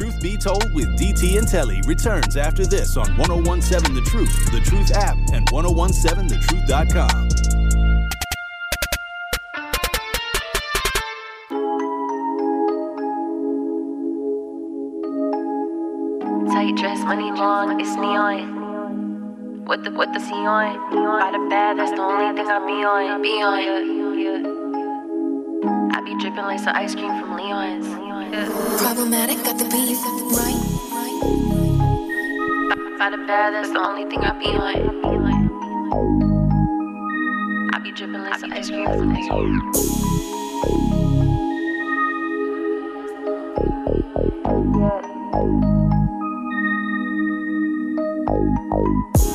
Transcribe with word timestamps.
Truth 0.00 0.22
Be 0.22 0.36
Told 0.38 0.72
with 0.72 0.98
DT 0.98 1.36
and 1.36 1.46
Telly 1.46 1.82
returns 1.82 2.38
after 2.38 2.64
this 2.64 2.96
on 2.96 3.18
1017 3.18 3.94
The 3.94 4.00
Truth, 4.00 4.50
The 4.50 4.60
Truth 4.60 4.92
app, 4.92 5.18
and 5.34 5.46
1017thetruth.com. 5.48 7.28
Tight 16.46 16.76
dress, 16.76 17.04
money 17.04 17.30
long, 17.32 17.78
it's 17.78 17.94
neon. 17.96 19.66
What 19.66 19.84
the 19.84 19.90
what 19.90 20.14
the 20.14 20.20
C 20.20 20.32
on? 20.32 20.78
By 21.20 21.30
the 21.30 21.46
bad, 21.50 21.78
that's 21.78 21.90
the 21.90 22.00
only 22.00 22.34
thing 22.34 22.46
I 22.48 22.58
be 22.64 22.82
on. 22.86 23.20
Be 23.20 23.42
on. 23.42 23.60
I 25.94 26.00
be 26.00 26.14
dripping 26.18 26.44
like 26.44 26.58
some 26.58 26.74
ice 26.74 26.94
cream 26.94 27.20
from 27.20 27.36
Leon's. 27.36 28.09
Problematic, 28.30 29.42
got 29.42 29.58
the 29.58 29.64
beef 29.64 29.98
right. 30.38 30.54
By 32.96 33.10
the 33.10 33.16
bad, 33.26 33.54
that's 33.54 33.70
the 33.70 33.80
only 33.80 34.04
thing 34.08 34.20
I 34.20 34.38
be 34.38 34.46
on. 34.46 35.00
I 37.74 37.78
be 37.80 37.90
dripping 37.90 38.20
like 38.22 38.38
some 38.38 38.52
ice 38.52 38.68
cream 38.70 38.86
from. 38.86 39.16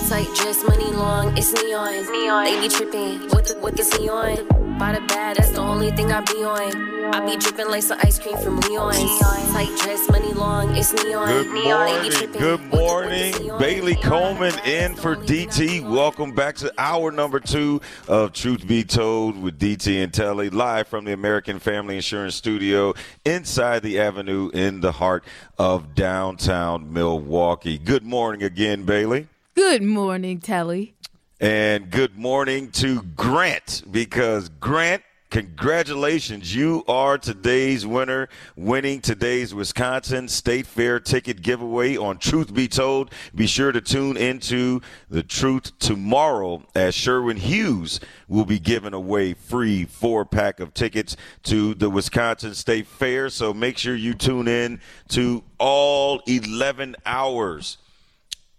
Tight 0.08 0.30
dress, 0.36 0.64
money 0.64 0.92
long, 0.94 1.38
it's 1.38 1.52
neon. 1.52 2.06
Neon. 2.14 2.46
They 2.46 2.62
be 2.62 2.70
tripping, 2.70 3.28
what 3.32 3.44
the 3.46 3.56
what 3.60 3.76
the 3.76 3.84
C 3.84 4.08
on? 4.08 4.78
By 4.78 4.94
the 4.94 5.02
bad, 5.02 5.36
that's 5.36 5.50
the 5.50 5.60
only 5.60 5.92
thing 5.92 6.14
I 6.14 6.22
be 6.22 6.46
on. 6.46 6.95
I 7.14 7.26
be 7.26 7.38
dripping 7.38 7.68
like 7.70 7.84
some 7.84 8.00
ice 8.02 8.20
cream 8.20 8.38
from 8.38 8.60
Leon's. 8.62 9.20
Tight 9.52 9.70
dress, 9.82 10.10
money 10.10 10.34
long, 10.34 10.76
it's 10.76 10.92
neon. 10.94 11.28
Good 11.28 11.48
morning. 11.64 12.12
tripping, 12.12 12.42
Good 12.42 12.60
what 12.60 12.72
the- 12.72 12.78
what 12.78 13.10
the 13.10 13.44
morning. 13.48 13.60
Bailey 13.60 13.96
Coleman 13.96 14.54
in 14.66 14.96
for 14.96 15.16
DT. 15.16 15.80
Welcome 15.82 16.34
back 16.34 16.56
to 16.58 16.74
hour 16.78 17.12
number 17.12 17.40
two 17.40 17.82
of 18.08 18.34
Truth 18.34 18.68
Be 18.68 18.84
Told 18.84 19.42
with 19.42 19.58
DT 19.60 20.04
and 20.04 20.14
Telly, 20.14 20.50
live 20.50 20.88
from 20.88 21.06
the 21.06 21.14
American 21.14 21.60
Family 21.60 21.96
Insurance 21.98 22.36
Studio 22.36 22.94
inside 23.24 23.82
the 23.84 24.00
Avenue 24.00 24.50
in 24.54 24.82
the 24.82 24.94
heart 24.94 25.24
of 25.58 25.96
downtown 25.96 26.92
Milwaukee. 26.92 27.78
Good 27.78 28.04
morning 28.04 28.44
again, 28.44 28.84
Bailey. 28.84 29.28
Good 29.56 29.84
morning, 29.84 30.40
Telly. 30.40 30.94
And 31.40 31.90
good 31.92 32.18
morning 32.18 32.72
to 32.72 33.02
Grant 33.04 33.84
because 33.92 34.50
Grant, 34.50 35.02
congratulations. 35.36 36.56
You 36.56 36.86
are 36.88 37.18
today's 37.18 37.86
winner, 37.86 38.30
winning 38.56 39.02
today's 39.02 39.54
Wisconsin 39.54 40.30
State 40.30 40.66
Fair 40.66 40.98
ticket 41.02 41.42
giveaway 41.42 41.98
on 41.98 42.20
Truth 42.20 42.54
Be 42.54 42.70
Told. 42.70 43.12
Be 43.36 43.46
sure 43.46 43.74
to 43.74 43.82
tune 43.82 44.16
into 44.16 44.80
the 45.10 45.24
truth 45.24 45.78
tomorrow 45.78 46.64
as 46.74 46.96
Sherwin 46.96 47.36
Hughes 47.36 48.00
will 48.30 48.46
be 48.46 48.60
giving 48.60 48.94
away 48.94 49.34
free 49.34 49.84
four 49.84 50.24
pack 50.24 50.62
of 50.62 50.74
tickets 50.74 51.18
to 51.44 51.74
the 51.74 51.90
Wisconsin 51.90 52.54
State 52.54 52.88
Fair. 52.88 53.30
So 53.30 53.54
make 53.54 53.78
sure 53.78 53.94
you 53.94 54.14
tune 54.14 54.48
in 54.48 54.80
to 55.10 55.44
all 55.60 56.22
11 56.28 56.96
hours 57.06 57.78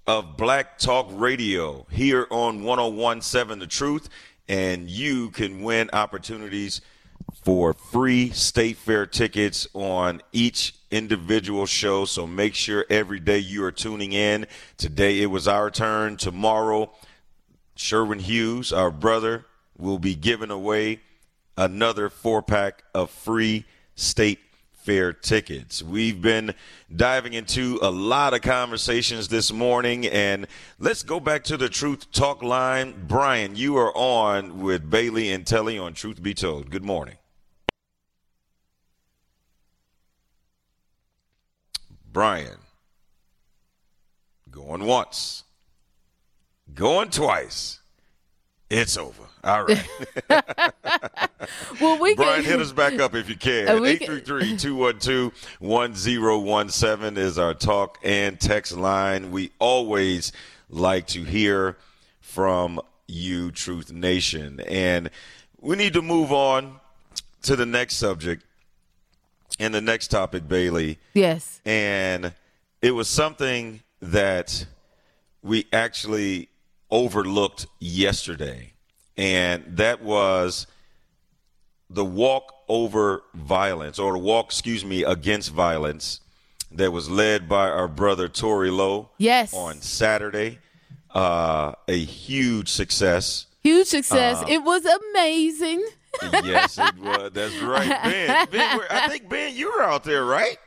of 0.06 0.36
Black 0.36 0.76
Talk 0.76 1.08
Radio 1.10 1.86
here 1.90 2.26
on 2.30 2.62
1017 2.64 3.60
The 3.60 3.66
Truth, 3.66 4.10
and 4.48 4.90
you 4.90 5.30
can 5.30 5.62
win 5.62 5.90
opportunities 5.92 6.80
for 7.42 7.72
free 7.72 8.30
state 8.30 8.76
fair 8.76 9.06
tickets 9.06 9.66
on 9.72 10.22
each 10.32 10.74
individual 10.90 11.66
show. 11.66 12.04
So 12.04 12.26
make 12.26 12.54
sure 12.54 12.84
every 12.90 13.20
day 13.20 13.38
you 13.38 13.64
are 13.64 13.72
tuning 13.72 14.12
in. 14.12 14.46
Today 14.76 15.22
it 15.22 15.26
was 15.26 15.46
our 15.46 15.70
turn. 15.70 16.16
Tomorrow, 16.16 16.92
Sherwin 17.74 18.20
Hughes, 18.20 18.72
our 18.72 18.90
brother, 18.90 19.46
will 19.78 19.98
be 19.98 20.14
giving 20.14 20.50
away 20.50 21.00
another 21.56 22.08
four 22.08 22.42
pack 22.42 22.84
of 22.94 23.10
free 23.10 23.64
state 23.94 24.45
fair 24.86 25.12
tickets. 25.12 25.82
We've 25.82 26.22
been 26.22 26.54
diving 26.94 27.32
into 27.32 27.80
a 27.82 27.90
lot 27.90 28.34
of 28.34 28.42
conversations 28.42 29.26
this 29.26 29.52
morning, 29.52 30.06
and 30.06 30.46
let's 30.78 31.02
go 31.02 31.18
back 31.18 31.42
to 31.44 31.56
the 31.56 31.68
Truth 31.68 32.12
Talk 32.12 32.40
line. 32.40 32.94
Brian, 33.08 33.56
you 33.56 33.76
are 33.78 33.92
on 33.96 34.62
with 34.62 34.88
Bailey 34.88 35.32
and 35.32 35.44
Telly 35.44 35.76
on 35.76 35.92
Truth 35.92 36.22
Be 36.22 36.34
Told. 36.34 36.70
Good 36.70 36.84
morning. 36.84 37.16
Brian, 42.12 42.58
going 44.52 44.84
once, 44.84 45.42
going 46.72 47.10
twice. 47.10 47.80
It's 48.70 48.96
over. 48.96 49.24
All 49.46 49.64
right. 49.64 49.88
Well, 51.80 52.00
we 52.00 52.16
Brian, 52.16 52.42
can, 52.42 52.50
hit 52.50 52.60
us 52.60 52.72
back 52.72 52.98
up 52.98 53.14
if 53.14 53.28
you 53.28 53.36
can. 53.36 53.68
Uh, 53.68 53.78
can- 53.78 54.20
833-212-1017 54.20 57.18
is 57.18 57.38
our 57.38 57.54
talk 57.54 57.98
and 58.02 58.40
text 58.40 58.76
line. 58.76 59.30
We 59.30 59.52
always 59.60 60.32
like 60.68 61.06
to 61.08 61.22
hear 61.22 61.76
from 62.20 62.80
you, 63.06 63.52
Truth 63.52 63.92
Nation. 63.92 64.58
And 64.66 65.10
we 65.60 65.76
need 65.76 65.92
to 65.92 66.02
move 66.02 66.32
on 66.32 66.80
to 67.42 67.54
the 67.54 67.66
next 67.66 67.94
subject 67.96 68.44
and 69.60 69.72
the 69.72 69.80
next 69.80 70.08
topic, 70.08 70.48
Bailey. 70.48 70.98
Yes. 71.14 71.60
And 71.64 72.34
it 72.82 72.90
was 72.90 73.06
something 73.08 73.82
that 74.02 74.66
we 75.42 75.66
actually 75.72 76.48
overlooked 76.90 77.68
yesterday. 77.78 78.72
And 79.16 79.64
that 79.76 80.02
was 80.02 80.66
the 81.88 82.04
walk 82.04 82.52
over 82.68 83.22
violence, 83.34 83.98
or 83.98 84.12
the 84.12 84.18
walk, 84.18 84.46
excuse 84.46 84.84
me, 84.84 85.04
against 85.04 85.50
violence 85.52 86.20
that 86.72 86.90
was 86.90 87.08
led 87.08 87.48
by 87.48 87.68
our 87.68 87.88
brother 87.88 88.28
Tory 88.28 88.70
Lowe 88.70 89.08
Yes. 89.18 89.54
on 89.54 89.80
Saturday. 89.80 90.58
Uh, 91.14 91.72
a 91.88 91.96
huge 91.98 92.68
success. 92.68 93.46
Huge 93.62 93.86
success. 93.86 94.42
Uh, 94.42 94.46
it 94.48 94.58
was 94.62 94.84
amazing. 94.84 95.86
yes, 96.44 96.78
it 96.78 96.98
was. 96.98 97.30
That's 97.32 97.56
right. 97.62 97.88
Ben, 98.02 98.46
ben 98.50 98.80
I 98.90 99.08
think, 99.08 99.28
Ben, 99.28 99.54
you 99.54 99.72
were 99.72 99.82
out 99.82 100.04
there, 100.04 100.24
right? 100.24 100.58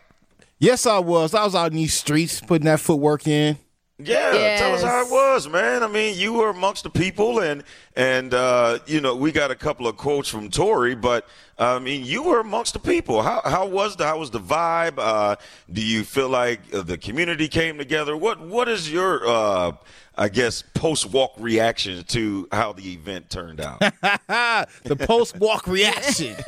Yes, 0.58 0.86
I 0.86 1.00
was. 1.00 1.34
I 1.34 1.44
was 1.44 1.54
out 1.56 1.72
in 1.72 1.78
these 1.78 1.94
streets 1.94 2.42
putting 2.42 2.66
that 2.66 2.80
footwork 2.80 3.28
in. 3.28 3.58
Yeah, 4.02 4.58
tell 4.58 4.74
us 4.74 4.82
how 4.82 5.06
it 5.06 5.12
was, 5.12 5.50
man. 5.50 5.84
I 5.84 5.88
mean, 5.88 6.18
you 6.18 6.32
were 6.32 6.50
amongst 6.50 6.84
the 6.84 6.90
people, 6.90 7.40
and 7.40 7.64
and 7.98 8.34
uh, 8.34 8.80
you 8.88 9.02
know 9.02 9.14
we 9.14 9.34
got 9.34 9.52
a 9.52 9.56
couple 9.56 9.88
of 9.88 9.98
quotes 9.98 10.30
from 10.30 10.50
Tory, 10.50 10.96
but 10.96 11.28
I 11.58 11.80
mean, 11.80 12.06
you 12.06 12.24
were 12.24 12.40
amongst 12.40 12.72
the 12.74 12.80
people. 12.80 13.22
How 13.22 13.42
how 13.44 13.68
was 13.68 13.98
the 13.98 14.06
how 14.06 14.18
was 14.18 14.32
the 14.32 14.40
vibe? 14.40 14.94
Uh, 14.98 15.36
do 15.72 15.82
you 15.82 16.06
feel 16.06 16.30
like 16.30 16.62
uh, 16.74 16.82
the 16.82 16.98
community 16.98 17.50
came 17.50 17.78
together? 17.78 18.16
What 18.16 18.40
what 18.40 18.70
is 18.70 18.90
your 18.90 19.28
uh, 19.28 19.74
I 20.16 20.30
guess 20.30 20.62
post 20.74 21.08
walk 21.12 21.34
reaction 21.38 22.02
to 22.06 22.48
how 22.54 22.72
the 22.72 22.94
event 22.94 23.30
turned 23.30 23.59
out? 23.59 23.80
the 24.84 24.96
post 24.96 25.38
walk 25.38 25.68
reaction. 25.68 26.36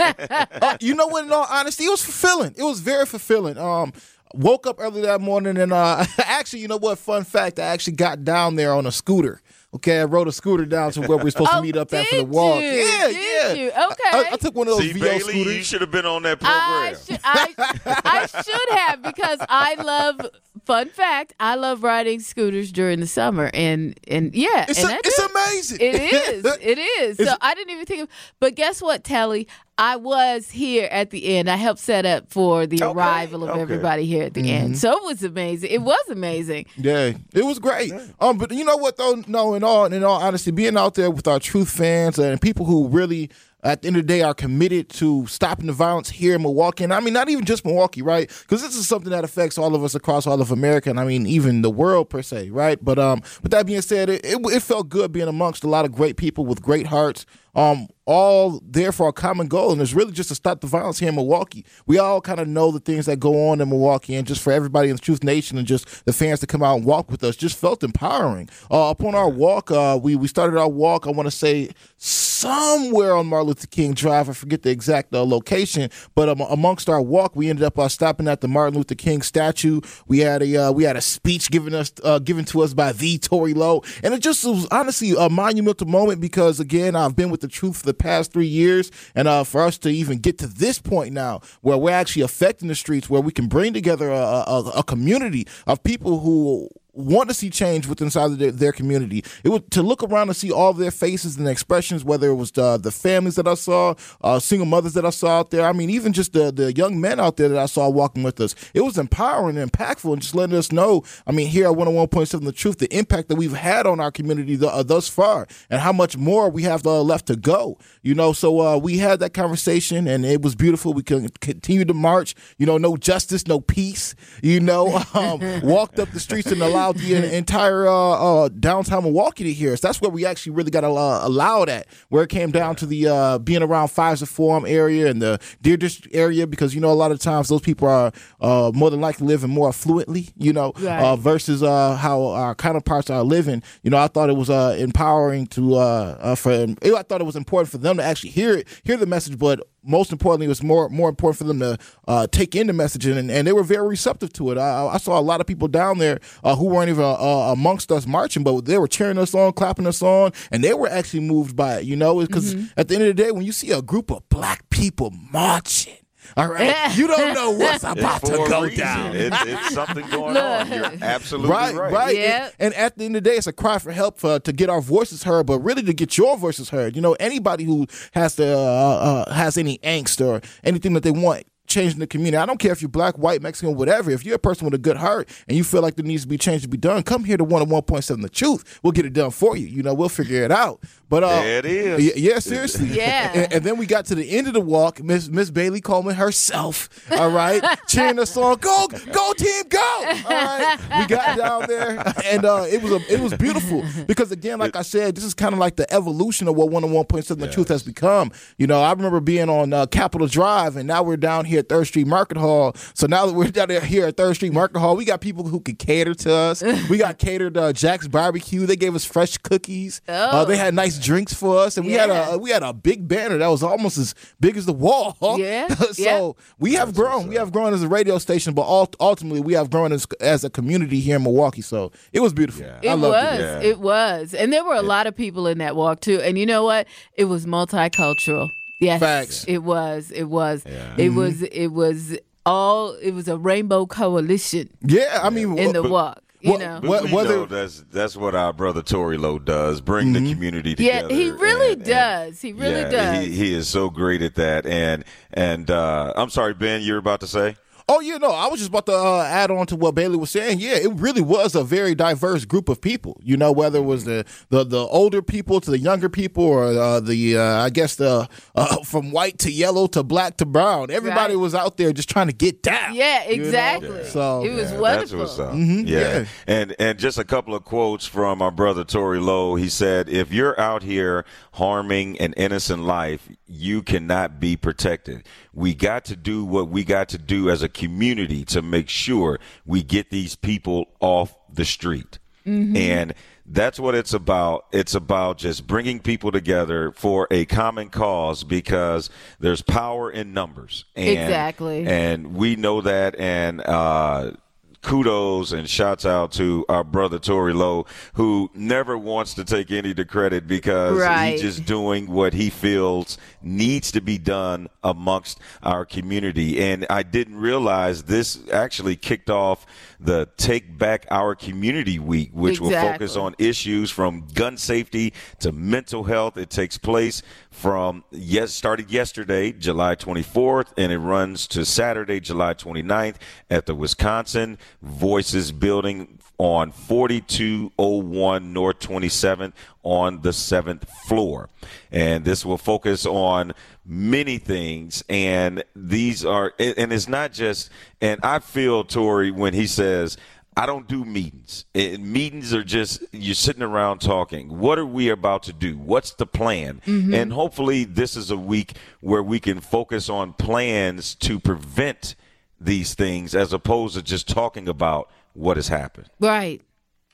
Uh, 0.61 0.77
you 0.79 0.93
know 0.93 1.07
what? 1.07 1.25
In 1.25 1.31
all 1.31 1.47
honesty, 1.49 1.85
it 1.85 1.89
was 1.89 2.03
fulfilling. 2.03 2.53
It 2.55 2.63
was 2.63 2.79
very 2.79 3.05
fulfilling. 3.05 3.57
Um, 3.57 3.93
woke 4.33 4.67
up 4.67 4.77
early 4.79 5.01
that 5.01 5.21
morning 5.21 5.57
and 5.57 5.71
uh, 5.73 6.05
actually, 6.19 6.59
you 6.59 6.67
know 6.67 6.77
what? 6.77 6.97
Fun 6.99 7.23
fact: 7.23 7.59
I 7.59 7.63
actually 7.63 7.95
got 7.95 8.23
down 8.23 8.55
there 8.55 8.73
on 8.73 8.85
a 8.85 8.91
scooter. 8.91 9.41
Okay, 9.73 10.01
I 10.01 10.03
rode 10.03 10.27
a 10.27 10.33
scooter 10.33 10.65
down 10.65 10.91
to 10.91 11.01
where 11.01 11.17
we 11.17 11.29
are 11.29 11.31
supposed 11.31 11.51
Oh, 11.53 11.57
to 11.57 11.61
meet 11.61 11.77
up 11.77 11.93
after 11.93 12.17
the 12.17 12.25
walk. 12.25 12.57
you? 12.61 12.67
Yeah, 12.67 13.07
Did 13.07 13.15
yeah. 13.15 13.53
you? 13.53 13.67
Okay. 13.69 14.09
I, 14.11 14.29
I 14.33 14.35
took 14.35 14.53
one 14.53 14.67
of 14.67 14.73
those 14.73 14.81
See, 14.83 14.91
Veo 14.91 15.03
Bailey, 15.03 15.55
you 15.55 15.63
should 15.63 15.79
have 15.79 15.91
been 15.91 16.05
on 16.05 16.23
that 16.23 16.39
I 16.41 16.93
program. 16.93 17.05
should, 17.05 17.19
I, 17.23 18.01
I 18.03 18.25
should 18.25 18.77
have 18.79 19.01
because 19.01 19.39
I 19.47 19.75
love. 19.75 20.19
Fun 20.65 20.89
fact: 20.89 21.33
I 21.39 21.55
love 21.55 21.83
riding 21.83 22.19
scooters 22.19 22.71
during 22.71 22.99
the 22.99 23.07
summer, 23.07 23.49
and 23.53 23.99
and 24.07 24.33
yeah, 24.35 24.65
It's, 24.69 24.83
and 24.83 24.91
a, 24.93 24.97
it's 25.03 25.19
amazing. 25.19 25.77
It 25.81 25.95
is. 25.95 26.57
It 26.61 26.77
is. 26.77 27.17
So 27.17 27.33
I 27.41 27.53
didn't 27.55 27.71
even 27.73 27.85
think 27.85 28.01
of. 28.03 28.09
But 28.39 28.55
guess 28.55 28.81
what, 28.81 29.03
Telly? 29.03 29.47
I 29.77 29.95
was 29.95 30.51
here 30.51 30.87
at 30.91 31.09
the 31.09 31.37
end. 31.37 31.49
I 31.49 31.55
helped 31.55 31.79
set 31.79 32.05
up 32.05 32.29
for 32.29 32.67
the 32.67 32.83
Okay, 32.83 32.91
arrival 32.99 33.43
of 33.43 33.49
okay. 33.51 33.61
everybody 33.61 34.05
here 34.05 34.23
at 34.25 34.35
the 34.35 34.41
Mm-hmm. 34.43 34.65
end. 34.65 34.77
So 34.77 34.91
it 34.91 35.03
was 35.03 35.23
amazing. 35.23 35.71
It 35.71 35.81
was 35.81 36.03
amazing. 36.09 36.67
Yeah, 36.77 37.13
it 37.33 37.43
was 37.45 37.57
great. 37.57 37.91
Um, 38.19 38.37
but 38.37 38.51
you 38.51 38.63
know 38.63 38.77
what 38.77 38.97
though? 38.97 39.23
No, 39.27 39.55
in 39.55 39.63
all 39.63 39.85
in 39.85 40.03
all 40.03 40.21
honesty, 40.21 40.51
being 40.51 40.77
out 40.77 40.93
there 40.93 41.09
with 41.09 41.27
our 41.27 41.39
truth 41.39 41.71
fans 41.71 42.19
and 42.19 42.39
people 42.39 42.65
who 42.67 42.87
really, 42.89 43.31
at 43.63 43.81
the 43.81 43.87
end 43.87 43.97
of 43.97 44.03
the 44.03 44.07
day, 44.07 44.21
are 44.21 44.33
committed 44.33 44.89
to 44.89 45.25
stopping 45.27 45.67
the 45.67 45.73
violence 45.73 46.09
here 46.09 46.35
in 46.35 46.41
Milwaukee. 46.41 46.83
And 46.83 46.93
I 46.93 46.99
mean, 46.99 47.13
not 47.13 47.29
even 47.29 47.45
just 47.45 47.65
Milwaukee, 47.65 48.01
right? 48.01 48.27
Because 48.41 48.61
this 48.61 48.75
is 48.75 48.87
something 48.87 49.11
that 49.11 49.23
affects 49.23 49.57
all 49.57 49.75
of 49.75 49.83
us 49.83 49.95
across 49.95 50.25
all 50.27 50.41
of 50.41 50.51
America, 50.51 50.89
and 50.89 50.99
I 50.99 51.05
mean, 51.05 51.25
even 51.25 51.61
the 51.61 51.69
world 51.69 52.09
per 52.09 52.21
se, 52.21 52.49
right? 52.49 52.83
But 52.83 52.99
um, 52.99 53.21
with 53.41 53.51
that 53.51 53.65
being 53.65 53.81
said, 53.81 54.09
it, 54.09 54.25
it, 54.25 54.39
it 54.45 54.61
felt 54.61 54.89
good 54.89 55.11
being 55.11 55.27
amongst 55.27 55.63
a 55.63 55.67
lot 55.67 55.85
of 55.85 55.91
great 55.91 56.17
people 56.17 56.45
with 56.45 56.61
great 56.61 56.87
hearts. 56.87 57.25
Um, 57.55 57.87
all 58.05 58.61
there 58.65 58.91
for 58.91 59.07
a 59.07 59.13
common 59.13 59.47
goal, 59.47 59.71
and 59.71 59.81
it's 59.81 59.93
really 59.93 60.11
just 60.11 60.29
to 60.29 60.35
stop 60.35 60.61
the 60.61 60.67
violence 60.67 60.99
here 60.99 61.09
in 61.09 61.15
Milwaukee. 61.15 61.65
We 61.85 61.97
all 61.97 62.19
kind 62.19 62.39
of 62.39 62.47
know 62.47 62.71
the 62.71 62.79
things 62.79 63.05
that 63.05 63.19
go 63.19 63.49
on 63.49 63.61
in 63.61 63.69
Milwaukee, 63.69 64.15
and 64.15 64.27
just 64.27 64.41
for 64.41 64.51
everybody 64.51 64.89
in 64.89 64.95
the 64.95 65.01
Truth 65.01 65.23
Nation 65.23 65.57
and 65.57 65.67
just 65.67 66.05
the 66.05 66.13
fans 66.13 66.39
to 66.39 66.47
come 66.47 66.63
out 66.63 66.77
and 66.77 66.85
walk 66.85 67.11
with 67.11 67.23
us, 67.23 67.35
just 67.35 67.57
felt 67.57 67.83
empowering. 67.83 68.49
Uh, 68.71 68.89
upon 68.89 69.15
our 69.15 69.29
walk, 69.29 69.71
uh, 69.71 69.99
we 70.01 70.15
we 70.15 70.27
started 70.27 70.57
our 70.57 70.69
walk. 70.69 71.07
I 71.07 71.11
want 71.11 71.27
to 71.27 71.31
say 71.31 71.69
somewhere 71.97 73.13
on 73.13 73.27
Martin 73.27 73.49
Luther 73.49 73.67
King 73.67 73.93
Drive. 73.93 74.27
I 74.29 74.33
forget 74.33 74.63
the 74.63 74.71
exact 74.71 75.13
uh, 75.13 75.23
location, 75.23 75.89
but 76.15 76.27
um, 76.27 76.41
amongst 76.41 76.89
our 76.89 77.01
walk, 77.01 77.35
we 77.35 77.49
ended 77.49 77.63
up 77.63 77.77
uh, 77.77 77.87
stopping 77.87 78.27
at 78.27 78.41
the 78.41 78.47
Martin 78.47 78.77
Luther 78.77 78.95
King 78.95 79.21
statue. 79.21 79.79
We 80.07 80.19
had 80.19 80.41
a 80.41 80.57
uh, 80.57 80.71
we 80.71 80.83
had 80.83 80.97
a 80.97 81.01
speech 81.01 81.51
given 81.51 81.75
us 81.75 81.91
uh, 82.03 82.19
given 82.19 82.45
to 82.45 82.61
us 82.61 82.73
by 82.73 82.93
the 82.93 83.19
Tory 83.19 83.53
Lowe, 83.53 83.83
and 84.03 84.13
it 84.13 84.21
just 84.21 84.43
was 84.43 84.67
honestly 84.71 85.13
a 85.17 85.29
monumental 85.29 85.87
moment 85.87 86.19
because 86.19 86.59
again, 86.59 86.95
I've 86.95 87.15
been 87.15 87.29
with 87.29 87.40
the 87.41 87.47
truth 87.47 87.77
for 87.77 87.85
the 87.85 87.93
past 87.93 88.31
three 88.31 88.47
years, 88.47 88.91
and 89.15 89.27
uh, 89.27 89.43
for 89.43 89.61
us 89.61 89.77
to 89.79 89.89
even 89.89 90.19
get 90.19 90.37
to 90.39 90.47
this 90.47 90.79
point 90.79 91.13
now, 91.13 91.41
where 91.61 91.77
we're 91.77 91.91
actually 91.91 92.21
affecting 92.21 92.67
the 92.67 92.75
streets, 92.75 93.09
where 93.09 93.21
we 93.21 93.31
can 93.31 93.47
bring 93.47 93.73
together 93.73 94.09
a, 94.09 94.43
a, 94.47 94.71
a 94.77 94.83
community 94.83 95.47
of 95.67 95.83
people 95.83 96.19
who 96.19 96.69
want 96.93 97.29
to 97.29 97.33
see 97.33 97.49
change 97.49 97.87
within 97.87 98.07
inside 98.07 98.31
of 98.31 98.39
their, 98.39 98.51
their, 98.51 98.71
community. 98.71 99.23
It 99.43 99.49
was 99.49 99.61
to 99.71 99.81
look 99.81 100.03
around 100.03 100.29
and 100.29 100.35
see 100.35 100.51
all 100.51 100.73
their 100.73 100.91
faces 100.91 101.37
and 101.37 101.47
expressions, 101.47 102.03
whether 102.03 102.29
it 102.29 102.35
was 102.35 102.51
the, 102.51 102.77
the 102.77 102.91
families 102.91 103.35
that 103.35 103.47
I 103.47 103.53
saw, 103.53 103.95
uh, 104.21 104.39
single 104.39 104.65
mothers 104.65 104.93
that 104.93 105.05
I 105.05 105.09
saw 105.09 105.39
out 105.39 105.51
there. 105.51 105.65
I 105.65 105.71
mean, 105.71 105.89
even 105.89 106.13
just 106.13 106.33
the, 106.33 106.51
the 106.51 106.73
young 106.73 106.99
men 106.99 107.19
out 107.19 107.37
there 107.37 107.49
that 107.49 107.57
I 107.57 107.65
saw 107.65 107.89
walking 107.89 108.23
with 108.23 108.39
us. 108.41 108.55
It 108.73 108.81
was 108.81 108.97
empowering 108.97 109.57
and 109.57 109.71
impactful 109.71 110.11
and 110.11 110.21
just 110.21 110.35
letting 110.35 110.55
us 110.55 110.71
know, 110.71 111.03
I 111.25 111.31
mean, 111.31 111.47
here 111.47 111.67
at 111.67 111.73
101.7 111.77 112.43
The 112.43 112.51
Truth, 112.51 112.79
the 112.79 112.93
impact 112.97 113.29
that 113.29 113.35
we've 113.35 113.53
had 113.53 113.85
on 113.85 113.99
our 113.99 114.11
community 114.11 114.57
uh, 114.65 114.83
thus 114.83 115.07
far 115.07 115.47
and 115.69 115.81
how 115.81 115.93
much 115.93 116.17
more 116.17 116.49
we 116.49 116.63
have 116.63 116.85
uh, 116.85 117.01
left 117.01 117.27
to 117.27 117.35
go. 117.35 117.77
You 118.01 118.15
know, 118.15 118.33
so 118.33 118.59
uh, 118.59 118.77
we 118.77 118.97
had 118.97 119.19
that 119.19 119.33
conversation 119.33 120.07
and 120.07 120.25
it 120.25 120.41
was 120.41 120.55
beautiful. 120.55 120.93
We 120.93 121.03
could 121.03 121.39
continue 121.39 121.85
to 121.85 121.93
march, 121.93 122.35
you 122.57 122.65
know, 122.65 122.77
no 122.77 122.97
justice, 122.97 123.47
no 123.47 123.59
peace, 123.59 124.15
you 124.41 124.59
know, 124.59 125.01
um, 125.13 125.39
walked 125.61 125.99
up 125.99 126.11
the 126.11 126.19
streets 126.19 126.51
in 126.51 126.61
allowed 126.61 126.80
allowed 126.81 126.97
the 126.97 127.35
entire 127.35 127.87
uh, 127.87 127.93
uh, 127.93 128.49
downtown 128.49 129.03
Milwaukee 129.03 129.43
to 129.43 129.53
hear 129.53 129.73
us. 129.73 129.79
That's 129.79 130.01
where 130.01 130.09
we 130.09 130.25
actually 130.25 130.53
really 130.53 130.71
got 130.71 130.83
uh, 130.83 130.87
allowed 130.87 131.69
at, 131.69 131.87
where 132.09 132.23
it 132.23 132.29
came 132.29 132.51
down 132.51 132.75
to 132.77 132.85
the 132.85 133.07
uh, 133.07 133.37
being 133.39 133.61
around 133.61 133.89
Fiserv 133.89 134.27
Forum 134.27 134.65
area 134.67 135.07
and 135.07 135.21
the 135.21 135.39
Deer 135.61 135.77
District 135.77 136.15
area, 136.15 136.47
because 136.47 136.73
you 136.73 136.81
know 136.81 136.91
a 136.91 136.93
lot 136.93 137.11
of 137.11 137.19
times 137.19 137.49
those 137.49 137.61
people 137.61 137.87
are 137.87 138.11
uh, 138.39 138.71
more 138.73 138.89
than 138.89 139.01
likely 139.01 139.27
living 139.27 139.49
more 139.49 139.69
affluently, 139.69 140.31
you 140.37 140.53
know, 140.53 140.73
right. 140.79 141.03
Uh, 141.03 141.15
versus 141.15 141.61
how 141.61 142.23
our 142.27 142.55
counterparts 142.55 143.09
are 143.09 143.23
living. 143.23 143.61
You 143.83 143.91
know, 143.91 143.97
I 143.97 144.07
thought 144.07 144.29
it 144.29 144.35
was 144.35 144.49
empowering 144.49 145.47
to 145.47 146.35
for. 146.35 146.51
I 146.51 147.03
thought 147.03 147.21
it 147.21 147.25
was 147.25 147.35
important 147.35 147.71
for 147.71 147.77
them 147.77 147.97
to 147.97 148.03
actually 148.03 148.31
hear 148.31 148.57
it, 148.57 148.67
hear 148.83 148.97
the 148.97 149.05
message, 149.05 149.37
but 149.37 149.67
most 149.83 150.11
importantly, 150.11 150.45
it 150.45 150.49
was 150.49 150.63
more 150.63 150.89
more 150.89 151.09
important 151.09 151.37
for 151.37 151.43
them 151.45 151.59
to 151.59 151.77
uh, 152.07 152.27
take 152.27 152.55
in 152.55 152.67
the 152.67 152.73
messaging, 152.73 153.17
and, 153.17 153.31
and, 153.31 153.47
they 153.47 153.53
were 153.53 153.63
very 153.63 153.87
receptive 153.87 154.31
to 154.33 154.51
it. 154.51 154.57
I, 154.57 154.87
I 154.87 154.97
saw 154.97 155.19
a 155.19 155.21
lot 155.21 155.41
of 155.41 155.47
people 155.47 155.67
down 155.67 155.97
there 155.97 156.19
uh, 156.43 156.55
who 156.55 156.65
weren't 156.65 156.89
even 156.89 157.03
uh, 157.03 157.51
amongst 157.51 157.91
us 157.91 158.05
marching, 158.05 158.43
but 158.43 158.65
they 158.65 158.77
were 158.77 158.87
cheering 158.87 159.17
us 159.17 159.33
on, 159.33 159.53
clapping 159.53 159.87
us 159.87 160.01
on, 160.01 160.31
and 160.51 160.63
they 160.63 160.73
were 160.73 160.89
actually 160.89 161.21
moved 161.21 161.55
by 161.55 161.77
it. 161.77 161.85
You 161.85 161.95
know, 161.95 162.19
because 162.19 162.53
mm-hmm. 162.53 162.79
at 162.79 162.87
the 162.87 162.95
end 162.95 163.03
of 163.03 163.15
the 163.15 163.23
day, 163.23 163.31
when 163.31 163.43
you 163.43 163.51
see 163.51 163.71
a 163.71 163.81
group 163.81 164.11
of 164.11 164.27
black 164.29 164.69
people 164.69 165.11
marching 165.31 166.00
all 166.37 166.47
right, 166.47 166.91
you 166.97 167.07
don't 167.07 167.33
know 167.33 167.51
what's 167.51 167.83
about 167.83 168.23
to 168.25 168.31
go 168.31 168.69
down. 168.69 169.15
It's, 169.15 169.35
it's, 169.45 169.73
something 169.73 170.07
going 170.09 170.37
on. 170.37 170.71
You're 170.71 170.91
absolutely 171.01 171.51
right. 171.51 171.75
Right, 171.75 171.91
right. 171.91 172.17
And, 172.17 172.53
and, 172.59 172.73
at 172.73 172.97
the 172.97 173.05
end 173.05 173.15
of 173.15 173.23
the 173.23 173.29
day, 173.29 173.37
it's 173.37 173.47
a 173.47 173.53
cry 173.53 173.79
for 173.79 173.91
help 173.91 174.19
for, 174.19 174.39
to 174.39 174.53
get 174.53 174.69
our 174.69 174.81
voices 174.81 175.23
heard, 175.23 175.45
but 175.45 175.59
really 175.59 175.83
to 175.83 175.93
get 175.93 176.17
your 176.17 176.37
voices 176.37 176.69
heard. 176.69 176.95
You 176.95 177.01
know, 177.01 177.13
anybody 177.19 177.63
who 177.63 177.87
has 178.13 178.35
to 178.35 178.47
uh, 178.47 179.25
uh, 179.27 179.33
has 179.33 179.57
any 179.57 179.77
angst 179.79 180.25
or 180.25 180.41
anything 180.63 180.93
that 180.93 181.03
they 181.03 181.11
want 181.11 181.45
changing 181.71 181.99
the 181.99 182.07
community. 182.07 182.37
I 182.37 182.45
don't 182.45 182.59
care 182.59 182.71
if 182.71 182.81
you're 182.81 182.89
black, 182.89 183.17
white, 183.17 183.41
Mexican, 183.41 183.75
whatever. 183.75 184.11
If 184.11 184.25
you're 184.25 184.35
a 184.35 184.39
person 184.39 184.65
with 184.65 184.73
a 184.73 184.77
good 184.77 184.97
heart 184.97 185.29
and 185.47 185.57
you 185.57 185.63
feel 185.63 185.81
like 185.81 185.95
there 185.95 186.05
needs 186.05 186.23
to 186.23 186.27
be 186.27 186.37
change 186.37 186.61
to 186.63 186.67
be 186.67 186.77
done, 186.77 187.03
come 187.03 187.23
here 187.23 187.37
to 187.37 187.43
one 187.43 187.67
one 187.69 187.81
point 187.83 188.03
seven. 188.03 188.21
The 188.21 188.29
truth, 188.29 188.79
we'll 188.83 188.91
get 188.91 189.05
it 189.05 189.13
done 189.13 189.31
for 189.31 189.55
you. 189.57 189.67
You 189.67 189.83
know, 189.83 189.93
we'll 189.93 190.09
figure 190.09 190.43
it 190.43 190.51
out. 190.51 190.81
But 191.11 191.25
uh, 191.25 191.41
there 191.41 191.59
it 191.59 191.65
is. 191.65 192.15
Yeah, 192.15 192.39
seriously. 192.39 192.87
yeah. 192.91 193.31
And, 193.33 193.53
and, 193.53 193.63
then 193.65 193.75
we 193.75 193.85
got 193.85 194.05
to 194.05 194.15
the 194.15 194.31
end 194.31 194.47
of 194.47 194.53
the 194.53 194.61
walk. 194.61 195.03
Miss 195.03 195.27
Miss 195.27 195.51
Bailey 195.51 195.81
Coleman 195.81 196.15
herself. 196.15 196.87
All 197.11 197.29
right, 197.29 197.61
cheering 197.87 198.17
us 198.17 198.37
on. 198.37 198.57
Go, 198.59 198.87
go, 199.11 199.33
team, 199.33 199.63
go! 199.67 199.79
All 199.79 200.29
right. 200.29 200.77
We 200.99 201.05
got 201.07 201.37
down 201.37 201.65
there, 201.67 202.01
and 202.23 202.45
uh, 202.45 202.65
it 202.69 202.81
was 202.81 202.93
a, 202.93 203.13
it 203.13 203.19
was 203.19 203.33
beautiful 203.33 203.83
because 204.07 204.31
again, 204.31 204.59
like 204.59 204.77
I 204.77 204.83
said, 204.83 205.15
this 205.15 205.25
is 205.25 205.33
kind 205.33 205.51
of 205.51 205.59
like 205.59 205.75
the 205.75 205.91
evolution 205.93 206.47
of 206.47 206.55
what 206.55 206.69
one 206.69 206.89
one 206.89 207.05
point 207.05 207.25
seven. 207.25 207.41
The 207.41 207.47
yes. 207.47 207.55
truth 207.55 207.67
has 207.67 207.83
become. 207.83 208.31
You 208.57 208.67
know, 208.67 208.81
I 208.81 208.91
remember 208.93 209.19
being 209.19 209.49
on 209.49 209.73
uh, 209.73 209.87
Capitol 209.87 210.27
Drive, 210.27 210.77
and 210.77 210.87
now 210.87 211.03
we're 211.03 211.17
down 211.17 211.43
here 211.43 211.60
at 211.61 211.69
Third 211.69 211.85
Street 211.85 212.07
Market 212.07 212.37
Hall. 212.37 212.75
So 212.93 213.07
now 213.07 213.25
that 213.25 213.33
we're 213.33 213.49
down 213.49 213.69
here 213.69 214.07
at 214.07 214.17
Third 214.17 214.35
Street 214.35 214.53
Market 214.53 214.79
Hall, 214.79 214.97
we 214.97 215.05
got 215.05 215.21
people 215.21 215.47
who 215.47 215.59
can 215.59 215.75
cater 215.75 216.13
to 216.13 216.33
us. 216.33 216.61
We 216.89 216.97
got 216.97 217.17
catered 217.19 217.57
uh, 217.57 217.71
Jack's 217.73 218.07
Barbecue. 218.07 218.65
They 218.65 218.75
gave 218.75 218.95
us 218.95 219.05
fresh 219.05 219.37
cookies. 219.37 220.01
Uh, 220.07 220.29
oh. 220.33 220.45
they 220.45 220.57
had 220.57 220.73
nice 220.73 220.99
drinks 220.99 221.33
for 221.33 221.59
us, 221.59 221.77
and 221.77 221.85
we 221.85 221.93
yeah. 221.93 222.07
had 222.07 222.33
a 222.33 222.37
we 222.37 222.49
had 222.49 222.63
a 222.63 222.73
big 222.73 223.07
banner 223.07 223.37
that 223.37 223.47
was 223.47 223.63
almost 223.63 223.97
as 223.97 224.13
big 224.39 224.57
as 224.57 224.65
the 224.65 224.73
wall. 224.73 225.17
Yeah. 225.41 225.67
so 225.69 226.35
yeah. 226.37 226.43
we 226.59 226.73
have 226.73 226.93
grown. 226.93 227.27
We 227.27 227.35
have 227.35 227.51
grown 227.51 227.73
as 227.73 227.81
a 227.81 227.87
radio 227.87 228.17
station, 228.17 228.53
but 228.53 228.65
ultimately 228.99 229.39
we 229.39 229.53
have 229.53 229.69
grown 229.69 229.91
as, 229.91 230.05
as 230.19 230.43
a 230.43 230.49
community 230.49 230.99
here 230.99 231.15
in 231.15 231.23
Milwaukee. 231.23 231.61
So 231.61 231.91
it 232.11 232.19
was 232.19 232.33
beautiful. 232.33 232.65
Yeah. 232.65 232.79
It 232.81 232.99
was. 232.99 233.39
It. 233.39 233.65
it. 233.65 233.79
was, 233.79 234.33
and 234.33 234.51
there 234.51 234.63
were 234.63 234.75
a 234.75 234.81
lot 234.81 235.07
of 235.07 235.15
people 235.15 235.47
in 235.47 235.59
that 235.59 235.75
walk 235.75 236.01
too. 236.01 236.19
And 236.21 236.37
you 236.37 236.45
know 236.45 236.63
what? 236.63 236.87
It 237.15 237.25
was 237.25 237.45
multicultural. 237.45 238.51
Yes, 238.81 238.99
Facts. 238.99 239.45
it 239.47 239.59
was. 239.59 240.11
It 240.11 240.23
was. 240.23 240.63
Yeah. 240.65 240.95
It 240.97 241.09
mm-hmm. 241.09 241.15
was. 241.15 241.41
It 241.43 241.67
was 241.67 242.17
all. 242.45 242.93
It 242.95 243.11
was 243.11 243.27
a 243.27 243.37
rainbow 243.37 243.85
coalition. 243.85 244.69
Yeah, 244.81 245.19
I 245.21 245.29
mean, 245.29 245.57
in 245.57 245.73
the 245.73 245.83
walk. 245.83 246.21
You 246.41 246.57
know, 246.57 246.79
what, 246.81 247.03
we 247.03 247.13
whether, 247.13 247.35
know 247.35 247.45
that's 247.45 247.83
that's 247.91 248.17
what 248.17 248.33
our 248.33 248.51
brother 248.51 248.81
Tory 248.81 249.17
Lowe 249.17 249.37
does, 249.37 249.79
bring 249.79 250.07
mm-hmm. 250.07 250.25
the 250.25 250.33
community 250.33 250.73
together. 250.73 251.07
Yeah, 251.09 251.15
he 251.15 251.29
really 251.29 251.73
and, 251.73 251.83
does. 251.83 252.41
he 252.41 252.51
really 252.53 252.81
yeah, 252.81 252.89
does. 252.89 253.25
He, 253.25 253.31
he 253.31 253.53
is 253.53 253.67
so 253.67 253.91
great 253.91 254.23
at 254.23 254.33
that. 254.35 254.65
And 254.65 255.05
and 255.31 255.69
uh, 255.69 256.13
I'm 256.15 256.31
sorry, 256.31 256.55
Ben, 256.55 256.81
you're 256.81 256.97
about 256.97 257.19
to 257.19 257.27
say. 257.27 257.57
Oh, 257.93 257.99
yeah, 257.99 258.15
no, 258.15 258.31
I 258.31 258.47
was 258.47 258.61
just 258.61 258.69
about 258.69 258.85
to 258.85 258.93
uh, 258.93 259.21
add 259.23 259.51
on 259.51 259.65
to 259.67 259.75
what 259.75 259.95
Bailey 259.95 260.15
was 260.15 260.31
saying. 260.31 260.61
Yeah, 260.61 260.75
it 260.75 260.93
really 260.93 261.21
was 261.21 261.55
a 261.55 261.63
very 261.63 261.93
diverse 261.93 262.45
group 262.45 262.69
of 262.69 262.79
people. 262.79 263.19
You 263.21 263.35
know, 263.35 263.51
whether 263.51 263.79
it 263.79 263.83
was 263.83 264.05
the 264.05 264.23
the, 264.47 264.63
the 264.63 264.79
older 264.79 265.21
people 265.21 265.59
to 265.59 265.69
the 265.69 265.77
younger 265.77 266.07
people, 266.07 266.45
or 266.45 266.63
uh, 266.63 267.01
the 267.01 267.37
uh, 267.37 267.65
I 267.65 267.69
guess 267.69 267.95
the 267.95 268.29
uh, 268.55 268.77
from 268.85 269.11
white 269.11 269.39
to 269.39 269.51
yellow 269.51 269.87
to 269.87 270.03
black 270.03 270.37
to 270.37 270.45
brown. 270.45 270.89
Everybody 270.89 271.35
right. 271.35 271.41
was 271.41 271.53
out 271.53 271.75
there 271.75 271.91
just 271.91 272.09
trying 272.09 272.27
to 272.27 272.33
get 272.33 272.63
down. 272.63 272.95
Yeah, 272.95 273.23
exactly. 273.23 273.89
You 273.89 273.95
know? 273.95 274.03
So 274.03 274.45
it 274.45 274.53
was 274.53 274.71
yeah, 274.71 274.79
wonderful. 274.79 275.19
That's 275.19 275.37
what's 275.37 275.39
up. 275.39 275.53
Mm-hmm. 275.53 275.87
Yeah. 275.87 275.99
yeah, 275.99 276.25
and 276.47 276.75
and 276.79 276.97
just 276.97 277.17
a 277.17 277.25
couple 277.25 277.53
of 277.55 277.65
quotes 277.65 278.05
from 278.05 278.41
our 278.41 278.51
brother 278.51 278.85
Tory 278.85 279.19
Lowe. 279.19 279.55
He 279.55 279.67
said, 279.67 280.07
"If 280.07 280.31
you're 280.31 280.57
out 280.57 280.81
here 280.81 281.25
harming 281.53 282.17
an 282.21 282.31
innocent 282.33 282.83
life, 282.83 283.27
you 283.47 283.81
cannot 283.83 284.39
be 284.39 284.55
protected. 284.55 285.27
We 285.53 285.75
got 285.75 286.05
to 286.05 286.15
do 286.15 286.45
what 286.45 286.69
we 286.69 286.85
got 286.85 287.09
to 287.09 287.17
do 287.17 287.49
as 287.49 287.61
a 287.61 287.67
community 287.81 288.45
to 288.45 288.61
make 288.61 288.87
sure 288.87 289.39
we 289.65 289.81
get 289.81 290.11
these 290.11 290.35
people 290.35 290.85
off 290.99 291.35
the 291.51 291.65
street. 291.65 292.19
Mm-hmm. 292.45 292.77
And 292.77 293.13
that's 293.47 293.79
what 293.79 293.95
it's 293.95 294.13
about. 294.13 294.67
It's 294.71 294.93
about 294.93 295.39
just 295.39 295.65
bringing 295.65 295.99
people 295.99 296.31
together 296.31 296.91
for 296.91 297.27
a 297.31 297.45
common 297.45 297.89
cause 297.89 298.43
because 298.43 299.09
there's 299.39 299.63
power 299.63 300.11
in 300.11 300.31
numbers. 300.31 300.85
And, 300.95 301.09
exactly. 301.09 301.87
And 301.87 302.35
we 302.35 302.55
know 302.55 302.81
that. 302.81 303.19
And, 303.19 303.61
uh, 303.61 304.33
kudos 304.81 305.51
and 305.51 305.69
shouts 305.69 306.05
out 306.05 306.31
to 306.31 306.65
our 306.67 306.83
brother 306.83 307.19
Tory 307.19 307.53
Lowe, 307.53 307.85
who 308.13 308.49
never 308.53 308.97
wants 308.97 309.33
to 309.35 309.43
take 309.43 309.71
any 309.71 309.91
of 309.91 309.95
the 309.95 310.05
credit 310.05 310.47
because 310.47 310.97
right. 310.99 311.33
he's 311.33 311.41
just 311.41 311.65
doing 311.65 312.07
what 312.07 312.33
he 312.33 312.49
feels 312.49 313.17
needs 313.43 313.91
to 313.91 314.01
be 314.01 314.17
done 314.17 314.67
amongst 314.83 315.39
our 315.63 315.85
community. 315.85 316.61
And 316.61 316.85
I 316.89 317.03
didn't 317.03 317.37
realize 317.37 318.03
this 318.03 318.39
actually 318.51 318.95
kicked 318.95 319.29
off 319.29 319.65
the 319.99 320.27
Take 320.37 320.77
Back 320.77 321.05
Our 321.11 321.35
Community 321.35 321.99
Week, 321.99 322.31
which 322.33 322.57
exactly. 322.57 322.75
will 322.75 322.91
focus 322.91 323.15
on 323.15 323.35
issues 323.37 323.91
from 323.91 324.27
gun 324.33 324.57
safety 324.57 325.13
to 325.39 325.51
mental 325.51 326.03
health. 326.03 326.37
It 326.37 326.49
takes 326.49 326.77
place 326.77 327.21
from 327.49 328.03
yes 328.11 328.53
started 328.53 328.89
yesterday, 328.91 329.51
July 329.51 329.95
24th, 329.95 330.67
and 330.77 330.91
it 330.91 330.99
runs 330.99 331.47
to 331.47 331.65
Saturday, 331.65 332.19
July 332.19 332.53
29th 332.53 333.15
at 333.49 333.65
the 333.65 333.75
Wisconsin 333.75 334.57
Voices 334.81 335.51
Building 335.51 336.19
on 336.37 336.71
4201 336.71 338.53
North 338.53 338.79
27th 338.79 339.53
on 339.83 340.21
the 340.21 340.33
seventh 340.33 340.89
floor. 341.07 341.49
And 341.91 342.25
this 342.25 342.45
will 342.45 342.57
focus 342.57 343.05
on 343.05 343.53
many 343.85 344.37
things. 344.37 345.03
And 345.09 345.63
these 345.75 346.25
are, 346.25 346.53
and 346.59 346.91
it's 346.91 347.07
not 347.07 347.31
just, 347.31 347.69
and 347.99 348.19
I 348.23 348.39
feel, 348.39 348.83
Tory, 348.83 349.31
when 349.31 349.53
he 349.53 349.67
says, 349.67 350.17
I 350.57 350.65
don't 350.65 350.87
do 350.87 351.05
meetings. 351.05 351.65
And 351.73 352.11
meetings 352.11 352.53
are 352.53 352.63
just 352.63 353.03
you're 353.13 353.35
sitting 353.35 353.63
around 353.63 353.99
talking. 353.99 354.59
What 354.59 354.77
are 354.77 354.85
we 354.85 355.09
about 355.09 355.43
to 355.43 355.53
do? 355.53 355.77
What's 355.77 356.11
the 356.11 356.25
plan? 356.25 356.81
Mm-hmm. 356.85 357.13
And 357.13 357.31
hopefully, 357.31 357.85
this 357.85 358.17
is 358.17 358.31
a 358.31 358.37
week 358.37 358.75
where 358.99 359.23
we 359.23 359.39
can 359.39 359.61
focus 359.61 360.09
on 360.09 360.33
plans 360.33 361.15
to 361.15 361.39
prevent 361.39 362.15
these 362.63 362.93
things 362.93 363.33
as 363.33 363.53
opposed 363.53 363.95
to 363.95 364.01
just 364.01 364.29
talking 364.29 364.67
about 364.67 365.09
what 365.33 365.57
has 365.57 365.67
happened. 365.67 366.09
Right. 366.19 366.61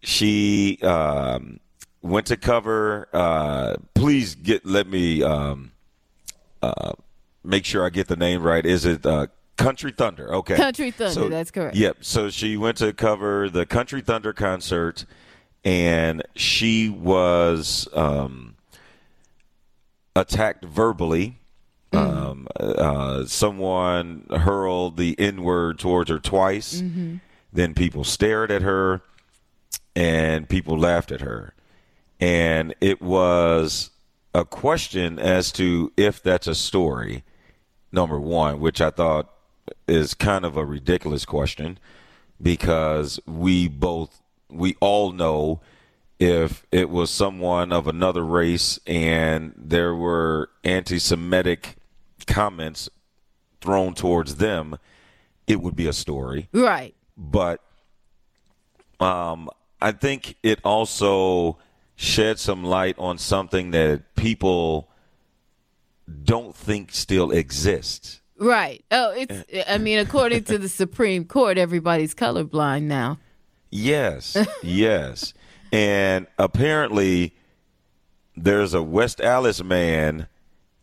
she 0.00 0.78
um, 0.82 1.60
went 2.02 2.26
to 2.26 2.36
cover. 2.36 3.08
Uh, 3.12 3.76
please 3.94 4.34
get 4.34 4.66
let 4.66 4.88
me 4.88 5.22
um, 5.22 5.72
uh, 6.62 6.92
make 7.42 7.64
sure 7.64 7.86
I 7.86 7.90
get 7.90 8.08
the 8.08 8.16
name 8.16 8.42
right. 8.42 8.66
Is 8.66 8.84
it 8.84 9.06
uh, 9.06 9.28
Country 9.56 9.92
Thunder? 9.92 10.34
Okay, 10.34 10.56
Country 10.56 10.90
Thunder, 10.90 11.28
that's 11.28 11.50
correct. 11.50 11.76
Yep. 11.76 11.98
So 12.00 12.30
she 12.30 12.56
went 12.56 12.78
to 12.78 12.92
cover 12.92 13.48
the 13.48 13.66
Country 13.66 14.02
Thunder 14.02 14.32
concert, 14.32 15.04
and 15.64 16.22
she 16.34 16.88
was 16.88 17.88
um, 17.92 18.56
attacked 20.14 20.64
verbally. 20.64 21.38
Um, 21.92 22.46
uh, 22.58 23.24
someone 23.26 24.26
hurled 24.30 24.96
the 24.96 25.18
N 25.18 25.42
word 25.42 25.78
towards 25.78 26.10
her 26.10 26.18
twice. 26.18 26.82
Then 27.52 27.74
people 27.74 28.04
stared 28.04 28.50
at 28.50 28.62
her, 28.62 29.02
and 29.94 30.48
people 30.48 30.78
laughed 30.78 31.10
at 31.10 31.22
her. 31.22 31.54
And 32.20 32.74
it 32.80 33.00
was 33.00 33.90
a 34.34 34.44
question 34.44 35.18
as 35.18 35.50
to 35.52 35.92
if 35.96 36.22
that's 36.22 36.46
a 36.46 36.54
story, 36.54 37.24
number 37.92 38.20
one, 38.20 38.60
which 38.60 38.80
I 38.80 38.90
thought 38.90 39.32
is 39.88 40.14
kind 40.14 40.44
of 40.44 40.56
a 40.56 40.64
ridiculous 40.64 41.24
question 41.24 41.78
because 42.40 43.18
we 43.26 43.68
both, 43.68 44.22
we 44.50 44.76
all 44.80 45.12
know 45.12 45.60
if 46.18 46.64
it 46.72 46.88
was 46.90 47.10
someone 47.10 47.72
of 47.72 47.86
another 47.86 48.24
race 48.24 48.78
and 48.86 49.52
there 49.56 49.94
were 49.94 50.50
anti 50.64 50.98
Semitic 50.98 51.76
comments 52.26 52.88
thrown 53.60 53.94
towards 53.94 54.36
them, 54.36 54.78
it 55.46 55.60
would 55.60 55.76
be 55.76 55.86
a 55.86 55.92
story 55.92 56.48
Right. 56.52 56.94
but 57.16 57.60
um, 59.00 59.50
I 59.80 59.92
think 59.92 60.36
it 60.42 60.58
also 60.64 61.58
shed 61.96 62.38
some 62.38 62.64
light 62.64 62.96
on 62.98 63.18
something 63.18 63.70
that 63.72 64.14
people 64.16 64.88
don't 66.24 66.54
think 66.54 66.92
still 66.92 67.30
exists. 67.30 68.20
Right. 68.38 68.84
Oh, 68.90 69.12
it's. 69.16 69.44
I 69.68 69.78
mean, 69.78 69.98
according 69.98 70.44
to 70.44 70.58
the 70.58 70.68
Supreme 70.68 71.24
Court, 71.24 71.56
everybody's 71.58 72.14
colorblind 72.14 72.82
now. 72.82 73.18
Yes, 73.70 74.36
yes. 74.62 75.32
And 75.72 76.26
apparently, 76.38 77.34
there's 78.36 78.74
a 78.74 78.82
West 78.82 79.20
Allis 79.20 79.62
man 79.62 80.28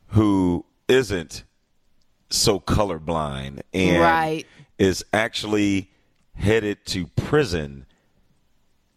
who 0.08 0.66
isn't 0.88 1.44
so 2.30 2.60
colorblind 2.60 3.62
and 3.74 4.02
Right. 4.02 4.46
is 4.78 5.06
actually 5.14 5.90
headed 6.36 6.86
to 6.88 7.08
prison 7.16 7.86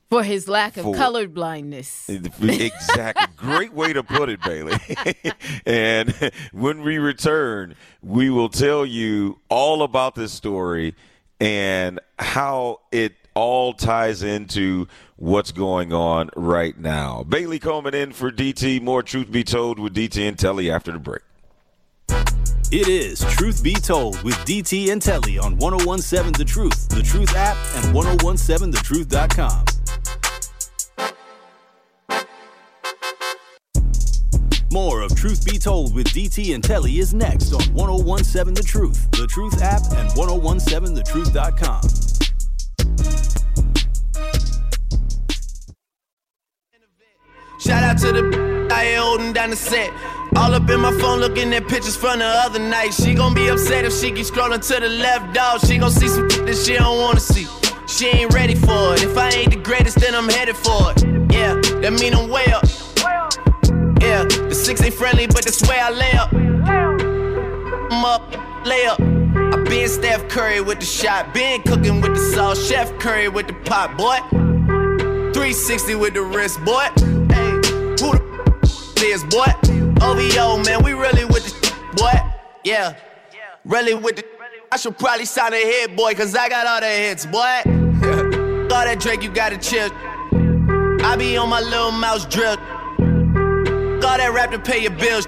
For 0.08 0.22
his 0.22 0.48
lack 0.48 0.76
of 0.76 0.84
For- 0.84 0.94
color 0.94 1.26
blindness. 1.28 2.08
exactly. 2.08 3.26
Great 3.36 3.72
way 3.74 3.92
to 3.92 4.02
put 4.04 4.28
it, 4.30 4.40
Bailey. 4.42 4.78
and 5.66 6.14
when 6.52 6.82
we 6.82 6.98
return, 6.98 7.74
we 8.02 8.30
will 8.30 8.48
tell 8.48 8.86
you 8.86 9.40
all 9.48 9.82
about 9.82 10.14
this 10.14 10.32
story 10.32 10.94
and 11.40 11.98
how 12.18 12.80
it 12.92 13.14
all 13.36 13.74
ties 13.74 14.22
into 14.22 14.88
what's 15.16 15.52
going 15.52 15.92
on 15.92 16.30
right 16.34 16.76
now. 16.78 17.22
Bailey 17.22 17.58
Coleman 17.58 17.94
in 17.94 18.12
for 18.12 18.32
DT. 18.32 18.82
More 18.82 19.02
truth 19.02 19.30
be 19.30 19.44
told 19.44 19.78
with 19.78 19.94
DT 19.94 20.26
and 20.26 20.38
Telly 20.38 20.70
after 20.70 20.90
the 20.90 20.98
break. 20.98 21.22
It 22.72 22.88
is 22.88 23.20
Truth 23.36 23.62
Be 23.62 23.74
Told 23.74 24.20
with 24.24 24.34
DT 24.38 24.90
and 24.90 25.00
Telly 25.00 25.38
on 25.38 25.56
1017 25.56 26.32
The 26.32 26.44
Truth, 26.44 26.88
The 26.88 27.00
Truth 27.00 27.36
app, 27.36 27.56
and 27.76 27.94
1017thetruth.com. 27.94 29.64
More 34.72 35.02
of 35.02 35.14
Truth 35.14 35.46
Be 35.46 35.60
Told 35.60 35.94
with 35.94 36.08
DT 36.08 36.56
and 36.56 36.64
Telly 36.64 36.98
is 36.98 37.14
next 37.14 37.52
on 37.52 37.62
1017 37.72 38.54
The 38.54 38.64
Truth, 38.64 39.12
The 39.12 39.28
Truth 39.28 39.62
app, 39.62 39.82
and 39.92 40.10
1017thetruth.com. 40.10 42.15
Shout 47.58 47.82
out 47.82 47.98
to 47.98 48.12
the 48.12 48.68
I 48.70 48.94
holding 48.94 49.32
down 49.32 49.50
the 49.50 49.56
set. 49.56 49.90
All 50.36 50.52
up 50.52 50.68
in 50.68 50.80
my 50.80 50.92
phone 51.00 51.20
looking 51.20 51.52
at 51.54 51.66
pictures 51.66 51.96
from 51.96 52.18
the 52.18 52.26
other 52.26 52.58
night. 52.58 52.92
She 52.92 53.14
gon' 53.14 53.34
be 53.34 53.48
upset 53.48 53.84
if 53.84 53.92
she 53.94 54.12
keeps 54.12 54.30
scrolling 54.30 54.64
to 54.68 54.80
the 54.80 54.88
left, 54.88 55.34
dog. 55.34 55.60
She 55.66 55.78
gon' 55.78 55.90
see 55.90 56.08
some 56.08 56.28
that 56.28 56.56
she 56.56 56.74
don't 56.74 57.00
wanna 57.00 57.20
see. 57.20 57.46
She 57.88 58.06
ain't 58.08 58.34
ready 58.34 58.54
for 58.54 58.94
it. 58.94 59.02
If 59.02 59.16
I 59.16 59.30
ain't 59.30 59.50
the 59.50 59.56
greatest, 59.56 59.98
then 59.98 60.14
I'm 60.14 60.28
headed 60.28 60.56
for 60.56 60.92
it. 60.92 61.02
Yeah, 61.32 61.54
that 61.80 61.92
mean 61.98 62.14
I'm 62.14 62.28
way 62.28 62.44
up. 62.52 62.64
Yeah, 64.02 64.24
the 64.24 64.54
six 64.54 64.82
ain't 64.82 64.94
friendly, 64.94 65.26
but 65.26 65.44
that's 65.44 65.66
where 65.66 65.82
I 65.82 65.90
lay 65.90 66.12
up. 66.12 66.32
I'm 67.90 68.04
up, 68.04 68.66
lay 68.66 68.84
up. 68.86 69.25
I 69.52 69.62
been 69.68 69.88
Steph 69.88 70.28
Curry 70.28 70.60
with 70.60 70.80
the 70.80 70.86
shot, 70.86 71.32
been 71.34 71.62
cooking 71.62 72.00
with 72.00 72.14
the 72.14 72.20
sauce, 72.34 72.66
Chef 72.68 72.90
Curry 72.98 73.28
with 73.28 73.46
the 73.46 73.54
pot, 73.54 73.96
boy. 73.96 74.18
360 75.32 75.94
with 75.94 76.14
the 76.14 76.22
wrist, 76.22 76.58
boy. 76.64 76.88
Hey, 77.32 77.50
who 78.00 78.12
the 78.14 79.06
is, 79.06 79.24
boy? 79.24 79.46
OVO, 80.00 80.62
man, 80.64 80.82
we 80.82 80.92
really 80.92 81.24
with 81.24 81.44
the 81.44 81.74
boy. 81.96 82.12
Yeah, 82.64 82.96
really 83.64 83.94
with 83.94 84.16
the. 84.16 84.24
I 84.72 84.76
should 84.76 84.98
probably 84.98 85.24
sign 85.24 85.52
a 85.52 85.56
hit, 85.56 85.96
boy, 85.96 86.14
cause 86.14 86.34
I 86.34 86.48
got 86.48 86.66
all 86.66 86.80
the 86.80 86.86
hits, 86.86 87.26
boy. 87.26 87.62
all 88.74 88.84
that 88.84 88.98
Drake, 89.00 89.22
you 89.22 89.30
gotta 89.30 89.58
chill. 89.58 89.90
I 91.04 91.14
be 91.16 91.36
on 91.36 91.48
my 91.48 91.60
little 91.60 91.92
mouse 91.92 92.26
drip. 92.26 92.58
All 94.06 94.18
that 94.18 94.32
rap 94.34 94.50
to 94.50 94.58
pay 94.58 94.82
your 94.82 94.92
bills. 94.92 95.26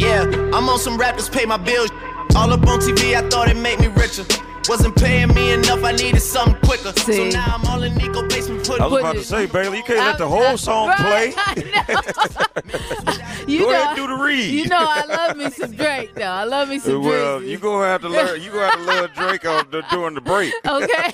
Yeah, 0.00 0.22
I'm 0.52 0.68
on 0.68 0.78
some 0.78 0.98
rappers 0.98 1.28
pay 1.28 1.44
my 1.44 1.56
bills. 1.56 1.90
All 2.34 2.52
up 2.52 2.66
on 2.66 2.80
TV, 2.80 3.14
I 3.14 3.28
thought 3.28 3.48
it 3.48 3.56
made 3.56 3.78
me 3.78 3.88
richer. 3.88 4.24
Wasn't 4.68 4.96
paying 4.96 5.32
me 5.34 5.52
enough, 5.52 5.84
I 5.84 5.92
needed 5.92 6.20
something 6.20 6.60
quicker. 6.62 6.92
See. 7.00 7.30
So 7.30 7.38
now 7.38 7.54
I'm 7.56 7.64
all 7.66 7.82
in 7.82 7.94
Nico 7.94 8.26
basement 8.28 8.66
putting 8.66 8.82
I 8.82 8.86
was 8.86 9.00
about 9.00 9.14
to 9.14 9.22
say, 9.22 9.46
Bailey, 9.46 9.78
you 9.78 9.84
can't 9.84 9.98
let 9.98 10.18
the 10.18 10.28
whole 10.28 10.58
song 10.58 10.88
right, 10.88 11.32
play. 11.34 11.64
You 13.46 13.60
Go 13.60 13.66
know, 13.66 13.72
ahead 13.74 13.86
and 13.86 13.96
do 13.96 14.06
the 14.08 14.22
read. 14.22 14.50
You 14.50 14.66
know, 14.66 14.84
I 14.88 15.04
love 15.04 15.36
me 15.36 15.50
some 15.50 15.70
Drake, 15.76 16.14
though. 16.16 16.24
I 16.24 16.42
love 16.44 16.68
me 16.68 16.80
some 16.80 17.02
well, 17.02 17.38
Drake. 17.38 17.50
you 17.50 17.58
gonna 17.58 17.86
have 17.86 18.00
to 18.02 18.08
learn. 18.08 18.42
You 18.42 18.50
gonna 18.50 18.66
have 18.66 18.74
to 18.74 18.84
learn 18.84 19.10
Drake 19.14 19.46
on 19.46 19.70
the, 19.70 19.82
during 19.82 20.14
the 20.14 20.20
break. 20.20 20.52
Okay. 20.66 21.12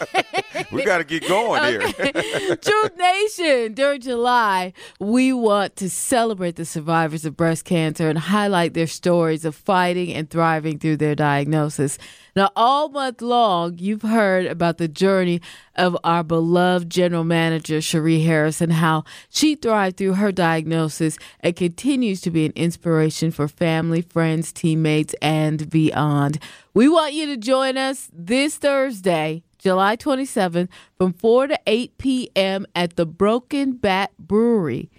We 0.73 0.85
got 0.85 0.99
to 0.99 1.05
get 1.05 1.29
going 1.29 1.63
here. 1.65 2.57
Truth 2.57 2.97
Nation, 2.97 3.75
during 3.75 4.01
July, 4.01 4.73
we 4.99 5.35
want 5.35 5.77
to 5.77 5.91
celebrate 5.91 6.57
the 6.57 6.65
survivors 6.65 7.27
of 7.27 7.37
breast 7.37 7.67
cancer 7.67 8.09
and 8.09 8.19
highlight 8.19 8.73
their 8.73 8.87
stories 8.87 9.45
of 9.45 9.55
fighting 9.55 10.15
and 10.15 10.31
thriving 10.31 10.79
through 10.79 10.97
their 10.97 11.15
diagnosis. 11.15 11.99
Now, 12.35 12.51
all 12.57 12.89
month 12.89 13.21
long, 13.21 13.77
you've 13.79 14.03
heard 14.03 14.47
about 14.47 14.79
the 14.79 14.89
journey 14.89 15.43
of 15.77 15.97
our 16.03 16.25
beloved 16.25 16.89
general 16.89 17.25
manager, 17.25 17.83
Cherie 17.83 18.23
Harris, 18.23 18.63
and 18.63 18.73
how 18.73 19.05
she 19.29 19.55
thrived 19.55 19.99
through 19.99 20.15
her 20.15 20.33
diagnosis 20.33 21.19
and 21.41 21.55
continues 21.55 22.23
to 22.23 22.31
be 22.31 22.47
an 22.47 22.53
inspiration 22.57 23.33
for 23.33 23.49
family, 23.49 24.01
friends, 24.01 24.51
teammates, 24.51 25.15
and 25.21 25.69
beyond. 25.69 26.39
We 26.73 26.89
want 26.89 27.13
you 27.13 27.27
to 27.27 27.37
join 27.37 27.77
us 27.77 28.09
this 28.13 28.57
Thursday. 28.57 29.43
July 29.59 29.97
27th 29.97 30.69
from 30.99 31.13
4 31.13 31.47
to 31.49 31.61
8 31.69 31.99
p.m. 31.99 32.67
at 32.75 32.97
the 32.97 33.07
Broken 33.07 33.75
Bat 33.75 34.11
Brewery. 34.19 34.91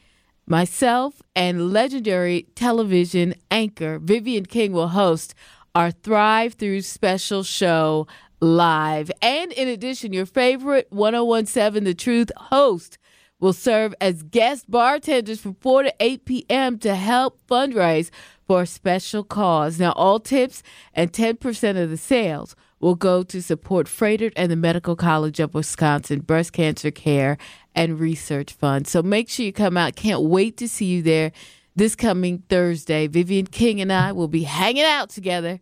Myself 0.48 1.22
and 1.36 1.74
legendary 1.74 2.48
television 2.56 3.34
anchor 3.52 4.00
Vivian 4.00 4.46
King 4.46 4.72
will 4.72 4.90
host 4.90 5.34
our 5.76 5.92
Thrive 5.92 6.54
Through 6.54 6.82
special 6.82 7.44
show 7.44 8.08
live. 8.40 9.10
And 9.22 9.52
in 9.54 9.68
addition, 9.68 10.14
your 10.14 10.26
favorite 10.26 10.88
1017 10.92 11.84
The 11.84 11.96
Truth 11.96 12.32
host 12.38 12.98
will 13.40 13.54
serve 13.54 13.96
as 14.00 14.24
guest 14.24 14.70
bartenders 14.70 15.40
from 15.40 15.56
4 15.56 15.84
to 15.84 15.94
8 16.00 16.26
p.m. 16.26 16.78
to 16.80 16.96
help 16.96 17.40
fundraise 17.48 18.10
for 18.48 18.62
a 18.62 18.68
special 18.68 19.24
cause. 19.24 19.80
Now, 19.80 19.94
all 19.94 20.20
tips 20.20 20.62
and 20.94 21.12
10% 21.12 21.82
of 21.82 21.90
the 21.90 21.98
sales 21.98 22.56
will 22.80 22.96
go 22.96 23.24
to 23.24 23.42
support 23.42 23.88
Froedtert 23.88 24.34
and 24.36 24.52
the 24.52 24.56
Medical 24.56 24.96
College 24.96 25.40
of 25.40 25.54
Wisconsin 25.54 26.20
Breast 26.20 26.54
Cancer 26.54 26.92
Care 26.92 27.38
and 27.74 28.00
Research 28.00 28.54
Fund. 28.54 28.88
So 28.88 29.02
make 29.02 29.30
sure 29.30 29.46
you 29.46 29.54
come 29.54 29.78
out. 29.78 29.96
Can't 29.96 30.22
wait 30.22 30.56
to 30.58 30.70
see 30.70 30.86
you 30.86 31.02
there 31.02 31.32
this 31.76 31.96
coming 31.96 32.44
Thursday. 32.50 33.08
Vivian 33.08 33.48
King 33.48 33.82
and 33.82 33.92
I 33.92 34.12
will 34.12 34.28
be 34.28 34.44
hanging 34.44 34.84
out 34.84 35.10
together 35.10 35.60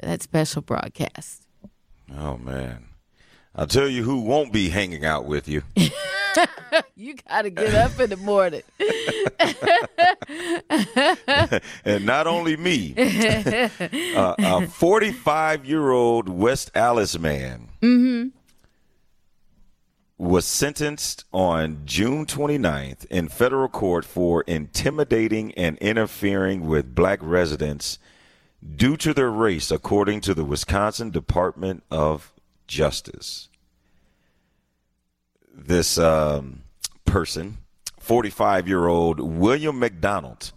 that 0.00 0.22
special 0.22 0.62
broadcast. 0.62 1.46
Oh 2.16 2.38
man, 2.38 2.86
I'll 3.54 3.66
tell 3.66 3.88
you 3.88 4.02
who 4.02 4.20
won't 4.20 4.52
be 4.52 4.70
hanging 4.70 5.04
out 5.04 5.24
with 5.24 5.48
you. 5.48 5.62
You 6.94 7.14
got 7.28 7.42
to 7.42 7.50
get 7.50 7.74
up 7.74 7.98
in 8.00 8.10
the 8.10 8.16
morning. 8.16 8.62
and 11.84 12.04
not 12.04 12.26
only 12.26 12.56
me, 12.56 12.94
uh, 14.16 14.34
a 14.38 14.66
45 14.66 15.64
year 15.64 15.90
old 15.90 16.28
West 16.28 16.70
Allis 16.74 17.18
man 17.18 17.68
was 20.18 20.44
sentenced 20.44 21.24
on 21.32 21.82
June 21.84 22.26
29th 22.26 23.06
in 23.06 23.28
federal 23.28 23.68
court 23.68 24.04
for 24.04 24.42
intimidating 24.42 25.54
and 25.54 25.78
interfering 25.78 26.66
with 26.66 26.94
black 26.94 27.20
residents 27.22 28.00
due 28.76 28.96
to 28.96 29.14
their 29.14 29.30
race, 29.30 29.70
according 29.70 30.20
to 30.22 30.34
the 30.34 30.44
Wisconsin 30.44 31.10
Department 31.10 31.82
of 31.90 32.32
Justice. 32.66 33.48
This 35.54 35.98
um, 35.98 36.62
person, 37.04 37.58
45 37.98 38.68
year 38.68 38.86
old 38.86 39.20
William 39.20 39.78
McDonald, 39.78 40.52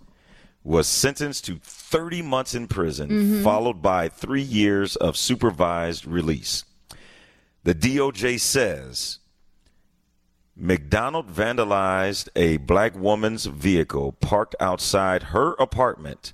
was 0.63 0.88
sentenced 0.88 1.45
to 1.45 1.60
30 1.63 2.21
months 2.21 2.54
in 2.54 2.67
prison, 2.67 3.10
followed 3.43 3.82
by 3.82 4.08
three 4.10 4.41
years 4.43 4.95
of 4.95 5.17
supervised 5.17 6.06
release. 6.06 6.65
The 7.63 7.73
DOJ 7.73 8.39
says 8.39 9.19
McDonald 10.56 11.34
vandalized 11.34 12.30
a 12.36 12.58
black 12.58 12.95
woman's 12.95 13.45
vehicle 13.45 14.12
parked 14.13 14.56
outside 14.60 15.23
her 15.23 15.54
apartment 15.54 16.34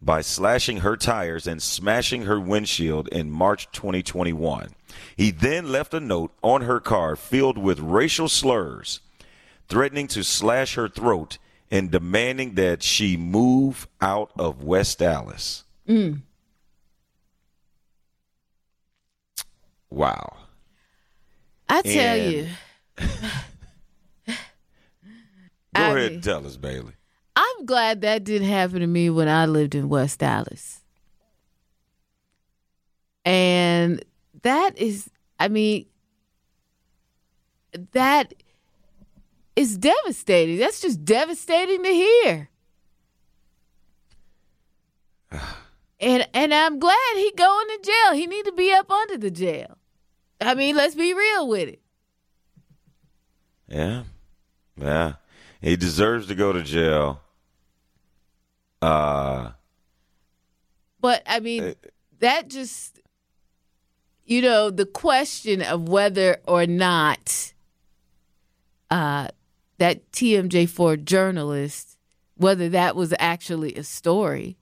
by 0.00 0.20
slashing 0.20 0.78
her 0.78 0.96
tires 0.96 1.46
and 1.46 1.60
smashing 1.60 2.22
her 2.22 2.38
windshield 2.40 3.08
in 3.08 3.30
March 3.30 3.70
2021. 3.72 4.70
He 5.16 5.30
then 5.30 5.70
left 5.72 5.92
a 5.94 6.00
note 6.00 6.32
on 6.42 6.62
her 6.62 6.80
car 6.80 7.16
filled 7.16 7.58
with 7.58 7.80
racial 7.80 8.28
slurs, 8.28 9.00
threatening 9.68 10.06
to 10.08 10.22
slash 10.22 10.74
her 10.76 10.88
throat 10.88 11.38
and 11.70 11.90
demanding 11.90 12.54
that 12.54 12.82
she 12.82 13.16
move 13.16 13.86
out 14.00 14.30
of 14.38 14.62
West 14.62 15.02
Allis. 15.02 15.64
Mm. 15.88 16.22
Wow. 19.90 20.36
I 21.68 21.82
tell 21.82 22.16
And- 22.16 22.32
you. 22.32 22.46
Go 25.74 25.84
I 25.84 25.90
ahead 25.96 26.12
and 26.12 26.22
tell 26.24 26.44
us, 26.46 26.56
Bailey. 26.56 26.92
I'm 27.40 27.66
glad 27.66 28.00
that 28.00 28.24
didn't 28.24 28.48
happen 28.48 28.80
to 28.80 28.86
me 28.88 29.10
when 29.10 29.28
I 29.28 29.46
lived 29.46 29.76
in 29.76 29.88
West 29.88 30.24
Allis. 30.24 30.80
And 33.24 34.04
that 34.42 34.76
is, 34.76 35.08
I 35.38 35.46
mean, 35.46 35.86
that 37.92 38.34
is 39.54 39.78
devastating. 39.78 40.58
That's 40.58 40.80
just 40.80 41.04
devastating 41.04 41.84
to 41.84 41.90
hear. 41.90 42.50
And 46.00 46.28
and 46.32 46.54
I'm 46.54 46.78
glad 46.78 47.14
he 47.16 47.32
going 47.36 47.66
to 47.66 47.78
jail. 47.82 48.14
He 48.14 48.28
need 48.28 48.44
to 48.44 48.52
be 48.52 48.72
up 48.72 48.88
under 48.88 49.18
the 49.18 49.32
jail. 49.32 49.76
I 50.40 50.54
mean, 50.54 50.76
let's 50.76 50.94
be 50.94 51.12
real 51.12 51.48
with 51.48 51.70
it. 51.70 51.80
Yeah. 53.66 54.04
Yeah. 54.76 55.14
He 55.60 55.74
deserves 55.74 56.28
to 56.28 56.36
go 56.36 56.52
to 56.52 56.62
jail. 56.62 57.20
Uh 58.80 59.50
But 61.00 61.22
I 61.26 61.40
mean, 61.40 61.74
that 62.20 62.48
just, 62.48 63.00
you 64.24 64.42
know, 64.42 64.70
the 64.70 64.86
question 64.86 65.62
of 65.62 65.88
whether 65.88 66.38
or 66.46 66.66
not 66.66 67.52
uh, 68.90 69.28
that 69.78 70.10
TMJ4 70.12 71.04
journalist, 71.04 71.98
whether 72.36 72.68
that 72.68 72.96
was 72.96 73.14
actually 73.18 73.74
a 73.74 73.84
story, 73.84 74.56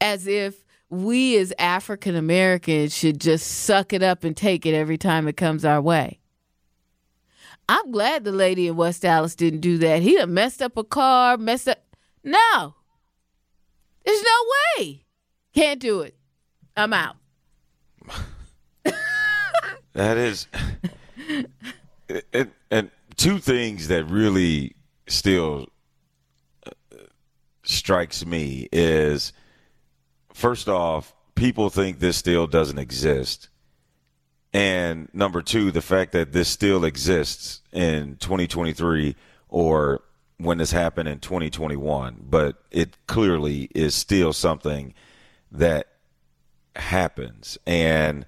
as 0.00 0.26
if 0.26 0.64
we 0.90 1.36
as 1.36 1.52
African 1.58 2.16
Americans 2.16 2.96
should 2.96 3.20
just 3.20 3.46
suck 3.46 3.92
it 3.92 4.02
up 4.02 4.24
and 4.24 4.36
take 4.36 4.64
it 4.64 4.74
every 4.74 4.96
time 4.96 5.28
it 5.28 5.36
comes 5.36 5.64
our 5.64 5.80
way. 5.80 6.18
I'm 7.68 7.90
glad 7.90 8.24
the 8.24 8.32
lady 8.32 8.66
in 8.66 8.76
West 8.76 9.04
Allis 9.04 9.34
didn't 9.34 9.60
do 9.60 9.76
that. 9.78 10.00
He 10.00 10.16
done 10.16 10.32
messed 10.32 10.62
up 10.62 10.78
a 10.78 10.84
car, 10.84 11.36
messed 11.36 11.68
up. 11.68 11.78
No. 12.24 12.74
There's 14.04 14.22
no 14.22 14.44
way. 14.78 15.04
Can't 15.54 15.80
do 15.80 16.00
it. 16.02 16.14
I'm 16.76 16.92
out. 16.92 17.16
that 19.92 20.16
is 20.16 20.46
it- 22.08 22.52
and 22.70 22.90
two 23.16 23.38
things 23.38 23.88
that 23.88 24.04
really 24.04 24.76
still 25.08 25.66
uh, 26.66 26.70
strikes 27.64 28.24
me 28.24 28.68
is 28.72 29.32
first 30.32 30.68
off, 30.68 31.14
people 31.34 31.68
think 31.70 31.98
this 31.98 32.16
still 32.16 32.46
doesn't 32.46 32.78
exist. 32.78 33.48
And 34.52 35.08
number 35.12 35.42
two, 35.42 35.70
the 35.70 35.82
fact 35.82 36.12
that 36.12 36.32
this 36.32 36.48
still 36.48 36.84
exists 36.84 37.60
in 37.72 38.16
2023 38.16 39.14
or 39.48 40.02
when 40.38 40.58
this 40.58 40.70
happened 40.70 41.08
in 41.08 41.18
2021, 41.18 42.24
but 42.28 42.62
it 42.70 42.96
clearly 43.06 43.68
is 43.74 43.94
still 43.94 44.32
something 44.32 44.94
that 45.50 45.88
happens. 46.76 47.58
And 47.66 48.24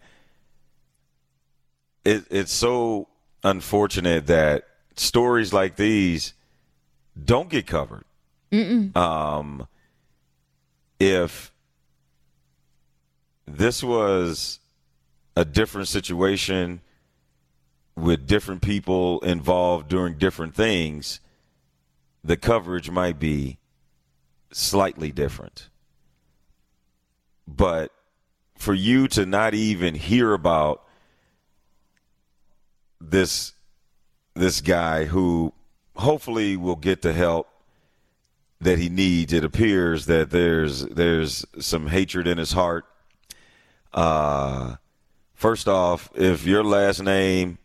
it, 2.05 2.25
it's 2.31 2.53
so 2.53 3.09
unfortunate 3.45 4.27
that 4.27 4.67
stories 4.97 5.53
like 5.53 5.77
these 5.77 6.35
don't 7.23 7.49
get 7.49 7.67
covered. 7.67 8.05
Um, 8.97 9.69
if 10.99 11.53
this 13.47 13.83
was 13.83 14.59
a 15.37 15.45
different 15.45 15.87
situation 15.87 16.81
with 17.97 18.27
different 18.27 18.63
people 18.63 19.21
involved 19.21 19.89
doing 19.89 20.19
different 20.19 20.55
things, 20.55 21.21
the 22.23 22.37
coverage 22.37 22.91
might 22.91 23.19
be 23.19 23.59
slightly 24.53 25.11
different. 25.13 25.69
But 27.47 27.93
for 28.57 28.75
you 28.75 29.09
to 29.09 29.25
not 29.25 29.55
even 29.55 29.95
hear 29.95 30.33
about 30.33 30.85
this 33.01 33.53
this 34.35 34.61
guy 34.61 35.07
who 35.07 35.53
hopefully 35.97 36.57
will 36.57 36.77
get 36.77 37.03
the 37.03 37.13
help 37.13 37.49
that 38.61 38.79
he 38.79 38.89
needs. 38.89 39.33
It 39.33 39.45
appears 39.45 40.07
that 40.07 40.31
there's 40.31 40.85
there's 40.87 41.45
some 41.59 41.89
hatred 41.89 42.27
in 42.27 42.39
his 42.39 42.53
heart. 42.53 42.85
Uh, 43.93 44.77
first 45.35 45.67
off, 45.67 46.11
if 46.15 46.47
your 46.47 46.63
last 46.63 47.03
name 47.03 47.59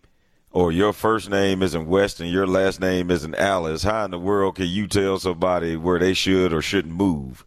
or 0.56 0.72
your 0.72 0.94
first 0.94 1.30
name 1.30 1.62
isn't 1.62 1.86
West 1.86 2.22
and 2.22 2.32
your 2.32 2.48
last 2.48 2.80
name 2.80 3.12
isn't 3.12 3.36
Alice, 3.36 3.84
how 3.84 4.06
in 4.06 4.12
the 4.12 4.18
world 4.18 4.56
can 4.56 4.68
you 4.68 4.88
tell 4.88 5.20
somebody 5.20 5.76
where 5.76 6.00
they 6.00 6.14
should 6.14 6.54
or 6.54 6.62
shouldn't 6.62 6.94
move? 6.94 7.46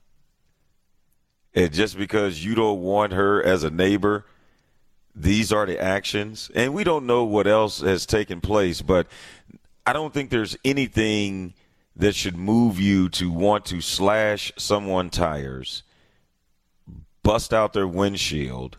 And 1.54 1.72
just 1.72 1.96
because 1.96 2.44
you 2.44 2.54
don't 2.54 2.82
want 2.82 3.14
her 3.14 3.42
as 3.42 3.64
a 3.64 3.70
neighbor, 3.70 4.26
these 5.14 5.50
are 5.54 5.64
the 5.64 5.80
actions. 5.80 6.50
And 6.54 6.74
we 6.74 6.84
don't 6.84 7.06
know 7.06 7.24
what 7.24 7.46
else 7.46 7.80
has 7.80 8.04
taken 8.04 8.42
place, 8.42 8.82
but 8.82 9.06
I 9.86 9.94
don't 9.94 10.12
think 10.12 10.28
there's 10.28 10.58
anything 10.62 11.54
that 11.96 12.14
should 12.14 12.36
move 12.36 12.78
you 12.78 13.08
to 13.08 13.32
want 13.32 13.64
to 13.66 13.80
slash 13.80 14.52
someone 14.58 15.08
tires, 15.08 15.82
bust 17.22 17.54
out 17.54 17.72
their 17.72 17.88
windshield, 17.88 18.76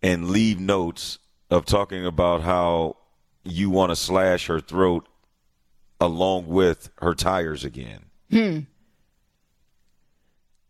and 0.00 0.30
leave 0.30 0.60
notes 0.60 1.18
of 1.50 1.64
talking 1.64 2.06
about 2.06 2.42
how 2.42 2.94
you 3.46 3.70
want 3.70 3.90
to 3.90 3.96
slash 3.96 4.46
her 4.46 4.60
throat 4.60 5.08
along 6.00 6.46
with 6.46 6.90
her 6.98 7.14
tires 7.14 7.64
again. 7.64 8.06
Hmm. 8.30 8.60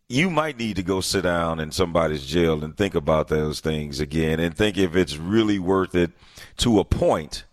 You 0.09 0.29
might 0.29 0.57
need 0.57 0.77
to 0.77 0.83
go 0.83 1.01
sit 1.01 1.23
down 1.23 1.59
in 1.59 1.71
somebody's 1.71 2.25
jail 2.25 2.63
and 2.63 2.77
think 2.77 2.95
about 2.95 3.27
those 3.27 3.59
things 3.59 3.99
again 3.99 4.39
and 4.39 4.55
think 4.55 4.77
if 4.77 4.95
it's 4.95 5.17
really 5.17 5.59
worth 5.59 5.95
it 5.95 6.11
to 6.57 6.79
a 6.79 6.85
point 6.85 7.43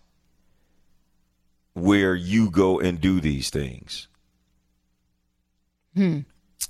where 1.73 2.15
you 2.15 2.49
go 2.49 2.79
and 2.79 3.01
do 3.01 3.19
these 3.19 3.49
things. 3.49 4.07
Hmm. 5.95 6.19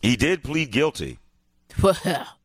He 0.02 0.16
did 0.16 0.44
plead 0.44 0.72
guilty. 0.72 1.20
Well, 1.82 1.96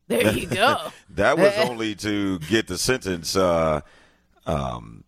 there 0.07 0.33
you 0.33 0.47
go. 0.47 0.91
that 1.11 1.37
was 1.37 1.53
only 1.57 1.95
to 1.95 2.39
get 2.39 2.67
the 2.67 2.77
sentence 2.77 3.35
uh, 3.35 3.81
um, 4.45 5.03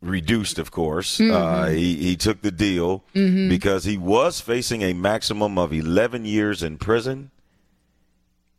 reduced, 0.00 0.58
of 0.58 0.70
course. 0.70 1.18
Mm-hmm. 1.18 1.34
Uh, 1.34 1.66
he, 1.68 1.96
he 1.96 2.16
took 2.16 2.42
the 2.42 2.50
deal 2.50 3.04
because 3.48 3.84
he 3.84 3.96
was 3.96 4.40
facing 4.40 4.82
a 4.82 4.92
maximum 4.92 5.56
of 5.58 5.72
11 5.72 6.24
years 6.24 6.62
in 6.62 6.78
prison, 6.78 7.30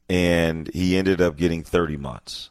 and 0.10 0.70
he 0.74 0.98
ended 0.98 1.22
up 1.22 1.38
getting 1.38 1.64
30 1.64 1.98
months. 1.98 2.50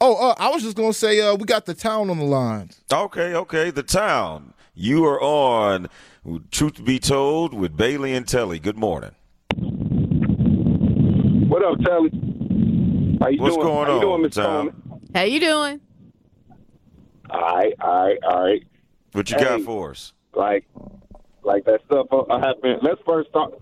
Oh, 0.00 0.30
uh, 0.30 0.34
I 0.38 0.50
was 0.50 0.62
just 0.62 0.76
gonna 0.76 0.92
say 0.92 1.20
uh, 1.20 1.34
we 1.36 1.46
got 1.46 1.64
the 1.64 1.72
town 1.74 2.10
on 2.10 2.18
the 2.18 2.24
lines. 2.24 2.82
Okay, 2.92 3.34
okay, 3.34 3.70
the 3.70 3.82
town. 3.82 4.52
You 4.74 5.06
are 5.06 5.20
on 5.22 5.88
Truth 6.50 6.84
Be 6.84 6.98
Told 6.98 7.54
with 7.54 7.76
Bailey 7.76 8.12
and 8.12 8.28
Telly. 8.28 8.58
Good 8.58 8.76
morning. 8.76 9.12
What 11.48 11.64
up, 11.64 11.78
Telly? 11.80 12.10
How 13.20 13.28
you 13.28 13.40
What's 13.40 13.56
doing? 13.56 13.66
going 13.66 13.86
How 13.86 13.92
you 13.92 13.96
on, 13.96 14.00
doing, 14.00 14.22
Miss 14.22 14.34
Tom? 14.34 15.00
How 15.14 15.22
you 15.22 15.40
doing? 15.40 15.80
All 17.30 17.40
right, 17.40 17.72
all 17.80 18.06
right, 18.06 18.18
all 18.22 18.44
right. 18.44 18.62
What 19.12 19.30
you 19.30 19.38
got 19.38 19.62
for 19.62 19.92
us? 19.92 20.12
Like, 20.34 20.66
like 21.42 21.64
that 21.64 21.80
stuff 21.86 22.06
uh, 22.12 22.38
happened. 22.38 22.80
Let's 22.82 23.00
first 23.06 23.32
talk 23.32 23.52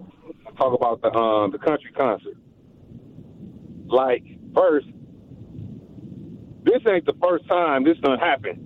talk 0.58 0.74
about 0.74 1.00
the 1.00 1.16
um 1.16 1.52
the 1.52 1.58
country 1.58 1.92
concert. 1.92 2.36
Like, 3.86 4.24
first, 4.52 4.86
this 6.64 6.82
ain't 6.88 7.06
the 7.06 7.14
first 7.22 7.46
time 7.48 7.84
this 7.84 7.98
done 7.98 8.18
happened 8.18 8.58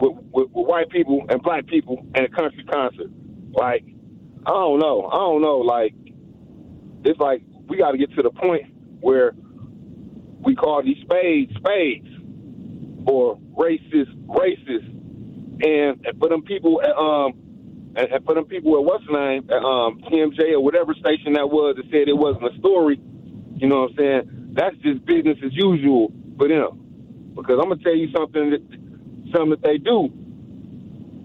with, 0.00 0.16
with, 0.32 0.50
with 0.52 0.66
white 0.66 0.88
people 0.90 1.26
and 1.28 1.42
black 1.42 1.66
people 1.66 2.06
and 2.14 2.26
a 2.26 2.28
country 2.28 2.64
concert. 2.64 3.10
Like, 3.52 3.84
I 4.46 4.50
don't 4.50 4.78
know. 4.78 5.08
I 5.12 5.16
don't 5.16 5.42
know. 5.42 5.58
Like, 5.58 5.94
it's 7.04 7.18
like 7.18 7.42
we 7.68 7.78
got 7.78 7.92
to 7.92 7.98
get 7.98 8.14
to 8.14 8.22
the 8.22 8.30
point 8.30 8.64
where 9.00 9.32
we 10.40 10.54
call 10.54 10.82
these 10.82 10.98
spades 11.02 11.52
spades 11.56 12.08
or 13.06 13.38
racist 13.56 14.14
racist, 14.26 14.86
and, 15.64 16.06
and 16.06 16.18
for 16.18 16.28
them 16.28 16.42
people, 16.42 16.80
at, 16.82 16.96
um, 16.96 17.32
and, 17.96 18.12
and 18.12 18.24
for 18.24 18.34
them 18.34 18.44
people 18.44 18.76
at 18.78 18.84
what's 18.84 19.04
name, 19.10 19.48
at, 19.50 19.62
um, 19.64 20.00
TMJ 20.02 20.52
or 20.52 20.60
whatever 20.60 20.94
station 20.94 21.32
that 21.34 21.48
was 21.48 21.76
that 21.76 21.84
said 21.90 22.08
it 22.08 22.16
wasn't 22.16 22.54
a 22.54 22.58
story. 22.58 23.00
You 23.56 23.68
know 23.68 23.82
what 23.82 23.90
I'm 23.92 23.96
saying? 23.96 24.50
That's 24.52 24.76
just 24.78 25.04
business 25.04 25.38
as 25.44 25.52
usual 25.54 26.12
for 26.38 26.48
them. 26.48 26.87
Because 27.38 27.58
I'm 27.62 27.68
gonna 27.68 27.82
tell 27.82 27.94
you 27.94 28.08
something 28.14 28.50
that 28.50 28.60
something 29.32 29.50
that 29.50 29.62
they 29.62 29.78
do 29.78 30.10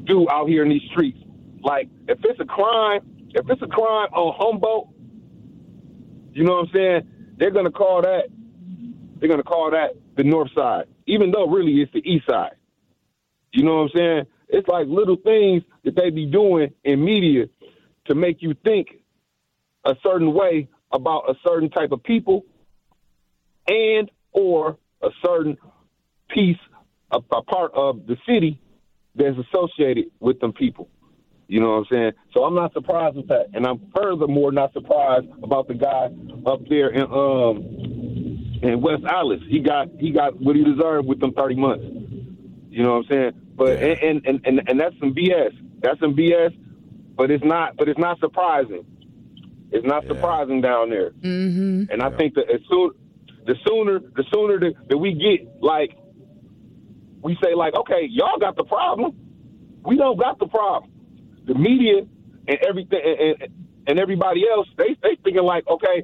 do 0.05 0.27
out 0.29 0.47
here 0.47 0.63
in 0.63 0.69
these 0.69 0.83
streets. 0.91 1.17
Like 1.61 1.89
if 2.07 2.19
it's 2.23 2.39
a 2.39 2.45
crime, 2.45 3.01
if 3.29 3.49
it's 3.49 3.61
a 3.61 3.67
crime 3.67 4.09
on 4.13 4.33
Humboldt, 4.37 4.89
you 6.33 6.43
know 6.43 6.53
what 6.53 6.67
I'm 6.67 6.71
saying? 6.73 7.09
They're 7.37 7.51
gonna 7.51 7.71
call 7.71 8.01
that 8.03 8.25
they're 9.17 9.29
gonna 9.29 9.43
call 9.43 9.71
that 9.71 9.95
the 10.15 10.23
north 10.23 10.51
side, 10.53 10.85
even 11.07 11.31
though 11.31 11.47
really 11.47 11.81
it's 11.81 11.91
the 11.93 12.07
east 12.07 12.27
side. 12.29 12.55
You 13.51 13.63
know 13.63 13.75
what 13.75 13.81
I'm 13.83 13.89
saying? 13.95 14.23
It's 14.49 14.67
like 14.67 14.87
little 14.87 15.15
things 15.15 15.63
that 15.83 15.95
they 15.95 16.09
be 16.11 16.25
doing 16.25 16.73
in 16.83 17.03
media 17.03 17.45
to 18.05 18.15
make 18.15 18.41
you 18.41 18.53
think 18.63 18.87
a 19.85 19.95
certain 20.03 20.33
way 20.33 20.67
about 20.91 21.29
a 21.29 21.33
certain 21.45 21.69
type 21.69 21.91
of 21.91 22.03
people 22.03 22.45
and 23.67 24.11
or 24.31 24.77
a 25.01 25.09
certain 25.25 25.57
piece, 26.33 26.57
a, 27.11 27.17
a 27.31 27.41
part 27.43 27.71
of 27.73 28.05
the 28.07 28.17
city 28.27 28.59
that's 29.15 29.35
associated 29.37 30.05
with 30.19 30.39
them 30.39 30.53
people. 30.53 30.89
You 31.47 31.59
know 31.59 31.69
what 31.71 31.77
I'm 31.77 31.85
saying? 31.91 32.11
So 32.33 32.43
I'm 32.45 32.55
not 32.55 32.73
surprised 32.73 33.15
with 33.17 33.27
that, 33.27 33.47
and 33.53 33.65
I'm 33.67 33.91
furthermore 33.95 34.51
not 34.51 34.73
surprised 34.73 35.27
about 35.43 35.67
the 35.67 35.75
guy 35.75 36.09
up 36.49 36.61
there 36.69 36.89
in 36.89 37.03
um 37.03 38.59
in 38.63 38.81
West 38.81 39.03
Allis. 39.07 39.41
He 39.49 39.59
got 39.59 39.89
he 39.99 40.11
got 40.11 40.39
what 40.41 40.55
he 40.55 40.63
deserved 40.63 41.07
with 41.07 41.19
them 41.19 41.33
30 41.33 41.55
months. 41.55 41.85
You 42.69 42.83
know 42.83 42.93
what 42.97 43.05
I'm 43.05 43.09
saying? 43.09 43.31
But 43.55 43.79
Yeah. 43.79 43.87
and, 44.09 44.25
and 44.25 44.41
and 44.45 44.61
and 44.69 44.79
that's 44.79 44.97
some 44.99 45.13
BS. 45.13 45.51
That's 45.81 45.99
some 45.99 46.15
BS. 46.15 46.55
But 47.15 47.29
it's 47.29 47.43
not. 47.43 47.75
But 47.77 47.89
it's 47.89 47.99
not 47.99 48.19
surprising. 48.19 48.85
It's 49.71 49.85
not 49.85 50.03
Yeah. 50.03 50.09
surprising 50.13 50.61
down 50.61 50.89
there. 50.89 51.11
Mm-hmm. 51.11 51.91
And 51.91 52.01
I 52.01 52.09
think 52.11 52.33
that 52.35 52.49
as 52.49 52.61
soon, 52.69 52.91
the 53.45 53.55
sooner, 53.67 53.99
the 53.99 54.23
sooner 54.33 54.59
that, 54.59 54.73
that 54.89 54.97
we 54.97 55.13
get 55.13 55.61
like, 55.61 55.91
we 57.23 57.37
say 57.41 57.55
like, 57.55 57.73
okay, 57.73 58.07
y'all 58.09 58.37
got 58.39 58.55
the 58.55 58.65
problem. 58.65 59.15
We 59.85 59.97
don't 59.97 60.19
got 60.19 60.39
the 60.39 60.47
problem. 60.47 60.91
The 61.45 61.55
media 61.55 62.01
and 62.47 62.57
everything 62.67 62.99
and, 63.03 63.51
and, 63.87 63.99
everybody 63.99 64.43
else, 64.49 64.67
they 64.77 64.95
they 65.01 65.17
thinking 65.23 65.43
like, 65.43 65.67
okay, 65.67 66.03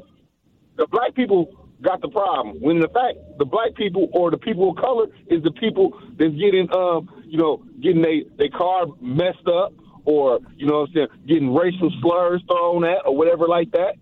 the 0.78 0.88
black 0.88 1.14
people 1.16 1.70
got 1.82 2.02
the 2.02 2.10
problem. 2.10 2.58
When 2.62 2.78
in 2.78 2.84
fact, 2.84 3.18
the 3.38 3.46
black 3.46 3.76
people 3.76 4.10
or 4.14 4.32
the 4.32 4.38
people 4.38 4.72
of 4.72 4.78
color 4.78 5.08
is 5.28 5.44
the 5.44 5.52
people 5.52 6.00
that's 6.18 6.34
getting, 6.36 6.68
um, 6.74 7.10
you 7.26 7.38
know, 7.38 7.64
getting 7.82 8.02
they 8.02 8.26
they 8.38 8.50
car 8.50 8.86
messed 9.02 9.48
up 9.48 9.74
or 10.06 10.40
you 10.56 10.66
know 10.68 10.82
what 10.82 10.90
I'm 10.90 10.96
saying, 10.96 11.08
getting 11.28 11.54
racial 11.54 11.92
slurs 12.02 12.42
thrown 12.48 12.86
at 12.86 13.06
or 13.06 13.16
whatever 13.16 13.48
like 13.48 13.72
that. 13.72 13.96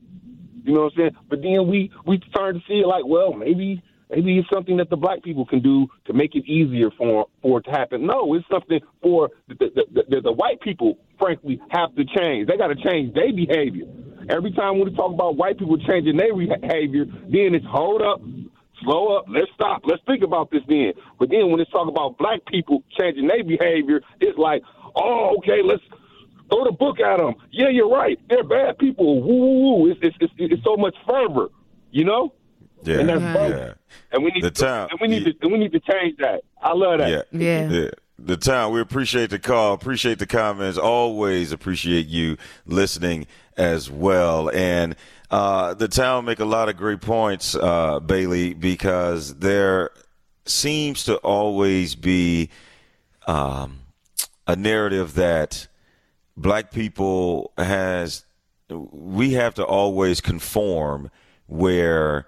You 0.64 0.74
know 0.74 0.82
what 0.82 0.94
I'm 0.94 0.98
saying? 0.98 1.18
But 1.30 1.42
then 1.42 1.68
we 1.68 1.92
we 2.06 2.22
start 2.30 2.56
to 2.56 2.62
see 2.68 2.82
it 2.82 2.88
like, 2.88 3.06
well, 3.06 3.34
maybe 3.34 3.82
maybe 4.10 4.38
it's 4.38 4.50
something 4.50 4.78
that 4.78 4.90
the 4.90 4.96
black 4.96 5.24
people 5.24 5.46
can 5.46 5.62
do 5.62 5.88
to 6.06 6.14
make 6.14 6.36
it 6.36 6.46
easier 6.46 6.90
for 6.98 7.28
for 7.42 7.60
it 7.60 7.64
to 7.64 7.72
happen. 7.72 8.06
No, 8.06 8.34
it's 8.34 8.46
something 8.52 8.80
for 9.02 9.30
the 9.48 9.56
the, 9.56 10.04
the, 10.10 10.22
the, 10.22 10.32
white 10.32 10.62
people. 10.62 10.98
Frankly, 11.20 11.60
have 11.70 11.96
to 11.96 12.06
change. 12.06 12.48
They 12.48 12.58
got 12.58 12.68
to 12.68 12.76
change 12.76 13.14
their 13.14 13.34
behavior. 13.34 13.86
Every 14.30 14.52
time 14.52 14.80
we 14.80 14.94
talk 14.94 15.14
about 15.14 15.38
white 15.38 15.58
people 15.58 15.78
changing 15.78 16.18
their 16.18 16.36
behavior, 16.36 17.06
then 17.06 17.56
it's 17.56 17.66
hold 17.66 18.02
up, 18.02 18.22
slow 18.84 19.18
up, 19.18 19.26
let's 19.30 19.50
stop, 19.56 19.82
let's 19.86 20.04
think 20.06 20.24
about 20.24 20.52
this 20.52 20.62
then. 20.68 20.94
But 21.18 21.30
then 21.30 21.50
when 21.50 21.60
it's 21.60 21.72
talk 21.72 21.88
about 21.88 22.18
black 22.18 22.46
people 22.46 22.84
changing 23.00 23.28
their 23.28 23.44
behavior, 23.44 24.02
it's 24.20 24.38
like, 24.38 24.64
oh, 24.96 25.38
okay, 25.38 25.62
let's 25.64 25.82
throw 26.50 26.66
the 26.66 26.72
book 26.72 27.00
at 27.00 27.18
them. 27.18 27.36
Yeah, 27.52 27.70
you're 27.70 27.90
right. 27.90 28.20
They're 28.30 28.44
bad 28.44 28.78
people. 28.78 29.22
Woo, 29.22 29.36
woo, 29.36 29.76
woo. 29.80 29.92
It's, 29.92 30.00
it's, 30.04 30.18
it's, 30.20 30.34
it's 30.38 30.64
so 30.64 30.76
much 30.78 30.96
fervor, 31.08 31.48
you 31.92 32.04
know? 32.06 32.34
Yeah, 32.88 33.00
and 33.00 33.10
that's 33.10 33.22
Right. 33.22 33.34
both. 33.34 33.50
yeah, 33.52 33.74
And 34.12 34.24
we 34.24 34.32
need 34.32 34.44
The 34.44 34.52
to, 34.52 34.64
time- 34.66 34.88
and 34.92 35.00
we 35.02 35.08
need 35.08 35.26
yeah. 35.28 35.34
to 35.34 35.38
and 35.42 35.52
we 35.52 35.58
need 35.60 35.72
to 35.74 35.80
change 35.80 36.18
that. 36.20 36.42
I 36.62 36.74
love 36.74 37.00
that. 37.00 37.10
yeah, 37.10 37.22
Yeah. 37.32 37.70
yeah. 37.70 37.90
The 38.20 38.38
time 38.38 38.72
we 38.72 38.82
appreciate 38.82 39.30
the 39.30 39.38
call, 39.38 39.74
appreciate 39.74 40.18
the 40.18 40.26
comments. 40.26 40.78
Always 40.80 41.52
appreciate 41.52 42.08
you 42.08 42.38
listening 42.66 43.28
as 43.58 43.92
well. 43.92 44.50
And 44.50 44.96
uh, 45.30 45.76
the 45.76 45.88
town 45.88 46.26
make 46.26 46.40
a 46.40 46.46
lot 46.46 46.68
of 46.70 46.78
great 46.78 47.02
points, 47.02 47.54
uh, 47.54 48.00
Bailey, 48.00 48.54
because 48.56 49.36
there 49.36 49.92
seems 50.46 51.04
to 51.04 51.18
always 51.18 51.94
be 51.94 52.50
um, 53.28 53.82
a 54.48 54.56
narrative 54.56 55.14
that 55.16 55.68
black 56.36 56.72
people 56.72 57.52
has 57.58 58.24
we 58.70 59.34
have 59.34 59.54
to 59.56 59.64
always 59.66 60.22
conform 60.22 61.10
where 61.48 62.26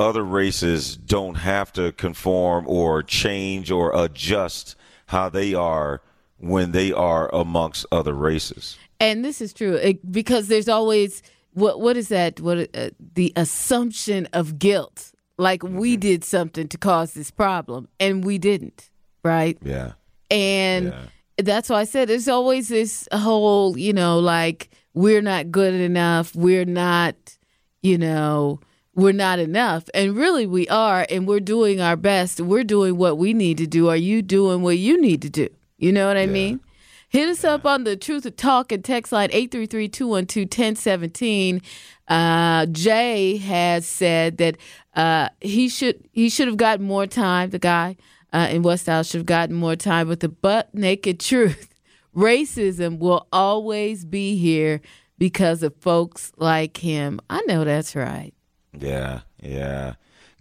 other 0.00 0.24
races 0.24 0.96
don't 0.96 1.36
have 1.36 1.72
to 1.74 1.92
conform 1.92 2.64
or 2.66 3.02
change 3.02 3.70
or 3.70 3.92
adjust 3.94 4.76
how 5.06 5.28
they 5.28 5.54
are 5.54 6.00
when 6.38 6.72
they 6.72 6.90
are 6.92 7.28
amongst 7.34 7.86
other 7.92 8.14
races. 8.14 8.78
And 8.98 9.24
this 9.24 9.40
is 9.40 9.52
true 9.52 9.74
it, 9.74 10.10
because 10.10 10.48
there's 10.48 10.68
always 10.68 11.22
what 11.54 11.80
what 11.80 11.96
is 11.96 12.08
that? 12.08 12.40
What 12.40 12.58
uh, 12.76 12.90
the 13.14 13.32
assumption 13.36 14.26
of 14.32 14.58
guilt? 14.58 15.12
Like 15.38 15.62
we 15.62 15.92
Mm-hmm. 15.92 16.00
did 16.00 16.24
something 16.24 16.68
to 16.68 16.78
cause 16.78 17.14
this 17.14 17.30
problem, 17.30 17.88
and 17.98 18.24
we 18.24 18.38
didn't, 18.38 18.90
right? 19.24 19.56
Yeah. 19.62 19.92
And 20.30 20.86
Yeah. 20.86 21.06
that's 21.38 21.68
why 21.70 21.80
I 21.80 21.84
said 21.84 22.08
there's 22.08 22.28
always 22.28 22.68
this 22.68 23.08
whole, 23.12 23.76
you 23.78 23.92
know, 23.92 24.18
like 24.20 24.68
we're 24.94 25.22
not 25.22 25.50
good 25.50 25.74
enough, 25.74 26.34
we're 26.34 26.66
not, 26.66 27.14
you 27.82 27.96
know, 27.98 28.60
we're 28.94 29.12
not 29.12 29.38
enough. 29.38 29.84
And 29.94 30.16
really 30.16 30.46
we 30.46 30.66
are, 30.68 31.06
and 31.10 31.26
we're 31.26 31.40
doing 31.40 31.80
our 31.80 31.96
best. 31.96 32.40
We're 32.40 32.64
doing 32.64 32.96
what 32.96 33.18
we 33.18 33.34
need 33.34 33.58
to 33.58 33.66
do. 33.66 33.88
Are 33.88 33.96
you 33.96 34.22
doing 34.22 34.62
what 34.62 34.78
you 34.78 35.00
need 35.00 35.22
to 35.22 35.30
do? 35.30 35.48
You 35.78 35.92
know 35.92 36.06
what 36.08 36.16
I 36.16 36.26
mean? 36.26 36.60
Hit 37.08 37.28
us 37.28 37.42
up 37.42 37.66
on 37.66 37.82
the 37.84 37.96
Truth 37.96 38.26
of 38.26 38.36
Talk 38.36 38.70
and 38.70 38.84
text 38.84 39.10
line 39.10 39.30
833-212-1017. 39.30 41.62
Uh, 42.06 42.66
Jay 42.66 43.38
has 43.38 43.86
said 43.86 44.36
that 44.38 44.56
uh, 44.94 45.28
he 45.40 45.68
should 45.68 46.08
he 46.12 46.28
should 46.28 46.48
have 46.48 46.56
gotten 46.56 46.84
more 46.84 47.06
time, 47.06 47.50
the 47.50 47.58
guy 47.58 47.96
uh, 48.32 48.48
in 48.50 48.62
West 48.62 48.88
Allis 48.88 49.10
should 49.10 49.18
have 49.18 49.26
gotten 49.26 49.56
more 49.56 49.76
time. 49.76 50.08
But 50.08 50.20
the 50.20 50.28
butt 50.28 50.74
naked 50.74 51.20
truth, 51.30 51.74
racism 52.14 52.98
will 52.98 53.26
always 53.32 54.04
be 54.04 54.36
here 54.36 54.80
because 55.18 55.62
of 55.62 55.74
folks 55.76 56.32
like 56.36 56.76
him. 56.76 57.20
I 57.28 57.40
know 57.46 57.64
that's 57.64 57.96
right. 57.96 58.32
Yeah, 58.72 59.20
yeah. 59.40 59.94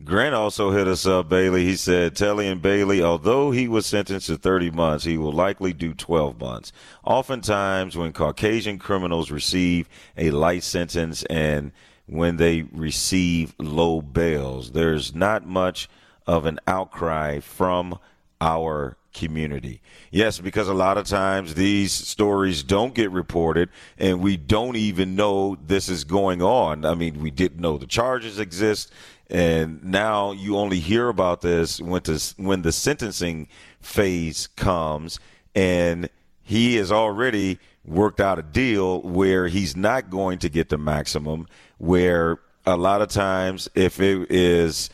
Grant 0.04 0.34
also 0.34 0.72
hit 0.72 0.88
us 0.88 1.06
up, 1.06 1.28
Bailey. 1.28 1.66
He 1.66 1.76
said, 1.76 2.16
Telly 2.16 2.48
and 2.48 2.62
Bailey, 2.62 3.04
although 3.04 3.52
he 3.52 3.68
was 3.68 3.86
sentenced 3.86 4.28
to 4.28 4.38
30 4.38 4.72
months, 4.72 5.04
he 5.04 5.18
will 5.18 5.34
likely 5.34 5.74
do 5.74 5.94
12 5.94 6.40
months. 6.40 6.72
Oftentimes, 7.04 7.98
when 7.98 8.14
Caucasian 8.14 8.80
criminals 8.80 9.30
receive 9.30 9.90
a 10.18 10.32
light 10.32 10.64
sentence 10.64 11.24
and 11.24 11.74
when 12.06 12.38
they 12.38 12.62
receive 12.72 13.54
low 13.60 14.02
bails, 14.02 14.72
there's 14.72 15.14
not 15.14 15.46
much 15.46 15.90
of 16.26 16.46
an 16.46 16.60
outcry 16.66 17.40
from 17.42 18.00
our 18.42 18.98
community. 19.14 19.82
Yes, 20.12 20.40
because 20.40 20.68
a 20.68 20.74
lot 20.74 20.98
of 20.98 21.06
times 21.06 21.56
these 21.56 21.92
stories 21.92 22.64
don't 22.64 22.94
get 22.94 23.12
reported 23.12 23.70
and 23.98 24.22
we 24.22 24.38
don't 24.38 24.76
even 24.76 25.16
know 25.16 25.58
this 25.66 25.90
is 25.90 26.04
going 26.04 26.42
on. 26.42 26.86
I 26.86 26.94
mean, 26.94 27.22
we 27.22 27.32
didn't 27.32 27.60
know 27.60 27.78
the 27.78 27.88
charges 27.88 28.40
exist 28.40 28.92
and 29.30 29.84
now 29.84 30.32
you 30.32 30.58
only 30.58 30.80
hear 30.80 31.08
about 31.10 31.42
this 31.42 31.80
when 31.80 32.02
the, 32.04 32.34
when 32.38 32.62
the 32.64 32.72
sentencing 32.72 33.48
phase 33.80 34.48
comes 34.48 35.20
and 35.54 36.10
he 36.42 36.76
has 36.78 36.92
already 36.92 37.60
worked 37.86 38.20
out 38.20 38.40
a 38.40 38.44
deal 38.44 39.02
where 39.02 39.48
he's 39.48 39.76
not 39.76 40.10
going 40.10 40.40
to 40.40 40.50
get 40.50 40.70
the 40.70 40.78
maximum 40.78 41.48
where 41.78 42.40
a 42.66 42.76
lot 42.76 43.02
of 43.02 43.10
times 43.10 43.70
if 43.76 44.00
it 44.00 44.32
is 44.32 44.90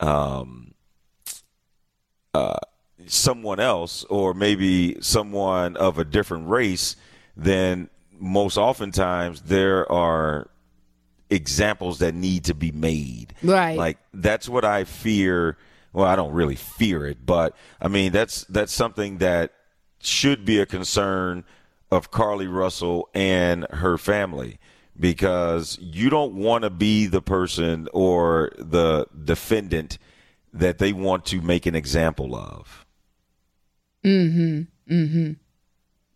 um 0.00 0.72
uh 2.36 2.58
someone 3.06 3.60
else 3.60 4.04
or 4.04 4.34
maybe 4.34 4.96
someone 5.00 5.76
of 5.76 5.98
a 5.98 6.04
different 6.04 6.48
race, 6.48 6.96
then 7.36 7.88
most 8.18 8.56
oftentimes 8.56 9.42
there 9.42 9.90
are 9.90 10.48
examples 11.30 11.98
that 11.98 12.14
need 12.14 12.44
to 12.44 12.54
be 12.54 12.72
made. 12.72 13.34
Right. 13.42 13.76
Like 13.76 13.98
that's 14.14 14.48
what 14.48 14.64
I 14.64 14.84
fear. 14.84 15.56
Well, 15.92 16.06
I 16.06 16.16
don't 16.16 16.32
really 16.32 16.56
fear 16.56 17.06
it, 17.06 17.24
but 17.24 17.54
I 17.80 17.88
mean 17.88 18.12
that's 18.12 18.44
that's 18.44 18.72
something 18.72 19.18
that 19.18 19.52
should 20.00 20.44
be 20.44 20.58
a 20.60 20.66
concern 20.66 21.44
of 21.90 22.10
Carlee 22.10 22.52
Russell 22.52 23.08
and 23.14 23.66
her 23.70 23.96
family 23.98 24.58
because 24.98 25.78
you 25.80 26.10
don't 26.10 26.34
want 26.34 26.62
to 26.62 26.70
be 26.70 27.06
the 27.06 27.22
person 27.22 27.88
or 27.92 28.52
the 28.58 29.06
defendant 29.24 29.98
that 30.52 30.78
they 30.78 30.92
want 30.92 31.24
to 31.26 31.40
make 31.40 31.66
an 31.66 31.74
example 31.74 32.34
of. 32.34 32.86
Mhm. 34.04 34.66
Mhm. 34.90 35.36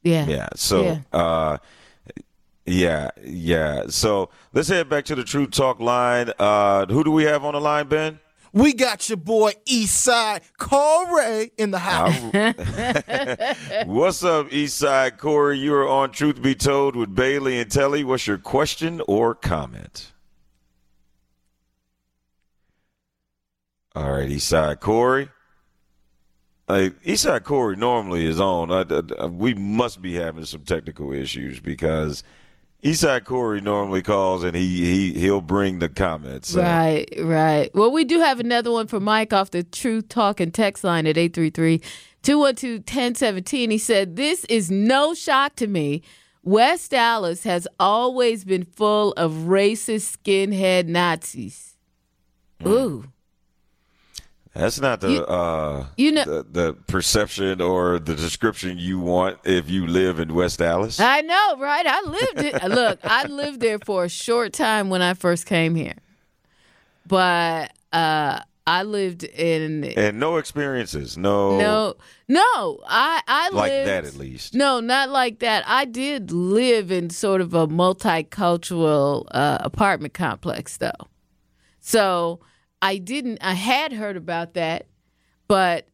Yeah. 0.03 0.27
Yeah. 0.27 0.49
So, 0.55 0.83
Yeah. 0.83 1.01
uh, 1.13 1.59
yeah, 2.67 3.11
yeah. 3.25 3.85
So 3.89 4.31
let's 4.53 4.69
head 4.69 4.89
back 4.89 5.05
to 5.07 5.15
the 5.15 5.25
True 5.25 5.47
Talk 5.47 5.81
line. 5.81 6.33
Uh, 6.39 6.87
who 6.87 7.03
do 7.05 7.11
we 7.11 7.25
have 7.25 7.45
on 7.45 7.55
the 7.55 7.61
line, 7.61 7.89
Ben? 7.89 8.21
We 8.53 8.73
got 8.73 9.09
your 9.09 9.17
boy 9.17 9.53
Eastside 9.69 10.41
Corey 10.59 11.53
in 11.57 11.71
the 11.71 11.79
house. 11.79 12.11
What's 13.87 14.25
up, 14.25 14.49
Eastside 14.51 15.19
Corey? 15.19 15.59
You 15.59 15.75
are 15.75 15.89
on 15.89 16.11
Truth 16.11 16.43
Be 16.43 16.55
Told 16.57 16.97
with 16.97 17.15
Bailey 17.15 17.61
and 17.61 17.71
Telly. 17.71 18.03
What's 18.03 18.27
your 18.27 18.39
question 18.39 19.01
or 19.07 19.37
comment? 19.37 20.11
All 23.95 24.13
right, 24.13 24.29
Eastside 24.29 24.81
Corey. 24.81 25.29
Like 26.69 27.01
Eastside 27.03 27.43
Corey 27.43 27.77
normally 27.77 28.25
is 28.27 28.41
on. 28.41 28.71
I, 28.71 28.83
I- 28.83 29.25
I- 29.25 29.27
we 29.27 29.55
must 29.55 30.01
be 30.01 30.15
having 30.15 30.45
some 30.45 30.63
technical 30.63 31.13
issues 31.13 31.59
because 31.59 32.23
Eastside 32.85 33.25
Corey 33.25 33.61
normally 33.61 34.03
calls 34.03 34.45
and 34.45 34.55
he 34.57 35.13
he 35.13 35.19
he'll 35.19 35.41
bring 35.41 35.81
the 35.81 35.89
comments. 35.89 36.51
So- 36.51 36.63
Right, 36.63 37.09
right. 37.21 37.75
Well, 37.75 37.91
we 37.91 38.05
do 38.05 38.21
have 38.21 38.39
another 38.39 38.71
one 38.71 38.87
for 38.87 39.01
Mike 39.01 39.33
off 39.33 39.51
the 39.51 39.65
Truth 39.65 40.09
Talk 40.09 40.39
and 40.39 40.55
text 40.55 40.85
line 40.85 41.07
at 41.09 41.19
833 41.19 41.79
212 42.23 42.79
1017. 42.87 43.71
He 43.71 43.79
said, 43.79 44.15
This 44.15 44.45
is 44.45 44.71
no 44.71 45.13
shock 45.15 45.57
to 45.57 45.67
me. 45.67 46.03
West 46.45 46.95
Allis 46.95 47.43
has 47.45 47.67
always 47.81 48.45
been 48.45 48.65
full 48.65 49.13
of 49.15 49.33
racist 49.33 50.17
skinhead 50.17 50.87
Nazis. 50.87 51.77
Hmm. 52.63 52.69
Ooh. 52.69 53.05
That's 54.55 54.81
not 54.81 55.01
the 55.01 55.11
You- 55.13 55.25
uh 55.27 55.87
you 55.97 56.11
know- 56.13 56.25
the, 56.25 56.43
the 56.51 56.73
perception 56.89 57.61
or 57.61 57.99
the 58.01 58.15
description 58.15 58.79
you 58.79 58.99
want 58.99 59.39
if 59.45 59.71
you 59.71 59.87
live 59.87 60.19
in 60.19 60.35
West 60.35 60.61
Allis. 60.61 60.99
I 60.99 61.21
know, 61.21 61.57
right? 61.59 61.87
I 61.87 62.01
lived 62.03 62.41
it. 62.41 62.65
Look, 62.69 62.99
I 63.05 63.27
lived 63.27 63.61
there 63.61 63.79
for 63.79 64.05
a 64.05 64.09
short 64.09 64.53
time 64.53 64.91
when 64.91 65.03
I 65.03 65.15
first 65.15 65.47
came 65.47 65.75
here. 65.77 65.95
But 67.07 67.73
uh 67.93 68.41
I 68.67 68.83
lived 68.85 69.25
in 69.25 69.85
and 69.97 70.21
no 70.21 70.37
experiences, 70.37 71.17
no 71.17 71.59
No, 71.59 71.95
no, 72.29 72.81
I 72.87 73.21
I 73.27 73.49
like 73.51 73.71
lived, 73.71 73.89
that 73.89 74.05
at 74.05 74.17
least. 74.17 74.55
No, 74.55 74.79
not 74.81 75.09
like 75.11 75.41
that. 75.41 75.65
I 75.67 75.87
did 75.87 76.31
live 76.31 76.93
in 76.93 77.11
sort 77.11 77.41
of 77.41 77.53
a 77.55 77.67
multicultural 77.67 79.27
uh, 79.33 79.59
apartment 79.61 80.15
complex, 80.15 80.77
though. 80.77 80.91
So 81.81 82.41
I 82.83 82.99
didn't. 82.99 83.39
I 83.43 83.55
had 83.55 83.93
heard 83.93 84.17
about 84.17 84.55
that, 84.55 84.87
but 85.49 85.89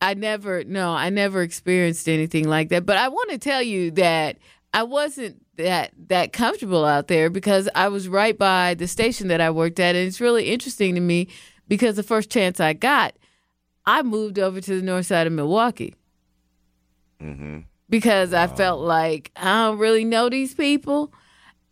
I 0.00 0.14
never. 0.14 0.64
No, 0.64 0.92
I 0.92 1.10
never 1.10 1.42
experienced 1.42 2.08
anything 2.08 2.48
like 2.48 2.68
that. 2.70 2.86
But 2.86 2.96
I 2.96 3.08
want 3.08 3.30
to 3.30 3.38
tell 3.38 3.62
you 3.62 3.90
that 3.92 4.38
I 4.74 4.82
wasn't 4.82 5.42
that 5.56 5.92
that 6.08 6.32
comfortable 6.32 6.84
out 6.84 7.08
there 7.08 7.30
because 7.30 7.68
I 7.74 7.88
was 7.88 8.08
right 8.08 8.36
by 8.36 8.74
the 8.74 8.86
station 8.86 9.28
that 9.28 9.40
I 9.40 9.50
worked 9.50 9.80
at, 9.80 9.96
and 9.96 10.06
it's 10.06 10.20
really 10.20 10.46
interesting 10.46 10.94
to 10.94 11.00
me 11.00 11.28
because 11.68 11.96
the 11.96 12.02
first 12.02 12.30
chance 12.30 12.60
I 12.60 12.72
got, 12.72 13.14
I 13.86 14.02
moved 14.02 14.38
over 14.38 14.60
to 14.60 14.76
the 14.76 14.82
north 14.82 15.06
side 15.06 15.26
of 15.26 15.32
Milwaukee 15.32 15.94
mm-hmm. 17.20 17.60
because 17.88 18.34
I 18.34 18.46
felt 18.46 18.80
like 18.80 19.30
I 19.36 19.66
don't 19.66 19.78
really 19.78 20.04
know 20.04 20.28
these 20.28 20.54
people 20.54 21.12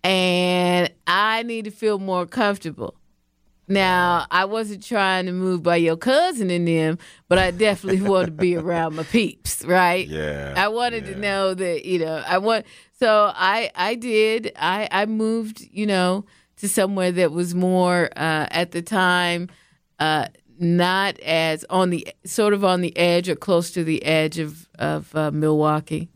and 0.05 0.93
I 1.07 1.43
need 1.43 1.65
to 1.65 1.71
feel 1.71 1.99
more 1.99 2.27
comfortable. 2.27 2.95
Now, 3.69 4.27
I 4.31 4.47
wasn't 4.47 4.83
trying 4.83 5.27
to 5.27 5.33
move 5.33 5.63
by 5.63 5.77
your 5.77 5.97
cousin 5.97 6.51
and 6.51 6.67
them, 6.67 6.99
but 7.29 7.39
I 7.39 7.51
definitely 7.51 8.01
want 8.09 8.27
to 8.27 8.33
be 8.33 8.57
around 8.57 8.97
my 8.97 9.03
peeps, 9.03 9.65
right? 9.65 10.09
Yeah, 10.09 10.55
I 10.57 10.69
wanted 10.69 11.07
yeah. 11.07 11.15
to 11.15 11.21
know 11.21 11.55
that, 11.55 11.85
you 11.85 11.99
know, 11.99 12.23
I 12.27 12.39
want 12.39 12.67
so 12.99 13.31
I 13.35 13.71
I 13.75 13.95
did. 13.95 14.53
I 14.57 14.89
I 14.91 15.07
moved, 15.07 15.69
you 15.71 15.87
know, 15.87 16.25
to 16.57 16.69
somewhere 16.69 17.13
that 17.13 17.31
was 17.31 17.55
more 17.55 18.09
uh, 18.17 18.47
at 18.51 18.73
the 18.73 18.83
time 18.83 19.49
uh, 19.99 20.29
not 20.59 21.19
as 21.21 21.65
on 21.71 21.91
the 21.91 22.09
sort 22.25 22.53
of 22.53 22.65
on 22.65 22.81
the 22.81 22.97
edge 22.97 23.29
or 23.29 23.37
close 23.37 23.71
to 23.73 23.85
the 23.85 24.05
edge 24.05 24.39
of 24.39 24.69
of 24.79 25.15
uh, 25.15 25.31
Milwaukee? 25.31 26.09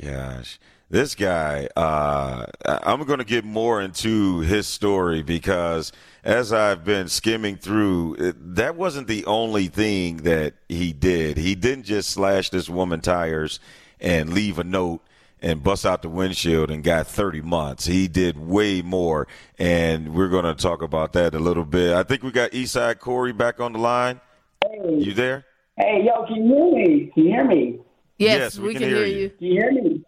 Gosh, 0.00 0.58
this 0.90 1.14
guy, 1.14 1.68
uh, 1.76 2.46
I'm 2.64 3.04
going 3.04 3.18
to 3.18 3.24
get 3.24 3.44
more 3.44 3.80
into 3.80 4.40
his 4.40 4.66
story 4.66 5.22
because 5.22 5.92
as 6.24 6.52
I've 6.52 6.84
been 6.84 7.08
skimming 7.08 7.56
through, 7.56 8.34
that 8.36 8.76
wasn't 8.76 9.08
the 9.08 9.24
only 9.26 9.66
thing 9.66 10.18
that 10.18 10.54
he 10.68 10.92
did. 10.92 11.36
He 11.36 11.54
didn't 11.54 11.84
just 11.84 12.10
slash 12.10 12.50
this 12.50 12.68
woman 12.68 13.00
tires 13.00 13.58
and 14.00 14.32
leave 14.32 14.58
a 14.58 14.64
note 14.64 15.02
and 15.40 15.62
bust 15.62 15.84
out 15.84 16.02
the 16.02 16.08
windshield 16.08 16.70
and 16.70 16.84
got 16.84 17.08
30 17.08 17.40
months. 17.40 17.86
He 17.86 18.06
did 18.06 18.38
way 18.38 18.80
more, 18.82 19.26
and 19.58 20.14
we're 20.14 20.28
going 20.28 20.44
to 20.44 20.54
talk 20.54 20.82
about 20.82 21.12
that 21.14 21.34
a 21.34 21.40
little 21.40 21.64
bit. 21.64 21.94
I 21.94 22.04
think 22.04 22.22
we 22.22 22.30
got 22.30 22.52
Eastside 22.52 23.00
Corey 23.00 23.32
back 23.32 23.58
on 23.58 23.72
the 23.72 23.80
line. 23.80 24.20
Hey. 24.64 24.98
You 24.98 25.12
there? 25.14 25.44
Hey, 25.76 26.04
yo, 26.06 26.24
can 26.26 26.48
you 26.48 26.54
hear 26.54 26.86
me? 26.86 27.10
Can 27.12 27.24
you 27.24 27.30
hear 27.30 27.44
me? 27.44 27.78
Yes, 28.18 28.38
Yes, 28.38 28.58
we, 28.58 28.74
can, 28.74 28.82
hear 28.82 29.04
you. 29.04 29.30
Can 29.30 29.46
you 29.46 29.52
hear 29.54 29.72
me? 29.72 30.04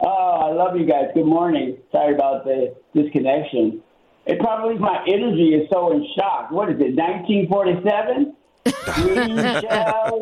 Oh, 0.00 0.08
I 0.08 0.52
love 0.52 0.76
you 0.76 0.84
guys. 0.84 1.06
Good 1.14 1.24
morning. 1.24 1.78
Sorry 1.90 2.14
about 2.14 2.44
the 2.44 2.74
disconnection. 2.94 3.82
It 4.26 4.40
probably 4.40 4.76
my 4.78 5.04
energy 5.06 5.54
is 5.54 5.68
so 5.72 5.92
in 5.92 6.06
shock. 6.16 6.50
What 6.50 6.68
is 6.70 6.80
it, 6.80 6.96
1947? 6.96 8.34
we 8.66 8.72
shall 9.62 10.18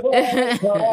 overcome. 0.00 0.86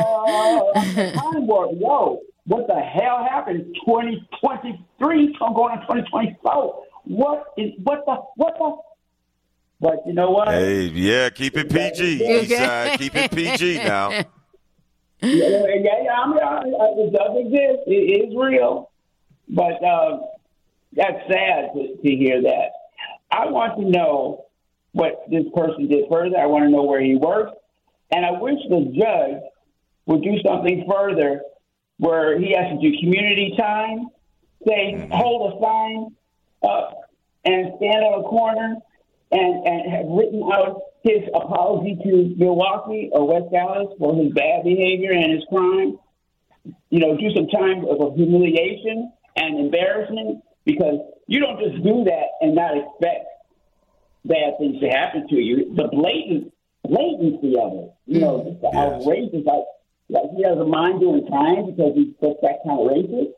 Time 1.13 1.47
warp. 1.47 1.71
Yo, 1.79 2.19
what 2.45 2.67
the 2.67 2.75
hell 2.75 3.25
happened? 3.29 3.73
2023, 3.85 5.37
I'm 5.41 5.53
going 5.53 5.77
on 5.77 5.81
2024. 5.81 6.83
What 7.05 7.53
is, 7.57 7.71
what 7.83 8.03
the, 8.05 8.15
what 8.35 8.55
the? 8.57 8.75
But 9.79 10.05
you 10.05 10.13
know 10.13 10.31
what? 10.31 10.49
Hey, 10.49 10.87
yeah, 10.87 11.29
keep 11.29 11.55
it 11.57 11.71
PG. 11.71 12.23
Okay. 12.23 12.45
Eastside, 12.45 12.97
keep 12.99 13.15
it 13.15 13.31
PG 13.31 13.77
now. 13.85 14.09
Yeah, 14.11 14.25
yeah, 15.21 16.03
yeah. 16.03 16.13
I 16.13 16.27
mean, 16.27 16.37
I, 16.37 16.57
I, 16.57 16.93
it 16.97 17.13
does 17.13 17.37
exist. 17.37 17.83
It 17.87 18.29
is 18.29 18.35
real, 18.35 18.91
but 19.49 19.83
uh, 19.83 20.19
that's 20.93 21.27
sad 21.27 21.73
to, 21.73 21.97
to 22.01 22.15
hear 22.15 22.41
that. 22.41 22.71
I 23.32 23.45
want 23.47 23.80
to 23.80 23.89
know 23.89 24.45
what 24.91 25.23
this 25.30 25.45
person 25.56 25.88
did 25.88 26.06
further. 26.10 26.38
I 26.38 26.47
want 26.47 26.65
to 26.65 26.69
know 26.69 26.84
where 26.84 27.01
he 27.01 27.15
works, 27.15 27.54
and 28.12 28.25
I 28.25 28.32
wish 28.32 28.60
the 28.69 28.91
judge 28.93 29.41
would 30.06 30.21
do 30.21 30.36
something 30.45 30.86
further, 30.89 31.41
where 31.97 32.38
he 32.39 32.54
has 32.54 32.67
to 32.69 32.77
do 32.82 32.97
community 32.99 33.56
time, 33.58 34.10
say 34.67 34.95
mm-hmm. 34.95 35.12
hold 35.12 35.54
a 35.54 35.60
sign 35.63 36.15
up, 36.69 37.10
and 37.45 37.73
stand 37.77 38.04
on 38.04 38.19
a 38.19 38.23
corner, 38.23 38.75
and 39.32 39.67
and 39.67 39.91
have 39.91 40.06
written 40.08 40.43
out 40.51 40.82
his 41.04 41.21
apology 41.34 41.97
to 42.04 42.36
Milwaukee 42.38 43.10
or 43.13 43.27
West 43.27 43.54
Allis 43.56 43.93
for 43.97 44.15
his 44.15 44.34
bad 44.34 44.63
behavior 44.63 45.12
and 45.13 45.32
his 45.32 45.43
crime. 45.49 45.97
You 46.89 46.99
know, 46.99 47.17
do 47.17 47.32
some 47.34 47.47
time 47.47 47.86
of 47.86 48.15
humiliation 48.15 49.12
and 49.36 49.60
embarrassment 49.60 50.43
because 50.65 51.00
you 51.28 51.39
don't 51.39 51.60
just 51.60 51.84
do 51.84 52.04
that 52.06 52.26
and 52.41 52.56
not 52.56 52.78
expect 52.78 53.26
bad 54.26 54.58
things 54.60 54.80
to 54.82 54.88
happen 54.89 55.28
to 55.30 55.36
you. 55.36 55.74
The 55.76 55.88
blatant 55.91 56.54
blatancy 56.84 57.56
of 57.58 57.74
it, 57.74 57.93
you 58.06 58.19
know, 58.19 58.43
just 58.43 58.62
the 58.62 58.69
Yes. 58.74 58.78
outrageous, 58.78 59.45
like 59.45 59.65
like 60.10 60.30
he 60.36 60.43
has 60.43 60.58
a 60.58 60.65
mind 60.65 61.00
doing 61.00 61.26
time 61.28 61.71
because 61.71 61.95
he's 61.95 62.13
just 62.21 62.41
that 62.41 62.60
kind 62.65 62.80
of 62.80 62.88
racist. 62.91 63.34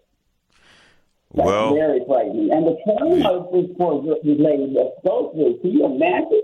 That's 1.35 1.47
Well, 1.47 1.73
very 1.73 2.01
frightening. 2.05 2.51
And 2.51 2.65
the 2.65 2.77
trauma 2.85 3.29
of 3.29 3.51
this 3.51 3.69
poor 3.77 4.01
this 4.03 4.19
lady 4.25 4.69
was 4.73 4.93
so 5.03 5.31
through. 5.33 5.59
Can 5.61 5.71
you 5.71 5.85
imagine? 5.85 6.41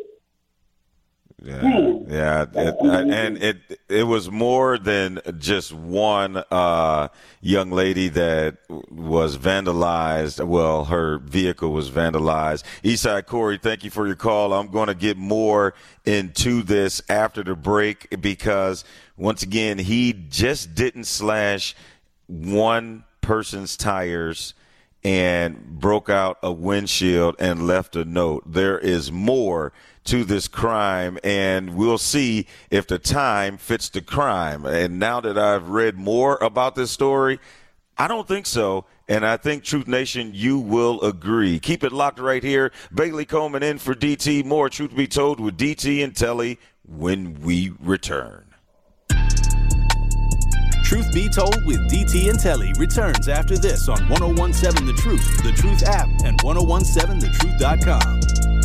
Yeah, 1.41 1.99
yeah, 2.07 2.45
it, 2.53 2.75
and 2.81 3.37
it 3.37 3.79
it 3.87 4.03
was 4.03 4.29
more 4.29 4.77
than 4.77 5.21
just 5.37 5.71
one 5.71 6.43
uh, 6.51 7.07
young 7.39 7.71
lady 7.71 8.09
that 8.09 8.57
was 8.89 9.37
vandalized. 9.37 10.45
Well, 10.45 10.85
her 10.85 11.19
vehicle 11.19 11.71
was 11.71 11.89
vandalized. 11.89 12.63
Eastside 12.83 13.25
Corey, 13.25 13.57
thank 13.57 13.85
you 13.85 13.89
for 13.89 14.05
your 14.05 14.17
call. 14.17 14.53
I'm 14.53 14.67
going 14.67 14.87
to 14.87 14.95
get 14.95 15.15
more 15.15 15.75
into 16.05 16.61
this 16.61 17.01
after 17.07 17.41
the 17.43 17.55
break 17.55 18.19
because 18.19 18.83
once 19.15 19.41
again, 19.41 19.77
he 19.77 20.11
just 20.11 20.75
didn't 20.75 21.05
slash 21.05 21.73
one 22.27 23.05
person's 23.21 23.77
tires 23.77 24.53
and 25.03 25.79
broke 25.79 26.09
out 26.09 26.37
a 26.43 26.51
windshield 26.51 27.35
and 27.39 27.65
left 27.65 27.95
a 27.95 28.03
note. 28.03 28.43
There 28.45 28.77
is 28.77 29.11
more 29.11 29.71
to 30.09 30.23
this 30.23 30.47
crime, 30.47 31.19
and 31.23 31.75
we'll 31.75 31.99
see 31.99 32.47
if 32.71 32.87
the 32.87 32.97
time 32.97 33.57
fits 33.57 33.89
the 33.89 34.01
crime. 34.01 34.65
And 34.65 34.97
now 34.97 35.21
that 35.21 35.37
I've 35.37 35.69
read 35.69 35.97
more 35.97 36.39
about 36.41 36.73
this 36.73 36.89
story, 36.89 37.39
I 37.95 38.07
don't 38.07 38.27
think 38.27 38.47
so. 38.47 38.85
And 39.07 39.23
I 39.23 39.37
think 39.37 39.63
Truth 39.63 39.87
Nation, 39.87 40.31
you 40.33 40.57
will 40.57 40.99
agree. 41.01 41.59
Keep 41.59 41.83
it 41.83 41.91
locked 41.91 42.17
right 42.17 42.41
here. 42.41 42.71
Bailey 42.91 43.25
Coleman 43.25 43.61
in 43.61 43.77
for 43.77 43.93
DT. 43.93 44.45
More 44.45 44.67
Truth 44.67 44.95
Be 44.95 45.05
Told 45.05 45.39
with 45.39 45.59
DT 45.59 46.03
and 46.03 46.15
Telly 46.15 46.59
when 46.87 47.39
we 47.41 47.73
return. 47.79 48.45
Truth 50.83 51.13
Be 51.13 51.29
Told 51.29 51.63
with 51.67 51.87
DT 51.91 52.31
and 52.31 52.39
Telly 52.39 52.73
returns 52.79 53.27
after 53.27 53.59
this 53.59 53.87
on 53.87 54.09
1017 54.09 54.87
The 54.87 54.93
Truth, 54.93 55.43
The 55.43 55.51
Truth 55.51 55.83
app, 55.83 56.07
and 56.23 56.39
1017thetruth.com. 56.39 58.58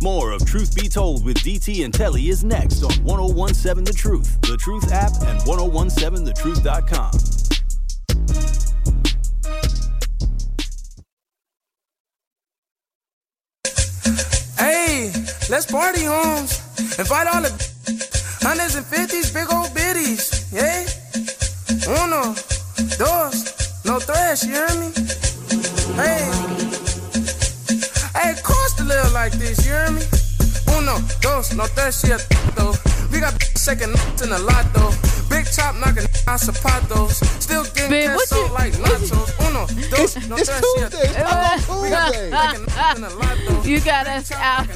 More 0.00 0.30
of 0.30 0.46
Truth 0.46 0.76
Be 0.76 0.88
Told 0.88 1.24
with 1.24 1.38
DT 1.38 1.84
and 1.84 1.92
Telly 1.92 2.28
is 2.28 2.44
next 2.44 2.84
on 2.84 2.92
1017 3.04 3.84
The 3.84 3.92
Truth, 3.92 4.40
The 4.42 4.56
Truth 4.56 4.92
app, 4.92 5.10
and 5.22 5.40
1017thetruth.com. 5.40 7.10
Hey, 14.56 15.12
let's 15.50 15.66
party, 15.66 16.04
homes. 16.04 16.60
Invite 16.98 17.26
all 17.26 17.42
the 17.42 17.50
hundreds 18.40 18.76
and 18.76 18.86
fifties, 18.86 19.32
big 19.32 19.52
old 19.52 19.74
biddies. 19.74 20.52
Yeah? 20.52 20.86
Uno, 22.04 22.34
dos, 22.96 23.84
no 23.84 23.98
thrash, 23.98 24.44
you 24.44 24.52
hear 24.52 24.68
me? 24.78 24.92
Hey. 25.96 26.47
Little 28.88 29.12
like 29.12 29.32
this, 29.32 29.66
you 29.66 29.72
hear 29.72 29.90
me? 29.90 30.00
Uno, 30.78 30.96
dos, 31.20 31.52
no 31.52 31.66
yeah, 32.04 32.16
though. 32.56 32.97
We 33.10 33.20
got 33.20 33.40
second 33.56 33.90
in 34.22 34.28
the 34.30 34.38
lot, 34.38 34.66
though. 34.74 34.92
Big 35.28 35.44
top 35.46 35.74
knocking 35.76 36.04
out 36.26 36.40
zapatos. 36.40 37.24
Still 37.42 37.64
getting 37.74 37.90
Man, 37.90 38.06
that 38.08 38.16
what 38.16 38.30
you- 38.30 38.54
like 38.54 38.72
nachos. 38.74 39.48
Uno, 39.48 39.66
dos, 39.90 40.28
no 40.28 40.36
It's 40.38 40.48
thrash, 40.48 40.62
yeah, 40.76 40.88
Tuesday. 40.88 41.08
It's 41.08 41.16
Taco 41.16 41.82
We 41.82 41.90
got 41.90 42.12
Tuesday. 42.12 42.30
second 42.30 42.96
in 42.96 43.02
the 43.02 43.16
lot, 43.16 43.38
though. 43.46 43.62
You 43.68 43.80
got 43.80 44.06
us 44.06 44.32
out. 44.32 44.66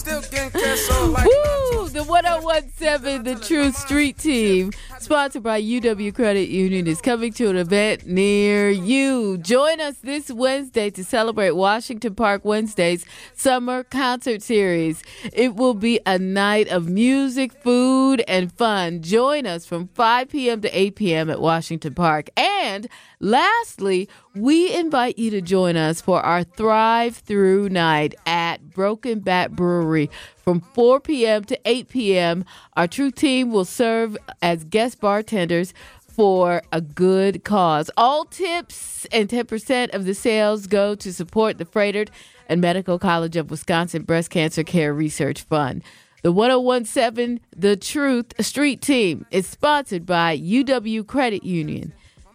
Still 0.00 0.20
getting 0.30 0.50
cash 0.50 0.78
sold 0.80 1.10
like 1.10 1.24
Woo! 1.26 1.88
The 1.88 2.02
1017 2.02 3.22
The 3.22 3.34
True 3.36 3.70
Street 3.72 4.18
Team, 4.18 4.72
sponsored 4.98 5.42
by 5.44 5.60
UW 5.62 6.12
Credit 6.14 6.48
Union, 6.48 6.86
is 6.88 7.00
coming 7.00 7.32
to 7.34 7.48
an 7.50 7.56
event 7.56 8.06
near 8.06 8.70
you. 8.70 9.38
Join 9.38 9.80
us 9.80 9.96
this 9.98 10.30
Wednesday 10.30 10.90
to 10.90 11.04
celebrate 11.04 11.52
Washington 11.52 12.14
Park 12.16 12.44
Wednesday's 12.44 13.04
Summer 13.34 13.84
Concert 13.84 14.42
Series. 14.42 15.02
It 15.32 15.54
will 15.54 15.74
be 15.74 16.00
a 16.06 16.18
night 16.18 16.68
of 16.68 16.83
music, 16.88 17.52
food, 17.52 18.22
and 18.26 18.52
fun. 18.52 19.02
Join 19.02 19.46
us 19.46 19.66
from 19.66 19.88
5 19.88 20.28
p.m. 20.28 20.60
to 20.60 20.78
8 20.78 20.96
p.m. 20.96 21.30
at 21.30 21.40
Washington 21.40 21.94
Park. 21.94 22.28
And 22.36 22.88
lastly, 23.20 24.08
we 24.34 24.74
invite 24.74 25.18
you 25.18 25.30
to 25.30 25.40
join 25.40 25.76
us 25.76 26.00
for 26.00 26.20
our 26.20 26.44
Thrive 26.44 27.16
Through 27.16 27.68
night 27.68 28.14
at 28.26 28.70
Broken 28.70 29.20
Bat 29.20 29.52
Brewery 29.52 30.10
from 30.36 30.60
4 30.60 31.00
p.m. 31.00 31.44
to 31.44 31.58
8 31.64 31.88
p.m. 31.88 32.44
Our 32.76 32.88
true 32.88 33.10
team 33.10 33.50
will 33.50 33.64
serve 33.64 34.16
as 34.42 34.64
guest 34.64 35.00
bartenders 35.00 35.74
for 36.14 36.62
a 36.72 36.80
good 36.80 37.44
cause. 37.44 37.90
All 37.96 38.24
tips 38.24 39.04
and 39.06 39.28
10% 39.28 39.94
of 39.94 40.04
the 40.04 40.14
sales 40.14 40.66
go 40.66 40.94
to 40.94 41.12
support 41.12 41.58
the 41.58 41.64
Froedtert 41.64 42.08
and 42.48 42.60
Medical 42.60 42.98
College 42.98 43.36
of 43.36 43.50
Wisconsin 43.50 44.02
Breast 44.02 44.30
Cancer 44.30 44.62
Care 44.62 44.94
Research 44.94 45.42
Fund. 45.42 45.82
The 46.24 46.32
1017 46.32 47.40
The 47.54 47.76
Truth 47.76 48.32
Street 48.42 48.80
Team 48.80 49.26
is 49.30 49.46
sponsored 49.46 50.06
by 50.06 50.38
UW 50.38 51.06
Credit 51.06 51.44
Union. 51.44 51.92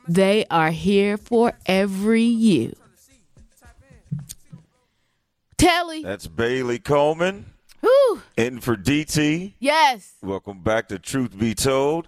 They 0.07 0.45
are 0.51 0.69
here 0.69 1.17
for 1.17 1.53
every 1.65 2.21
you. 2.21 2.75
Telly. 5.57 6.03
That's 6.03 6.27
Bailey 6.27 6.77
Coleman 6.77 7.47
Whew. 7.81 8.21
in 8.37 8.59
for 8.59 8.77
DT. 8.77 9.55
Yes. 9.57 10.13
Welcome 10.21 10.61
back 10.61 10.89
to 10.89 10.99
Truth 10.99 11.39
Be 11.39 11.55
Told. 11.55 12.07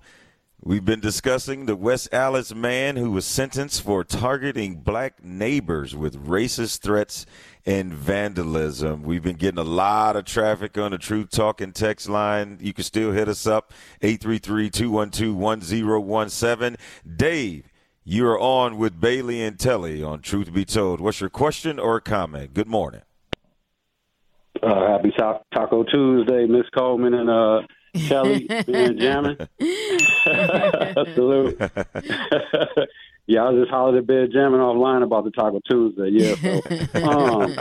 We've 0.63 0.85
been 0.85 0.99
discussing 0.99 1.65
the 1.65 1.75
West 1.75 2.13
Allis 2.13 2.53
man 2.53 2.95
who 2.95 3.09
was 3.09 3.25
sentenced 3.25 3.81
for 3.81 4.03
targeting 4.03 4.75
black 4.75 5.25
neighbors 5.25 5.95
with 5.95 6.27
racist 6.27 6.81
threats 6.81 7.25
and 7.65 7.91
vandalism. 7.91 9.01
We've 9.01 9.23
been 9.23 9.37
getting 9.37 9.57
a 9.57 9.63
lot 9.63 10.15
of 10.15 10.25
traffic 10.25 10.77
on 10.77 10.91
the 10.91 10.99
Truth 10.99 11.31
Talking 11.31 11.71
text 11.71 12.07
line. 12.07 12.59
You 12.61 12.73
can 12.73 12.83
still 12.83 13.11
hit 13.11 13.27
us 13.27 13.47
up 13.47 13.73
833-212-1017. 14.03 16.75
Dave, 17.15 17.65
you 18.03 18.27
are 18.27 18.39
on 18.39 18.77
with 18.77 19.01
Bailey 19.01 19.41
and 19.41 19.57
Telly 19.57 20.03
on 20.03 20.21
Truth 20.21 20.53
Be 20.53 20.63
Told. 20.63 21.01
What's 21.01 21.21
your 21.21 21.31
question 21.31 21.79
or 21.79 21.99
comment? 21.99 22.53
Good 22.53 22.67
morning. 22.67 23.01
Uh, 24.61 24.91
happy 24.91 25.11
Taco 25.55 25.83
Tuesday, 25.85 26.45
Miss 26.45 26.69
Coleman 26.71 27.15
and 27.15 27.31
uh 27.31 27.61
Kelly 27.93 28.47
been 28.67 28.97
Salute. 30.23 31.57
yeah, 33.27 33.43
I 33.43 33.49
was 33.49 33.61
just 33.61 33.71
hollered 33.71 33.97
at 33.97 34.07
bed 34.07 34.29
jamming 34.31 34.59
offline 34.59 35.03
about 35.03 35.23
the 35.23 35.31
Taco 35.31 35.59
Tuesday. 35.69 36.09
Yeah, 36.11 36.35
so 36.35 36.61
um, 37.03 37.55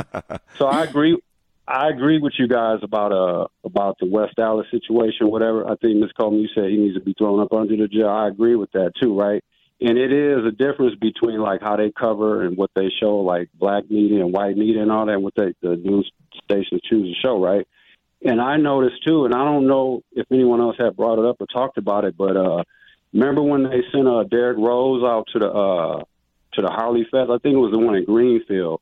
so 0.59 0.67
I 0.67 0.85
agree. 0.85 1.19
I 1.67 1.89
agree 1.89 2.19
with 2.19 2.33
you 2.39 2.49
guys 2.49 2.81
about 2.83 3.13
uh 3.13 3.47
about 3.65 3.99
the 4.01 4.07
West 4.07 4.39
Allis 4.39 4.67
situation, 4.71 5.31
whatever. 5.31 5.67
I 5.67 5.77
think 5.77 5.99
Ms. 5.99 6.11
Coleman, 6.19 6.41
you 6.41 6.49
said 6.55 6.65
he 6.65 6.77
needs 6.77 6.97
to 6.97 7.01
be 7.01 7.15
thrown 7.17 7.41
up 7.41 7.53
under 7.53 7.77
the 7.77 7.87
jail. 7.87 8.09
I 8.09 8.29
agree 8.29 8.57
with 8.57 8.73
that 8.73 8.93
too, 9.01 9.19
right? 9.19 9.45
And 9.81 9.97
it 9.97 10.13
is 10.13 10.45
a 10.45 10.51
difference 10.51 10.97
between 11.01 11.39
like 11.41 11.63
how 11.63 11.77
they 11.77 11.91
cover 11.91 12.45
and 12.45 12.57
what 12.57 12.71
they 12.75 12.91
show, 13.01 13.21
like 13.21 13.49
black 13.55 13.89
media 13.91 14.25
and 14.25 14.33
white 14.33 14.57
media 14.57 14.83
and 14.83 14.91
all 14.91 15.07
that, 15.07 15.13
and 15.13 15.23
what 15.23 15.35
they 15.37 15.55
the 15.63 15.77
news 15.77 16.11
stations 16.45 16.81
choose 16.89 17.15
to 17.15 17.27
show, 17.27 17.43
right? 17.43 17.67
And 18.23 18.41
I 18.41 18.57
noticed 18.57 19.03
too, 19.07 19.25
and 19.25 19.35
I 19.35 19.45
don't 19.45 19.67
know 19.67 20.03
if 20.13 20.27
anyone 20.31 20.61
else 20.61 20.77
had 20.79 20.97
brought 20.97 21.19
it 21.19 21.25
up 21.25 21.41
or 21.41 21.47
talked 21.47 21.79
about 21.79 22.05
it, 22.05 22.17
but 22.19 22.37
uh, 22.37 22.65
remember 23.15 23.43
when 23.43 23.63
they 23.65 23.83
sent 23.93 24.07
uh, 24.07 24.25
Derrick 24.25 24.59
Rose 24.59 25.03
out 25.03 25.27
to 25.33 25.39
the 25.39 25.51
uh, 25.51 26.05
to 26.55 26.63
the 26.63 26.69
Harley 26.69 27.07
Fest? 27.11 27.31
I 27.31 27.39
think 27.39 27.55
it 27.55 27.59
was 27.59 27.73
the 27.73 27.79
one 27.79 27.95
in 27.95 28.05
Greenfield 28.05 28.81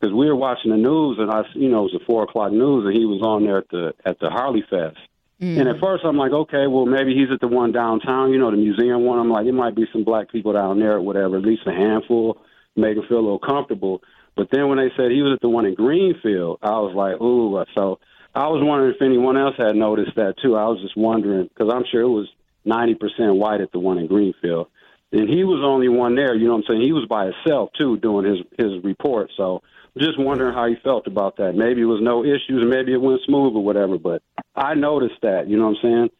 because 0.00 0.14
we 0.14 0.26
were 0.26 0.36
watching 0.36 0.70
the 0.70 0.76
news, 0.76 1.18
and 1.18 1.30
I, 1.30 1.42
you 1.54 1.68
know, 1.68 1.80
it 1.80 1.92
was 1.92 1.96
the 1.98 2.04
four 2.06 2.22
o'clock 2.22 2.52
news, 2.52 2.86
and 2.86 2.96
he 2.96 3.04
was 3.04 3.22
on 3.22 3.44
there 3.44 3.58
at 3.58 3.68
the 3.70 3.92
at 4.04 4.18
the 4.20 4.30
Harley 4.30 4.62
Fest. 4.70 4.98
Mm. 5.40 5.58
And 5.58 5.68
at 5.68 5.80
first, 5.80 6.04
I'm 6.04 6.16
like, 6.16 6.32
okay, 6.32 6.66
well, 6.66 6.86
maybe 6.86 7.14
he's 7.14 7.32
at 7.32 7.40
the 7.40 7.48
one 7.48 7.72
downtown, 7.72 8.30
you 8.30 8.38
know, 8.38 8.50
the 8.50 8.58
museum 8.58 9.04
one. 9.04 9.18
I'm 9.18 9.30
like, 9.30 9.46
it 9.46 9.52
might 9.52 9.74
be 9.74 9.86
some 9.90 10.04
black 10.04 10.30
people 10.30 10.52
down 10.52 10.78
there 10.78 10.96
or 10.96 11.00
whatever, 11.00 11.38
at 11.38 11.44
least 11.44 11.62
a 11.66 11.72
handful, 11.72 12.38
make 12.76 12.96
him 12.96 13.04
feel 13.08 13.18
a 13.18 13.24
little 13.24 13.38
comfortable. 13.38 14.02
But 14.36 14.48
then 14.52 14.68
when 14.68 14.78
they 14.78 14.90
said 14.96 15.10
he 15.10 15.22
was 15.22 15.32
at 15.34 15.40
the 15.40 15.48
one 15.48 15.64
in 15.64 15.74
Greenfield, 15.74 16.58
I 16.62 16.78
was 16.78 16.94
like, 16.94 17.20
ooh. 17.20 17.64
So 17.74 17.98
I 18.34 18.46
was 18.46 18.62
wondering 18.62 18.94
if 18.94 19.02
anyone 19.02 19.36
else 19.36 19.56
had 19.58 19.74
noticed 19.74 20.14
that 20.16 20.34
too. 20.42 20.56
I 20.56 20.66
was 20.66 20.80
just 20.80 20.96
wondering 20.96 21.48
because 21.48 21.72
I'm 21.72 21.84
sure 21.90 22.02
it 22.02 22.08
was 22.08 22.28
90% 22.66 23.36
white 23.36 23.60
at 23.60 23.72
the 23.72 23.80
one 23.80 23.98
in 23.98 24.06
Greenfield, 24.06 24.68
and 25.12 25.28
he 25.28 25.42
was 25.42 25.60
the 25.60 25.66
only 25.66 25.88
one 25.88 26.14
there. 26.14 26.34
You 26.34 26.46
know 26.46 26.54
what 26.54 26.64
I'm 26.68 26.74
saying? 26.74 26.82
He 26.82 26.92
was 26.92 27.06
by 27.06 27.26
himself 27.26 27.70
too 27.76 27.96
doing 27.98 28.24
his 28.24 28.38
his 28.56 28.84
report. 28.84 29.30
So 29.36 29.62
just 29.98 30.18
wondering 30.18 30.54
how 30.54 30.66
he 30.66 30.76
felt 30.76 31.06
about 31.08 31.38
that. 31.38 31.54
Maybe 31.54 31.80
it 31.80 31.86
was 31.86 32.00
no 32.00 32.24
issues, 32.24 32.62
maybe 32.68 32.92
it 32.92 33.00
went 33.00 33.20
smooth 33.26 33.56
or 33.56 33.64
whatever. 33.64 33.98
But 33.98 34.22
I 34.54 34.74
noticed 34.74 35.20
that. 35.22 35.48
You 35.48 35.56
know 35.56 35.68
what 35.68 35.78
I'm 35.78 35.82
saying? 35.82 36.10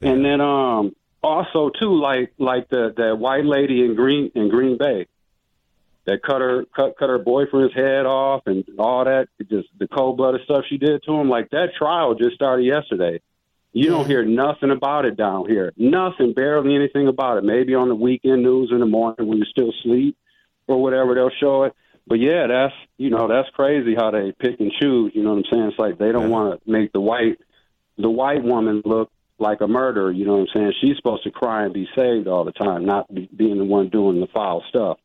And 0.00 0.24
then 0.24 0.40
um 0.40 0.96
also 1.22 1.70
too, 1.78 2.00
like 2.00 2.32
like 2.38 2.68
the 2.70 2.94
that 2.96 3.18
white 3.18 3.44
lady 3.44 3.84
in 3.84 3.94
Green 3.94 4.30
in 4.34 4.48
Green 4.48 4.78
Bay 4.78 5.06
that 6.08 6.22
cut 6.22 6.40
her 6.40 6.64
cut 6.74 6.96
cut 6.98 7.10
her 7.10 7.18
boyfriend's 7.18 7.74
head 7.74 8.06
off 8.06 8.44
and 8.46 8.64
all 8.78 9.04
that 9.04 9.28
just 9.50 9.68
the 9.78 9.86
cold 9.86 10.16
blooded 10.16 10.40
stuff 10.44 10.64
she 10.68 10.78
did 10.78 11.02
to 11.04 11.12
him. 11.12 11.28
Like 11.28 11.50
that 11.50 11.74
trial 11.76 12.14
just 12.14 12.34
started 12.34 12.64
yesterday. 12.64 13.20
You 13.74 13.90
don't 13.90 14.06
hear 14.06 14.24
nothing 14.24 14.70
about 14.70 15.04
it 15.04 15.18
down 15.18 15.46
here. 15.46 15.74
Nothing 15.76 16.32
barely 16.32 16.74
anything 16.74 17.06
about 17.06 17.36
it. 17.36 17.44
Maybe 17.44 17.74
on 17.74 17.88
the 17.88 17.94
weekend 17.94 18.42
news 18.42 18.70
in 18.72 18.80
the 18.80 18.86
morning 18.86 19.28
when 19.28 19.36
you 19.36 19.44
still 19.44 19.72
sleep 19.82 20.16
or 20.66 20.82
whatever 20.82 21.14
they'll 21.14 21.30
show 21.38 21.64
it. 21.64 21.74
But 22.06 22.20
yeah 22.20 22.46
that's 22.46 22.74
you 22.96 23.10
know 23.10 23.28
that's 23.28 23.50
crazy 23.50 23.94
how 23.94 24.10
they 24.10 24.32
pick 24.32 24.58
and 24.60 24.72
choose 24.80 25.12
you 25.14 25.22
know 25.22 25.34
what 25.34 25.44
i'm 25.44 25.50
saying? 25.50 25.68
It's 25.68 25.78
like 25.78 25.98
they 25.98 26.10
don't 26.10 26.30
want 26.30 26.58
to 26.64 26.70
make 26.70 26.90
the 26.92 27.00
white 27.02 27.38
the 27.98 28.08
white 28.08 28.42
woman 28.42 28.80
look 28.86 29.10
like 29.38 29.60
a 29.60 29.68
murderer 29.68 30.10
you 30.10 30.24
know 30.24 30.38
what 30.38 30.48
i'm 30.48 30.54
saying? 30.54 30.72
She's 30.80 30.96
supposed 30.96 31.24
to 31.24 31.30
cry 31.30 31.64
and 31.64 31.74
be 31.74 31.86
saved 31.94 32.28
all 32.28 32.44
the 32.44 32.52
time 32.52 32.86
not 32.86 33.14
be, 33.14 33.28
being 33.36 33.58
the 33.58 33.64
one 33.64 33.90
doing 33.90 34.20
the 34.20 34.26
foul 34.28 34.64
stuff 34.70 34.98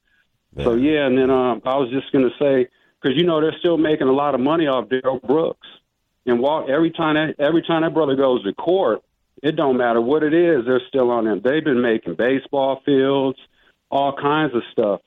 yeah. 0.56 0.64
So 0.64 0.76
yeah, 0.76 1.06
and 1.06 1.18
then 1.18 1.30
um, 1.30 1.62
I 1.66 1.78
was 1.78 1.90
just 1.90 2.12
gonna 2.12 2.30
say 2.40 2.68
because 3.02 3.18
you 3.18 3.26
know 3.26 3.42
they're 3.42 3.58
still 3.60 3.78
making 3.78 4.08
a 4.08 4.14
lot 4.14 4.36
of 4.36 4.42
money 4.42 4.68
off 4.68 4.90
Darrell 4.90 5.20
Brooks, 5.20 5.68
and 6.26 6.40
while 6.40 6.66
every 6.70 6.92
time 6.92 7.16
that 7.16 7.36
every 7.40 7.62
time 7.62 7.82
that 7.84 7.94
brother 7.94 8.16
goes 8.16 8.44
to 8.44 8.54
court, 8.54 9.02
it 9.42 9.56
don't 9.56 9.78
matter 9.78 10.02
what 10.02 10.24
it 10.24 10.34
is, 10.34 10.66
they're 10.66 10.82
still 10.88 11.12
on 11.12 11.28
him. 11.28 11.42
They've 11.44 11.64
been 11.64 11.82
making 11.82 12.16
baseball 12.16 12.82
fields, 12.86 13.38
all 13.90 14.14
kinds 14.14 14.56
of 14.56 14.64
stuff. 14.72 15.02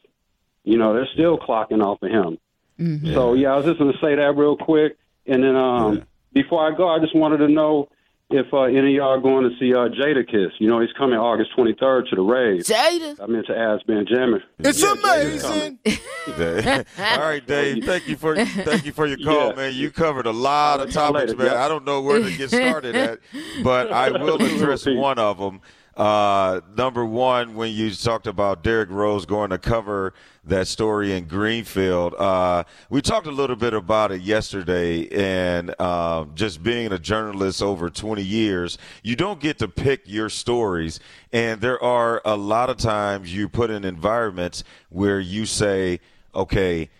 You 0.64 0.78
know, 0.78 0.94
they're 0.94 1.08
still 1.14 1.38
clocking 1.38 1.82
off 1.82 2.02
of 2.02 2.10
him. 2.10 2.38
Mm-hmm. 2.78 3.14
So 3.14 3.34
yeah, 3.34 3.52
I 3.52 3.56
was 3.56 3.66
just 3.66 3.78
gonna 3.78 3.98
say 4.00 4.14
that 4.16 4.36
real 4.36 4.56
quick, 4.56 4.96
and 5.26 5.42
then 5.42 5.56
um, 5.56 5.96
yeah. 5.96 6.02
before 6.32 6.66
I 6.66 6.76
go, 6.76 6.88
I 6.88 6.98
just 6.98 7.14
wanted 7.14 7.38
to 7.38 7.48
know 7.48 7.88
if 8.28 8.52
uh, 8.52 8.62
any 8.62 8.78
of 8.78 8.88
y'all 8.88 9.14
are 9.14 9.20
going 9.20 9.48
to 9.48 9.56
see 9.58 9.72
uh, 9.72 9.88
Jadakiss. 9.88 10.50
You 10.58 10.68
know, 10.68 10.80
he's 10.80 10.92
coming 10.98 11.18
August 11.18 11.50
23rd 11.56 12.10
to 12.10 12.16
the 12.16 12.22
rave. 12.22 12.62
Jada? 12.62 13.20
I 13.20 13.26
meant 13.26 13.46
to 13.46 13.56
ask 13.56 13.86
Benjamin. 13.86 14.42
It's 14.58 14.82
yeah, 14.82 14.94
amazing. 14.94 15.78
All 16.98 17.20
right, 17.20 17.46
Dave. 17.46 17.84
Thank 17.84 18.08
you 18.08 18.16
for 18.16 18.34
thank 18.36 18.84
you 18.84 18.92
for 18.92 19.06
your 19.06 19.18
call, 19.18 19.50
yeah. 19.50 19.54
man. 19.54 19.74
You 19.74 19.90
covered 19.90 20.26
a 20.26 20.32
lot 20.32 20.80
of 20.80 20.90
topics, 20.90 21.30
later, 21.30 21.36
man. 21.36 21.46
Yeah. 21.52 21.64
I 21.64 21.68
don't 21.68 21.84
know 21.84 22.00
where 22.00 22.20
to 22.20 22.36
get 22.36 22.50
started 22.50 22.96
at, 22.96 23.20
but 23.62 23.92
I 23.92 24.10
will 24.22 24.42
address 24.42 24.86
one 24.86 25.18
of 25.18 25.38
them. 25.38 25.60
Uh, 25.96 26.60
number 26.76 27.06
one, 27.06 27.54
when 27.54 27.72
you 27.72 27.90
talked 27.90 28.26
about 28.26 28.62
Derrick 28.62 28.90
Rose 28.90 29.24
going 29.24 29.48
to 29.48 29.56
cover 29.56 30.12
that 30.44 30.68
story 30.68 31.12
in 31.12 31.24
Greenfield, 31.24 32.14
uh, 32.14 32.64
we 32.90 33.00
talked 33.00 33.26
a 33.26 33.30
little 33.30 33.56
bit 33.56 33.72
about 33.72 34.12
it 34.12 34.20
yesterday. 34.20 35.08
And 35.08 35.74
uh, 35.78 36.26
just 36.34 36.62
being 36.62 36.92
a 36.92 36.98
journalist 36.98 37.62
over 37.62 37.88
20 37.88 38.22
years, 38.22 38.76
you 39.02 39.16
don't 39.16 39.40
get 39.40 39.58
to 39.58 39.68
pick 39.68 40.02
your 40.04 40.28
stories. 40.28 41.00
And 41.32 41.62
there 41.62 41.82
are 41.82 42.20
a 42.26 42.36
lot 42.36 42.68
of 42.68 42.76
times 42.76 43.34
you 43.34 43.48
put 43.48 43.70
in 43.70 43.84
environments 43.84 44.64
where 44.90 45.18
you 45.18 45.46
say, 45.46 46.00
okay, 46.34 46.90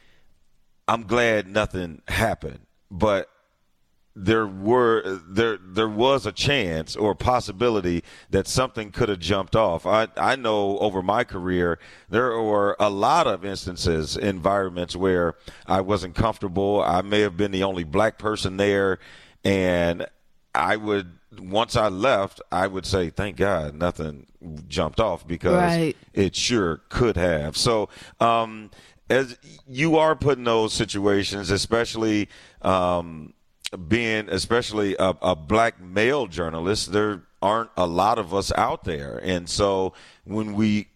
I'm 0.88 1.02
glad 1.02 1.46
nothing 1.48 2.00
happened. 2.08 2.60
But 2.90 3.28
there 4.18 4.46
were 4.46 5.20
there 5.28 5.58
there 5.62 5.88
was 5.88 6.24
a 6.24 6.32
chance 6.32 6.96
or 6.96 7.14
possibility 7.14 8.02
that 8.30 8.48
something 8.48 8.90
could 8.90 9.10
have 9.10 9.18
jumped 9.18 9.54
off. 9.54 9.84
I 9.84 10.08
I 10.16 10.36
know 10.36 10.78
over 10.78 11.02
my 11.02 11.22
career 11.22 11.78
there 12.08 12.40
were 12.40 12.76
a 12.80 12.88
lot 12.88 13.26
of 13.26 13.44
instances, 13.44 14.16
environments 14.16 14.96
where 14.96 15.34
I 15.66 15.82
wasn't 15.82 16.14
comfortable. 16.14 16.82
I 16.82 17.02
may 17.02 17.20
have 17.20 17.36
been 17.36 17.50
the 17.50 17.62
only 17.62 17.84
black 17.84 18.18
person 18.18 18.56
there, 18.56 18.98
and 19.44 20.06
I 20.54 20.76
would 20.76 21.18
once 21.38 21.76
I 21.76 21.88
left, 21.88 22.40
I 22.50 22.68
would 22.68 22.86
say, 22.86 23.10
"Thank 23.10 23.36
God, 23.36 23.74
nothing 23.74 24.26
jumped 24.66 24.98
off," 24.98 25.28
because 25.28 25.76
right. 25.76 25.96
it 26.14 26.34
sure 26.34 26.80
could 26.88 27.16
have. 27.16 27.56
So. 27.56 27.90
um 28.18 28.70
as 29.08 29.38
you 29.68 29.96
are 29.96 30.16
put 30.16 30.36
in 30.36 30.42
those 30.42 30.72
situations, 30.72 31.48
especially 31.52 32.28
um, 32.62 33.34
being 33.88 34.28
especially 34.28 34.94
a, 34.98 35.14
a, 35.22 35.34
black 35.34 35.80
male 35.80 36.26
journalist, 36.26 36.92
there 36.92 37.22
aren't 37.42 37.70
a 37.76 37.86
lot 37.86 38.18
of 38.18 38.32
us 38.32 38.52
out 38.56 38.84
there. 38.84 39.20
And 39.22 39.48
so 39.48 39.92
when 40.24 40.54
we 40.54 40.88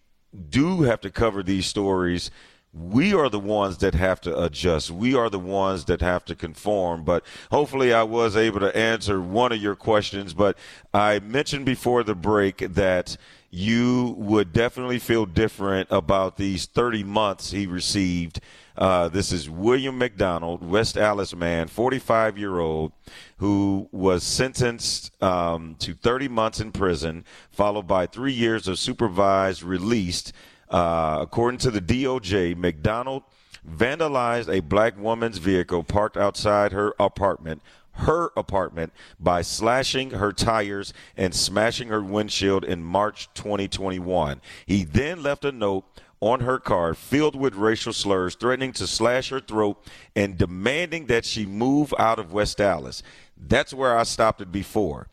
do 0.49 0.83
have 0.83 1.01
to 1.01 1.11
cover 1.11 1.43
these 1.43 1.67
stories, 1.67 2.31
we 2.73 3.13
are 3.13 3.29
the 3.29 3.41
ones 3.41 3.79
that 3.79 3.95
have 3.95 4.21
to 4.21 4.43
adjust. 4.43 4.91
We 4.93 5.15
are 5.17 5.29
the 5.29 5.41
ones 5.41 5.87
that 5.87 6.01
have 6.01 6.25
to 6.27 6.37
conform. 6.37 7.03
But 7.03 7.25
hopefully, 7.51 7.93
I 7.93 8.05
was 8.05 8.37
able 8.37 8.61
to 8.61 8.77
answer 8.77 9.21
one 9.21 9.51
of 9.51 9.61
your 9.61 9.75
questions. 9.75 10.35
But 10.35 10.57
I 10.95 11.19
mentioned 11.19 11.67
before 11.67 12.05
the 12.05 12.15
break 12.15 12.59
that 12.59 13.17
you 13.51 14.15
would 14.17 14.53
definitely 14.53 15.01
feel 15.01 15.27
different 15.27 15.89
about 15.91 16.37
these 16.37 16.67
30 16.67 17.03
months 17.03 17.51
he 17.51 17.67
received 17.67 18.41
uh, 18.81 19.09
this 19.09 19.31
is 19.31 19.51
William 19.51 19.99
McDonald, 19.99 20.67
West 20.67 20.97
Allis 20.97 21.37
man, 21.37 21.69
45 21.69 22.39
year 22.39 22.59
old, 22.59 22.93
who 23.37 23.91
was 23.93 24.23
sentenced 24.23 25.23
um, 25.23 25.77
to 25.81 25.93
30 25.93 26.29
months 26.29 26.61
in 26.61 26.73
prison, 26.73 27.27
followed 27.51 27.87
by 27.87 28.07
three 28.07 28.33
years 28.33 28.67
of 28.67 28.79
supervised 28.79 29.63
release. 29.63 30.33
Uh, 30.71 31.19
according 31.21 31.59
to 31.59 31.71
the 31.71 31.81
DOJ, 31.81 32.57
McDonald 32.57 33.25
vandalized 33.69 34.49
a 34.49 34.61
black 34.61 34.99
woman's 34.99 35.37
vehicle 35.37 35.83
parked 35.85 36.17
outside 36.17 36.73
her 36.73 36.95
apartment 36.99 37.61
her 37.93 38.31
apartment 38.37 38.93
by 39.19 39.43
slashing 39.43 40.11
her 40.11 40.33
tires 40.33 40.95
and 41.19 41.35
smashing 41.35 41.89
her 41.89 42.03
windshield 42.03 42.65
in 42.65 42.83
March 42.83 43.29
2021. 43.35 44.41
He 44.65 44.85
then 44.85 45.23
left 45.23 45.45
a 45.45 45.53
note 45.53 45.85
on 46.21 46.41
her 46.41 46.59
car 46.59 46.95
filled 46.95 47.35
with 47.35 47.55
racial 47.55 47.93
slurs, 47.93 48.35
threatening 48.35 48.73
to 48.75 48.87
slash 48.87 49.31
her 49.31 49.41
throat 49.41 49.83
and 50.15 50.37
demanding 50.37 51.07
that 51.07 51.25
she 51.25 51.47
move 51.47 51.95
out 51.99 52.19
of 52.19 52.33
West 52.33 52.61
Allis. 52.61 53.03
That's 53.37 53.73
where 53.73 53.97
I 53.97 54.03
stopped 54.03 54.41
it 54.41 54.53
before. 54.53 55.09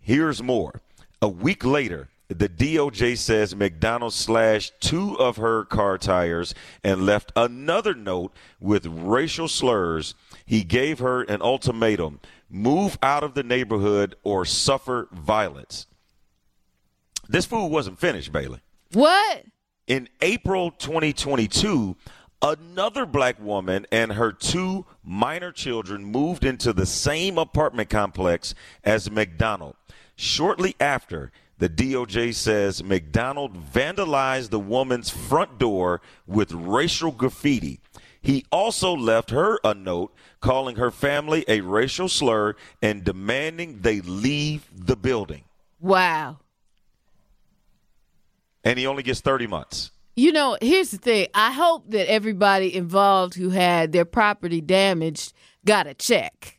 Here's 0.00 0.42
more. 0.42 0.82
A 1.22 1.28
week 1.28 1.64
later, 1.64 2.08
The 2.28 2.48
DOJ 2.48 3.18
says 3.18 3.54
McDonald 3.54 4.12
slashed 4.14 4.80
two 4.80 5.16
of 5.18 5.36
her 5.36 5.64
car 5.64 5.98
tires 5.98 6.54
and 6.82 7.04
left 7.06 7.30
another 7.36 7.94
note 7.94 8.32
with 8.58 8.86
racial 8.86 9.46
slurs. 9.46 10.14
He 10.46 10.64
gave 10.64 10.98
her 11.00 11.22
an 11.22 11.42
ultimatum 11.42 12.20
move 12.48 12.98
out 13.02 13.22
of 13.22 13.34
the 13.34 13.42
neighborhood 13.42 14.16
or 14.24 14.44
suffer 14.44 15.08
violence. 15.12 15.86
This 17.28 17.46
fool 17.46 17.68
wasn't 17.70 17.98
finished, 17.98 18.32
Bailey. 18.32 18.60
What? 18.92 19.44
In 19.86 20.08
April 20.22 20.70
2022, 20.70 21.94
another 22.40 23.04
black 23.04 23.38
woman 23.38 23.84
and 23.92 24.12
her 24.12 24.32
two 24.32 24.86
minor 25.04 25.52
children 25.52 26.06
moved 26.06 26.42
into 26.42 26.72
the 26.72 26.86
same 26.86 27.36
apartment 27.36 27.90
complex 27.90 28.54
as 28.82 29.10
McDonald. 29.10 29.76
Shortly 30.16 30.74
after, 30.80 31.32
the 31.58 31.68
DOJ 31.68 32.34
says 32.34 32.82
McDonald 32.82 33.62
vandalized 33.72 34.48
the 34.48 34.58
woman's 34.58 35.10
front 35.10 35.58
door 35.58 36.00
with 36.26 36.52
racial 36.52 37.12
graffiti. 37.12 37.80
He 38.22 38.46
also 38.50 38.96
left 38.96 39.28
her 39.30 39.60
a 39.62 39.74
note 39.74 40.14
calling 40.40 40.76
her 40.76 40.90
family 40.90 41.44
a 41.46 41.60
racial 41.60 42.08
slur 42.08 42.56
and 42.80 43.04
demanding 43.04 43.80
they 43.82 44.00
leave 44.00 44.66
the 44.74 44.96
building. 44.96 45.44
Wow. 45.78 46.38
And 48.64 48.78
he 48.78 48.86
only 48.86 49.02
gets 49.02 49.20
30 49.20 49.46
months. 49.46 49.90
You 50.16 50.32
know, 50.32 50.56
here's 50.60 50.90
the 50.90 50.98
thing. 50.98 51.26
I 51.34 51.52
hope 51.52 51.90
that 51.90 52.08
everybody 52.10 52.74
involved 52.74 53.34
who 53.34 53.50
had 53.50 53.92
their 53.92 54.04
property 54.04 54.60
damaged 54.60 55.32
got 55.64 55.86
a 55.86 55.94
check. 55.94 56.58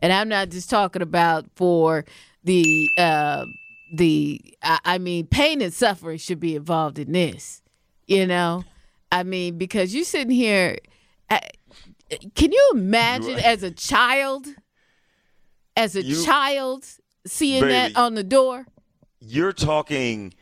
And 0.00 0.12
I'm 0.12 0.28
not 0.28 0.48
just 0.50 0.70
talking 0.70 1.02
about 1.02 1.46
for 1.54 2.04
the 2.44 2.88
uh 2.96 3.44
the 3.92 4.40
I, 4.62 4.78
I 4.84 4.98
mean 4.98 5.26
pain 5.26 5.60
and 5.60 5.72
suffering 5.74 6.18
should 6.18 6.40
be 6.40 6.56
involved 6.56 6.98
in 6.98 7.12
this. 7.12 7.62
You 8.06 8.26
know? 8.26 8.64
I 9.12 9.22
mean 9.22 9.58
because 9.58 9.92
you 9.94 10.04
sitting 10.04 10.30
here 10.34 10.78
uh, 11.30 11.40
can 12.34 12.52
you 12.52 12.70
imagine 12.74 13.30
You- 13.32 13.36
as 13.38 13.62
a 13.62 13.70
child 13.70 14.46
as 15.76 15.94
a 15.96 16.02
You- 16.02 16.24
child 16.24 16.86
seeing 17.26 17.66
that 17.68 17.96
on 17.96 18.14
the 18.14 18.24
door? 18.24 18.66
you're 19.20 19.52
talking 19.52 20.32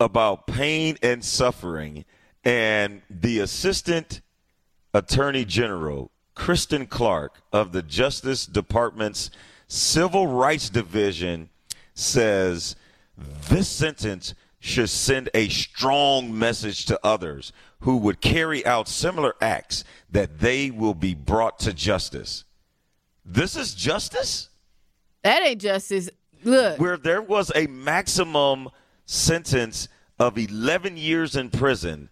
about 0.00 0.46
pain 0.46 0.96
and 1.02 1.24
suffering 1.24 2.04
and 2.44 3.02
the 3.10 3.40
assistant 3.40 4.20
attorney 4.94 5.44
general 5.44 6.10
Kristen 6.34 6.86
Clarke 6.86 7.40
of 7.52 7.72
the 7.72 7.82
justice 7.82 8.46
department's 8.46 9.30
civil 9.66 10.26
rights 10.28 10.70
division 10.70 11.50
says 11.94 12.76
this 13.48 13.68
sentence 13.68 14.34
should 14.60 14.88
send 14.88 15.28
a 15.34 15.48
strong 15.48 16.36
message 16.36 16.86
to 16.86 16.98
others 17.04 17.52
who 17.80 17.96
would 17.96 18.20
carry 18.20 18.64
out 18.64 18.88
similar 18.88 19.34
acts 19.40 19.84
that 20.10 20.38
they 20.38 20.70
will 20.70 20.94
be 20.94 21.14
brought 21.14 21.58
to 21.58 21.72
justice 21.72 22.44
this 23.24 23.56
is 23.56 23.74
justice 23.74 24.48
That 25.22 25.42
ain't 25.42 25.60
justice. 25.60 26.08
Look. 26.44 26.78
where 26.78 26.96
there 26.96 27.20
was 27.20 27.50
a 27.56 27.66
maximum 27.66 28.68
sentence 29.08 29.88
of 30.18 30.36
11 30.36 30.98
years 30.98 31.34
in 31.34 31.48
prison. 31.48 32.10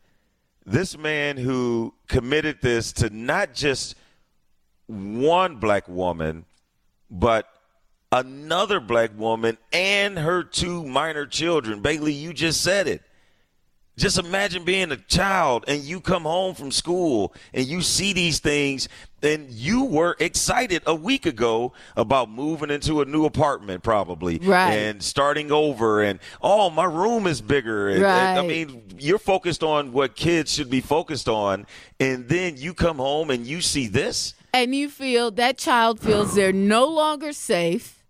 This 0.65 0.97
man 0.97 1.37
who 1.37 1.95
committed 2.09 2.59
this 2.63 2.93
to 2.95 3.11
not 3.11 3.53
just 3.53 3.95
one 4.87 5.57
black 5.57 5.87
woman, 5.89 6.47
but 7.11 7.49
another 8.11 8.81
black 8.81 9.17
woman 9.17 9.59
and 9.73 10.19
her 10.19 10.43
two 10.43 10.85
minor 10.85 11.27
children. 11.27 11.83
Bailey, 11.83 12.15
you 12.15 12.33
just 12.33 12.63
said 12.63 12.89
it. 12.89 13.03
Just 13.99 14.19
imagine 14.19 14.65
being 14.65 14.93
a 14.93 14.97
child 14.99 15.65
and 15.67 15.83
you 15.83 16.01
come 16.03 16.25
home 16.25 16.55
from 16.55 16.71
school 16.71 17.33
and 17.55 17.67
you 17.67 17.81
see 17.81 18.13
these 18.13 18.41
things 18.41 18.91
and 19.23 19.51
you 19.51 19.85
were 19.85 20.15
excited 20.21 20.83
a 20.87 20.95
week 20.95 21.25
ago 21.25 21.73
about 21.97 22.29
moving 22.31 22.71
into 22.71 23.01
a 23.01 23.07
new 23.07 23.25
apartment 23.25 23.83
probably 23.83 24.39
Right. 24.39 24.73
and 24.75 25.03
starting 25.03 25.51
over 25.51 26.03
and 26.03 26.21
oh 26.43 26.69
my 26.69 26.85
room 26.85 27.27
is 27.27 27.41
bigger 27.41 27.89
and, 27.89 28.05
and, 28.05 28.39
I 28.39 28.47
mean 28.47 28.83
you're 28.99 29.19
focused 29.19 29.63
on 29.63 29.93
what 29.93 30.15
kids 30.15 30.53
should 30.53 30.69
be 30.69 30.83
focused 30.83 31.29
on 31.29 31.67
and 31.99 32.29
then 32.29 32.59
you 32.59 32.75
come 32.75 32.99
home 32.99 33.31
and 33.31 33.47
you 33.47 33.63
see 33.63 33.87
this 33.89 34.35
and 34.53 34.75
you 34.75 34.91
feel 34.91 35.31
that 35.33 35.57
child 35.57 36.01
feels 36.01 36.35
they're 36.35 36.53
no 36.53 36.87
longer 36.87 37.33
safe. 37.33 38.05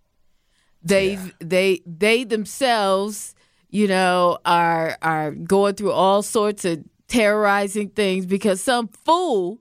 They 0.83 1.19
they 1.41 1.81
they 1.87 2.23
themselves, 2.25 3.35
you 3.71 3.89
know, 3.89 4.39
are 4.45 4.97
are 5.03 5.33
going 5.33 5.75
through 5.75 5.93
all 5.93 6.23
sorts 6.23 6.65
of 6.65 6.85
terrorizing 7.09 7.91
things 7.91 8.27
because 8.27 8.61
some 8.61 8.89
fool 8.89 9.61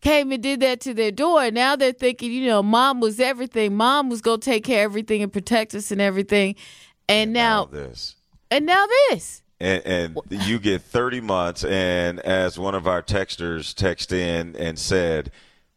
came 0.00 0.30
and 0.30 0.42
did 0.42 0.60
that 0.60 0.80
to 0.80 0.94
their 0.94 1.10
door. 1.10 1.50
Now 1.50 1.76
they're 1.76 1.92
thinking, 1.92 2.32
you 2.32 2.46
know, 2.46 2.62
mom 2.62 3.00
was 3.00 3.18
everything. 3.18 3.76
Mom 3.76 4.08
was 4.08 4.20
gonna 4.20 4.38
take 4.38 4.64
care 4.64 4.84
of 4.86 4.92
everything 4.92 5.22
and 5.22 5.32
protect 5.32 5.74
us 5.74 5.90
and 5.90 6.00
everything. 6.00 6.54
And, 7.08 7.32
now, 7.32 7.66
this 7.66 8.16
and 8.50 8.66
now 8.66 8.86
this. 9.10 9.42
and, 9.60 9.82
and 9.86 10.18
you 10.30 10.58
get 10.58 10.82
30 10.82 11.20
months 11.20 11.64
and 11.64 12.20
as 12.20 12.58
one 12.58 12.74
of 12.74 12.86
our 12.86 13.02
texters 13.02 13.74
texted 13.74 14.12
in 14.12 14.56
and 14.56 14.78
said 14.78 15.30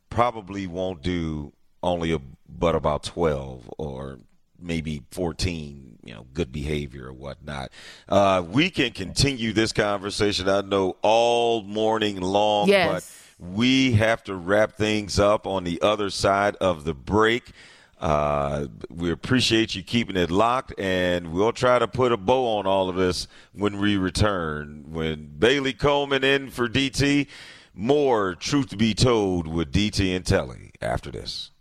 probably 0.10 0.68
won't 0.68 1.02
do 1.02 1.54
only 1.82 2.12
a, 2.12 2.20
but 2.48 2.76
about 2.76 3.04
12 3.04 3.72
or 3.78 4.20
maybe 4.60 5.04
14 5.12 5.99
you 6.10 6.16
know 6.16 6.26
good 6.34 6.52
behavior 6.52 7.06
or 7.08 7.14
whatnot 7.14 7.72
uh, 8.10 8.44
we 8.50 8.72
can 8.72 8.92
continue 8.92 9.54
this 9.54 9.72
conversation 9.72 10.50
i 10.50 10.60
know 10.62 10.98
all 11.04 11.62
morning 11.62 12.20
long 12.20 12.68
Yes. 12.68 13.16
but 13.40 13.48
we 13.56 13.92
have 13.94 14.24
to 14.24 14.34
wrap 14.36 14.74
things 14.74 15.20
up 15.20 15.46
on 15.46 15.64
the 15.64 15.80
other 15.84 16.10
side 16.10 16.56
of 16.56 16.84
the 16.84 16.96
break 16.96 17.52
uh, 18.00 18.68
we 18.90 19.12
appreciate 19.12 19.76
you 19.76 19.84
keeping 19.84 20.16
it 20.16 20.32
locked, 20.32 20.74
and 20.80 21.34
we'll 21.34 21.52
try 21.52 21.78
to 21.78 21.86
put 21.86 22.14
a 22.14 22.18
bow 22.18 22.58
on 22.58 22.66
all 22.66 22.88
of 22.88 22.96
this 22.96 23.28
when 23.52 23.78
we 23.78 23.98
return. 23.98 24.86
When 24.90 25.26
Bailey 25.38 25.74
Coleman 25.74 26.24
in 26.24 26.50
for 26.50 26.70
DT, 26.70 27.28
more 27.74 28.36
truth 28.36 28.70
to 28.70 28.78
be 28.78 28.94
told 28.94 29.48
with 29.48 29.74
DT 29.74 30.16
and 30.16 30.26
Telly 30.26 30.72
after 30.82 31.12
this. 31.12 31.52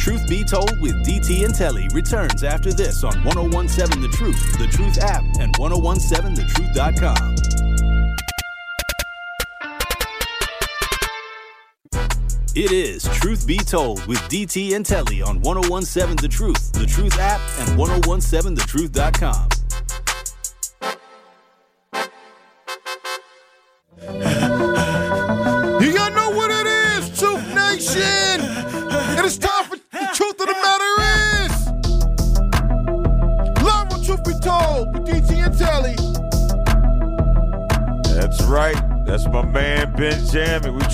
Truth 0.00 0.28
Be 0.30 0.42
Told 0.42 0.80
with 0.80 0.94
DT 1.04 1.44
and 1.44 1.54
Telly 1.54 1.86
returns 1.92 2.42
after 2.42 2.72
this 2.72 3.04
on 3.04 3.22
1017 3.22 4.00
The 4.00 4.08
Truth, 4.08 4.58
The 4.58 4.66
Truth 4.66 4.98
app, 4.98 5.22
and 5.38 5.54
1017thetruth.com. 5.58 7.34
It 12.56 12.72
is 12.72 13.04
Truth 13.04 13.46
Be 13.46 13.58
Told 13.58 14.06
with 14.06 14.20
DT 14.20 14.74
and 14.74 14.86
Telly 14.86 15.20
on 15.20 15.42
1017 15.42 16.16
The 16.16 16.28
Truth, 16.28 16.72
The 16.72 16.86
Truth 16.86 17.18
app, 17.18 17.40
and 17.58 17.78
1017thetruth.com. 17.78 19.59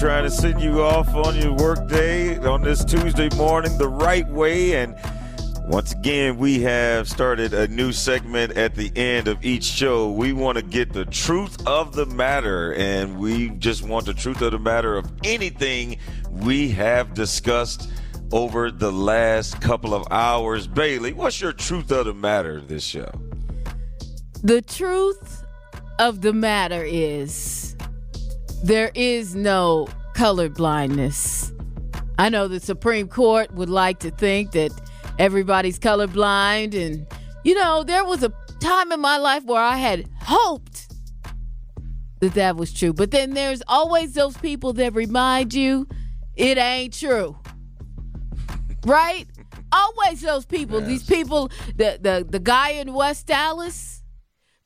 trying 0.07 0.23
to 0.23 0.31
send 0.31 0.61
you 0.61 0.83
off 0.83 1.13
on 1.17 1.35
your 1.35 1.53
work 1.55 1.89
day 1.89 2.37
on 2.37 2.63
this 2.63 2.85
Tuesday 2.85 3.29
morning 3.35 3.77
the 3.77 3.89
right 3.89 4.29
way. 4.29 4.77
And 4.77 4.95
once 5.65 5.91
again, 5.91 6.37
we 6.37 6.61
have 6.61 7.09
started 7.09 7.53
a 7.53 7.67
new 7.67 7.91
segment 7.91 8.57
at 8.57 8.77
the 8.77 8.93
end 8.95 9.27
of 9.27 9.45
each 9.45 9.65
show. 9.65 10.13
We 10.13 10.33
want 10.33 10.59
to 10.59 10.63
get 10.63 10.93
the 10.93 11.07
truth 11.07 11.67
of 11.67 11.93
the 11.97 12.07
matter, 12.07 12.73
and 12.75 13.19
we 13.19 13.51
just 13.51 13.83
want 13.83 14.07
the 14.07 14.15
truth 14.15 14.43
of 14.43 14.53
the 14.53 14.61
matter 14.61 14.97
of 14.97 15.11
anything 15.25 15.99
we 16.31 16.71
have 16.71 17.13
discussed 17.13 17.91
over 18.31 18.71
the 18.71 18.93
last 18.93 19.61
couple 19.61 19.93
of 19.93 20.07
hours. 20.13 20.69
Bailey, 20.69 21.15
what's 21.15 21.41
your 21.41 21.53
truth 21.53 21.91
of 21.91 22.07
the 22.07 22.15
matter 22.15 22.61
this 22.61 22.85
show? 22.85 23.11
The 24.45 24.63
truth 24.63 25.45
of 25.99 26.21
the 26.21 26.33
matter 26.33 26.85
is 26.85 27.66
there 28.63 28.91
is 28.95 29.35
no 29.35 29.89
color 30.15 30.49
blindness. 30.49 31.53
I 32.19 32.29
know 32.29 32.49
the 32.49 32.61
Supreme 32.61 33.09
Court 33.09 33.53
would 33.53 33.69
like 33.69 33.99
to 34.01 34.11
think 34.11 34.53
that 34.53 34.73
everybody's 35.19 35.79
colorblind. 35.79 36.75
And, 36.75 37.07
you 37.45 37.55
know, 37.55 37.85
there 37.85 38.05
was 38.05 38.23
a 38.23 38.33
time 38.61 38.93
in 38.93 39.01
my 39.01 39.19
life 39.19 39.45
where 39.45 39.63
I 39.63 39.77
had 39.77 40.09
hoped 40.21 40.93
that 42.21 42.35
that 42.35 42.57
was 42.57 42.73
true. 42.73 42.93
But 42.93 43.11
then 43.11 43.35
there's 43.35 43.63
always 43.69 44.15
those 44.15 44.37
people 44.39 44.73
that 44.75 44.95
remind 44.95 45.53
you 45.53 45.87
it 46.35 46.59
ain't 46.59 46.95
true. 46.95 47.39
Right? 48.87 49.27
always 49.73 50.21
those 50.21 50.47
people. 50.47 50.81
These 50.81 51.05
people, 51.05 51.51
the 51.77 51.99
the 52.01 52.27
the 52.29 52.39
guy 52.39 52.71
in 52.71 52.93
West 52.93 53.31
Allis, 53.31 53.96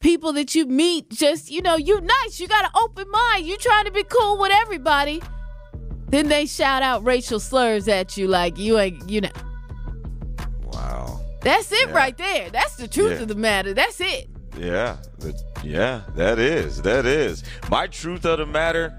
people 0.01 0.33
that 0.33 0.55
you 0.55 0.67
meet, 0.67 1.11
just 1.11 1.51
you 1.51 1.63
know, 1.63 1.77
you 1.77 2.01
nice. 2.01 2.41
You 2.41 2.49
got 2.49 2.65
an 2.65 2.71
open 2.75 3.09
mind. 3.11 3.47
You 3.47 3.57
trying 3.59 3.85
to 3.85 3.91
be 3.93 4.03
cool 4.05 4.39
with 4.39 4.51
everybody. 4.53 5.23
Then 6.09 6.29
they 6.29 6.47
shout 6.47 6.83
out 6.83 7.05
racial 7.05 7.39
slurs 7.39 7.87
at 7.87 8.17
you 8.17 8.27
like 8.27 8.59
you 8.59 8.79
ain't, 8.79 9.09
you 9.09 9.21
know. 9.21 9.29
Wow. 10.73 11.21
That's 11.43 11.71
it 11.71 11.89
Yeah. 11.89 11.95
right 11.95 12.17
there. 12.19 12.51
That's 12.51 12.75
the 12.77 12.89
truth 12.89 13.13
Yeah. 13.13 13.23
of 13.23 13.29
the 13.29 13.35
matter. 13.37 13.73
That's 13.75 14.01
it. 14.01 14.29
Yeah, 14.59 14.97
yeah, 15.63 16.01
that 16.17 16.39
is, 16.41 16.83
that 16.83 17.07
is. 17.07 17.45
My 17.71 17.87
truth 17.87 18.25
of 18.27 18.39
the 18.39 18.47
matter. 18.47 18.97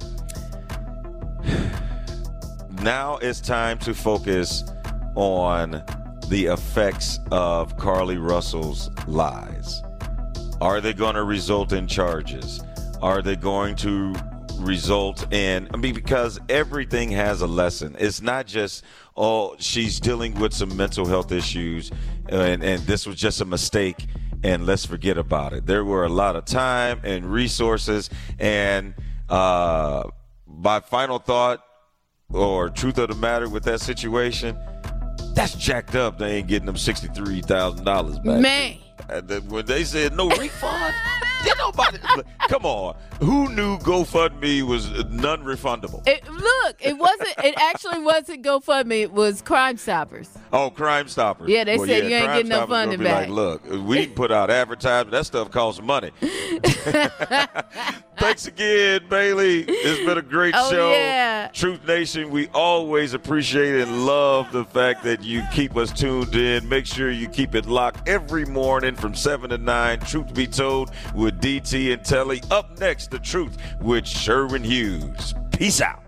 Now 2.82 3.18
it's 3.18 3.39
time 3.41 3.78
to 3.80 3.93
focus 3.93 4.64
on 5.16 5.84
the 6.30 6.45
effects 6.45 7.20
of 7.32 7.78
Carlee 7.78 8.18
Russell's 8.18 8.89
lies. 9.08 9.84
Are 10.62 10.80
they 10.80 10.93
going 10.93 11.16
to 11.16 11.24
result 11.24 11.74
in 11.74 11.88
charges? 11.88 12.62
Are 13.01 13.24
they 13.24 13.36
going 13.36 13.76
to 13.78 14.14
result 14.59 15.34
in 15.34 15.68
I 15.74 15.78
mean 15.78 15.95
because 15.95 16.39
everything 16.47 17.09
has 17.09 17.41
a 17.41 17.47
lesson. 17.47 17.95
It's 17.99 18.22
not 18.22 18.45
just 18.45 18.84
oh 19.18 19.55
she's 19.57 19.99
dealing 19.99 20.39
with 20.39 20.53
some 20.53 20.78
mental 20.78 21.07
health 21.07 21.32
issues 21.32 21.91
and 22.30 22.64
and 22.64 22.84
this 22.84 23.07
was 23.07 23.16
just 23.16 23.41
a 23.41 23.45
mistake 23.45 24.05
and 24.43 24.68
let's 24.68 24.86
forget 24.86 25.18
about 25.18 25.53
it. 25.53 25.66
There 25.66 25.84
were 25.84 26.05
a 26.05 26.09
lot 26.09 26.36
of 26.36 26.45
time 26.45 27.01
and 27.03 27.26
resources 27.26 28.12
and 28.38 28.93
uh 29.30 30.03
my 30.45 30.80
final 30.80 31.18
thought 31.18 31.66
or 32.30 32.70
truth 32.70 32.99
of 32.99 33.09
the 33.09 33.16
matter 33.16 33.49
with 33.49 33.64
that 33.64 33.82
situation 33.82 34.55
that's 35.34 35.55
jacked 35.55 35.95
up. 35.95 36.20
They 36.20 36.38
ain't 36.38 36.47
getting 36.47 36.68
them 36.68 36.78
sixty 36.78 37.07
three 37.07 37.41
thousand 37.41 37.84
dollars 37.84 38.20
back. 38.20 38.41
Man. 38.41 38.80
And 39.10 39.28
then 39.28 39.47
when 39.49 39.66
they 39.66 39.84
said 39.84 40.16
no 40.16 40.30
refund, 40.30 40.93
did 41.43 41.58
nobody? 41.58 41.97
Come 42.47 42.66
on, 42.66 42.95
who 43.20 43.54
knew 43.54 43.78
GoFundMe 43.80 44.62
was 44.64 44.89
non-refundable? 45.10 46.08
It, 46.08 46.28
look, 46.30 46.76
it 46.80 46.97
wasn't. 46.97 47.34
It 47.43 47.56
actually 47.58 47.99
wasn't 47.99 48.43
GoFundMe. 48.43 49.02
It 49.02 49.12
was 49.12 49.41
Crime 49.41 49.78
Stoppers. 49.78 50.30
Oh, 50.54 50.70
Crime 50.70 51.08
Stoppers. 51.08 51.49
Yeah, 51.49 51.64
they 51.64 51.78
said 51.78 52.10
you 52.10 52.16
ain't 52.16 52.28
getting 52.28 52.49
no 52.49 52.68
funding 52.68 53.02
back. 53.02 53.28
Like, 53.28 53.30
look, 53.30 53.66
we 53.86 54.06
can 54.06 54.16
put 54.16 54.32
out 54.32 54.49
advertisement. 54.49 55.12
That 55.12 55.26
stuff 55.26 55.52
costs 55.52 55.82
money. 55.82 56.12
Thanks 58.22 58.45
again, 58.45 59.01
Bailey. 59.09 59.63
It's 59.67 60.05
been 60.05 60.19
a 60.19 60.22
great 60.22 60.53
Oh, 60.55 60.69
show. 60.69 60.91
yeah. 60.91 61.47
Truth 61.51 61.88
Nation, 61.88 62.30
we 62.30 62.47
always 62.53 63.13
appreciate 63.15 63.82
and 63.82 64.05
love 64.05 64.51
the 64.51 64.63
fact 64.63 65.03
that 65.05 65.24
you 65.24 65.41
keep 65.51 65.76
us 65.76 65.91
tuned 65.91 66.36
in. 66.36 66.69
Make 66.69 66.86
sure 66.86 67.09
you 67.09 67.28
keep 67.28 67.55
it 67.55 67.65
locked 67.65 68.07
every 68.07 68.45
morning 68.45 68.95
from 68.95 69.15
7 69.15 69.49
to 69.49 69.57
9. 69.57 69.99
Truth 70.01 70.36
be 70.36 70.45
told 70.45 70.91
with 71.15 71.41
DT 71.41 71.93
and 71.93 72.05
Telly. 72.05 72.43
Up 72.51 72.80
next, 72.80 73.09
The 73.09 73.17
Truth 73.19 73.57
with 73.82 74.05
Sherwin 74.07 74.63
Hughes. 74.63 75.34
Peace 75.51 75.82
out. 75.82 75.99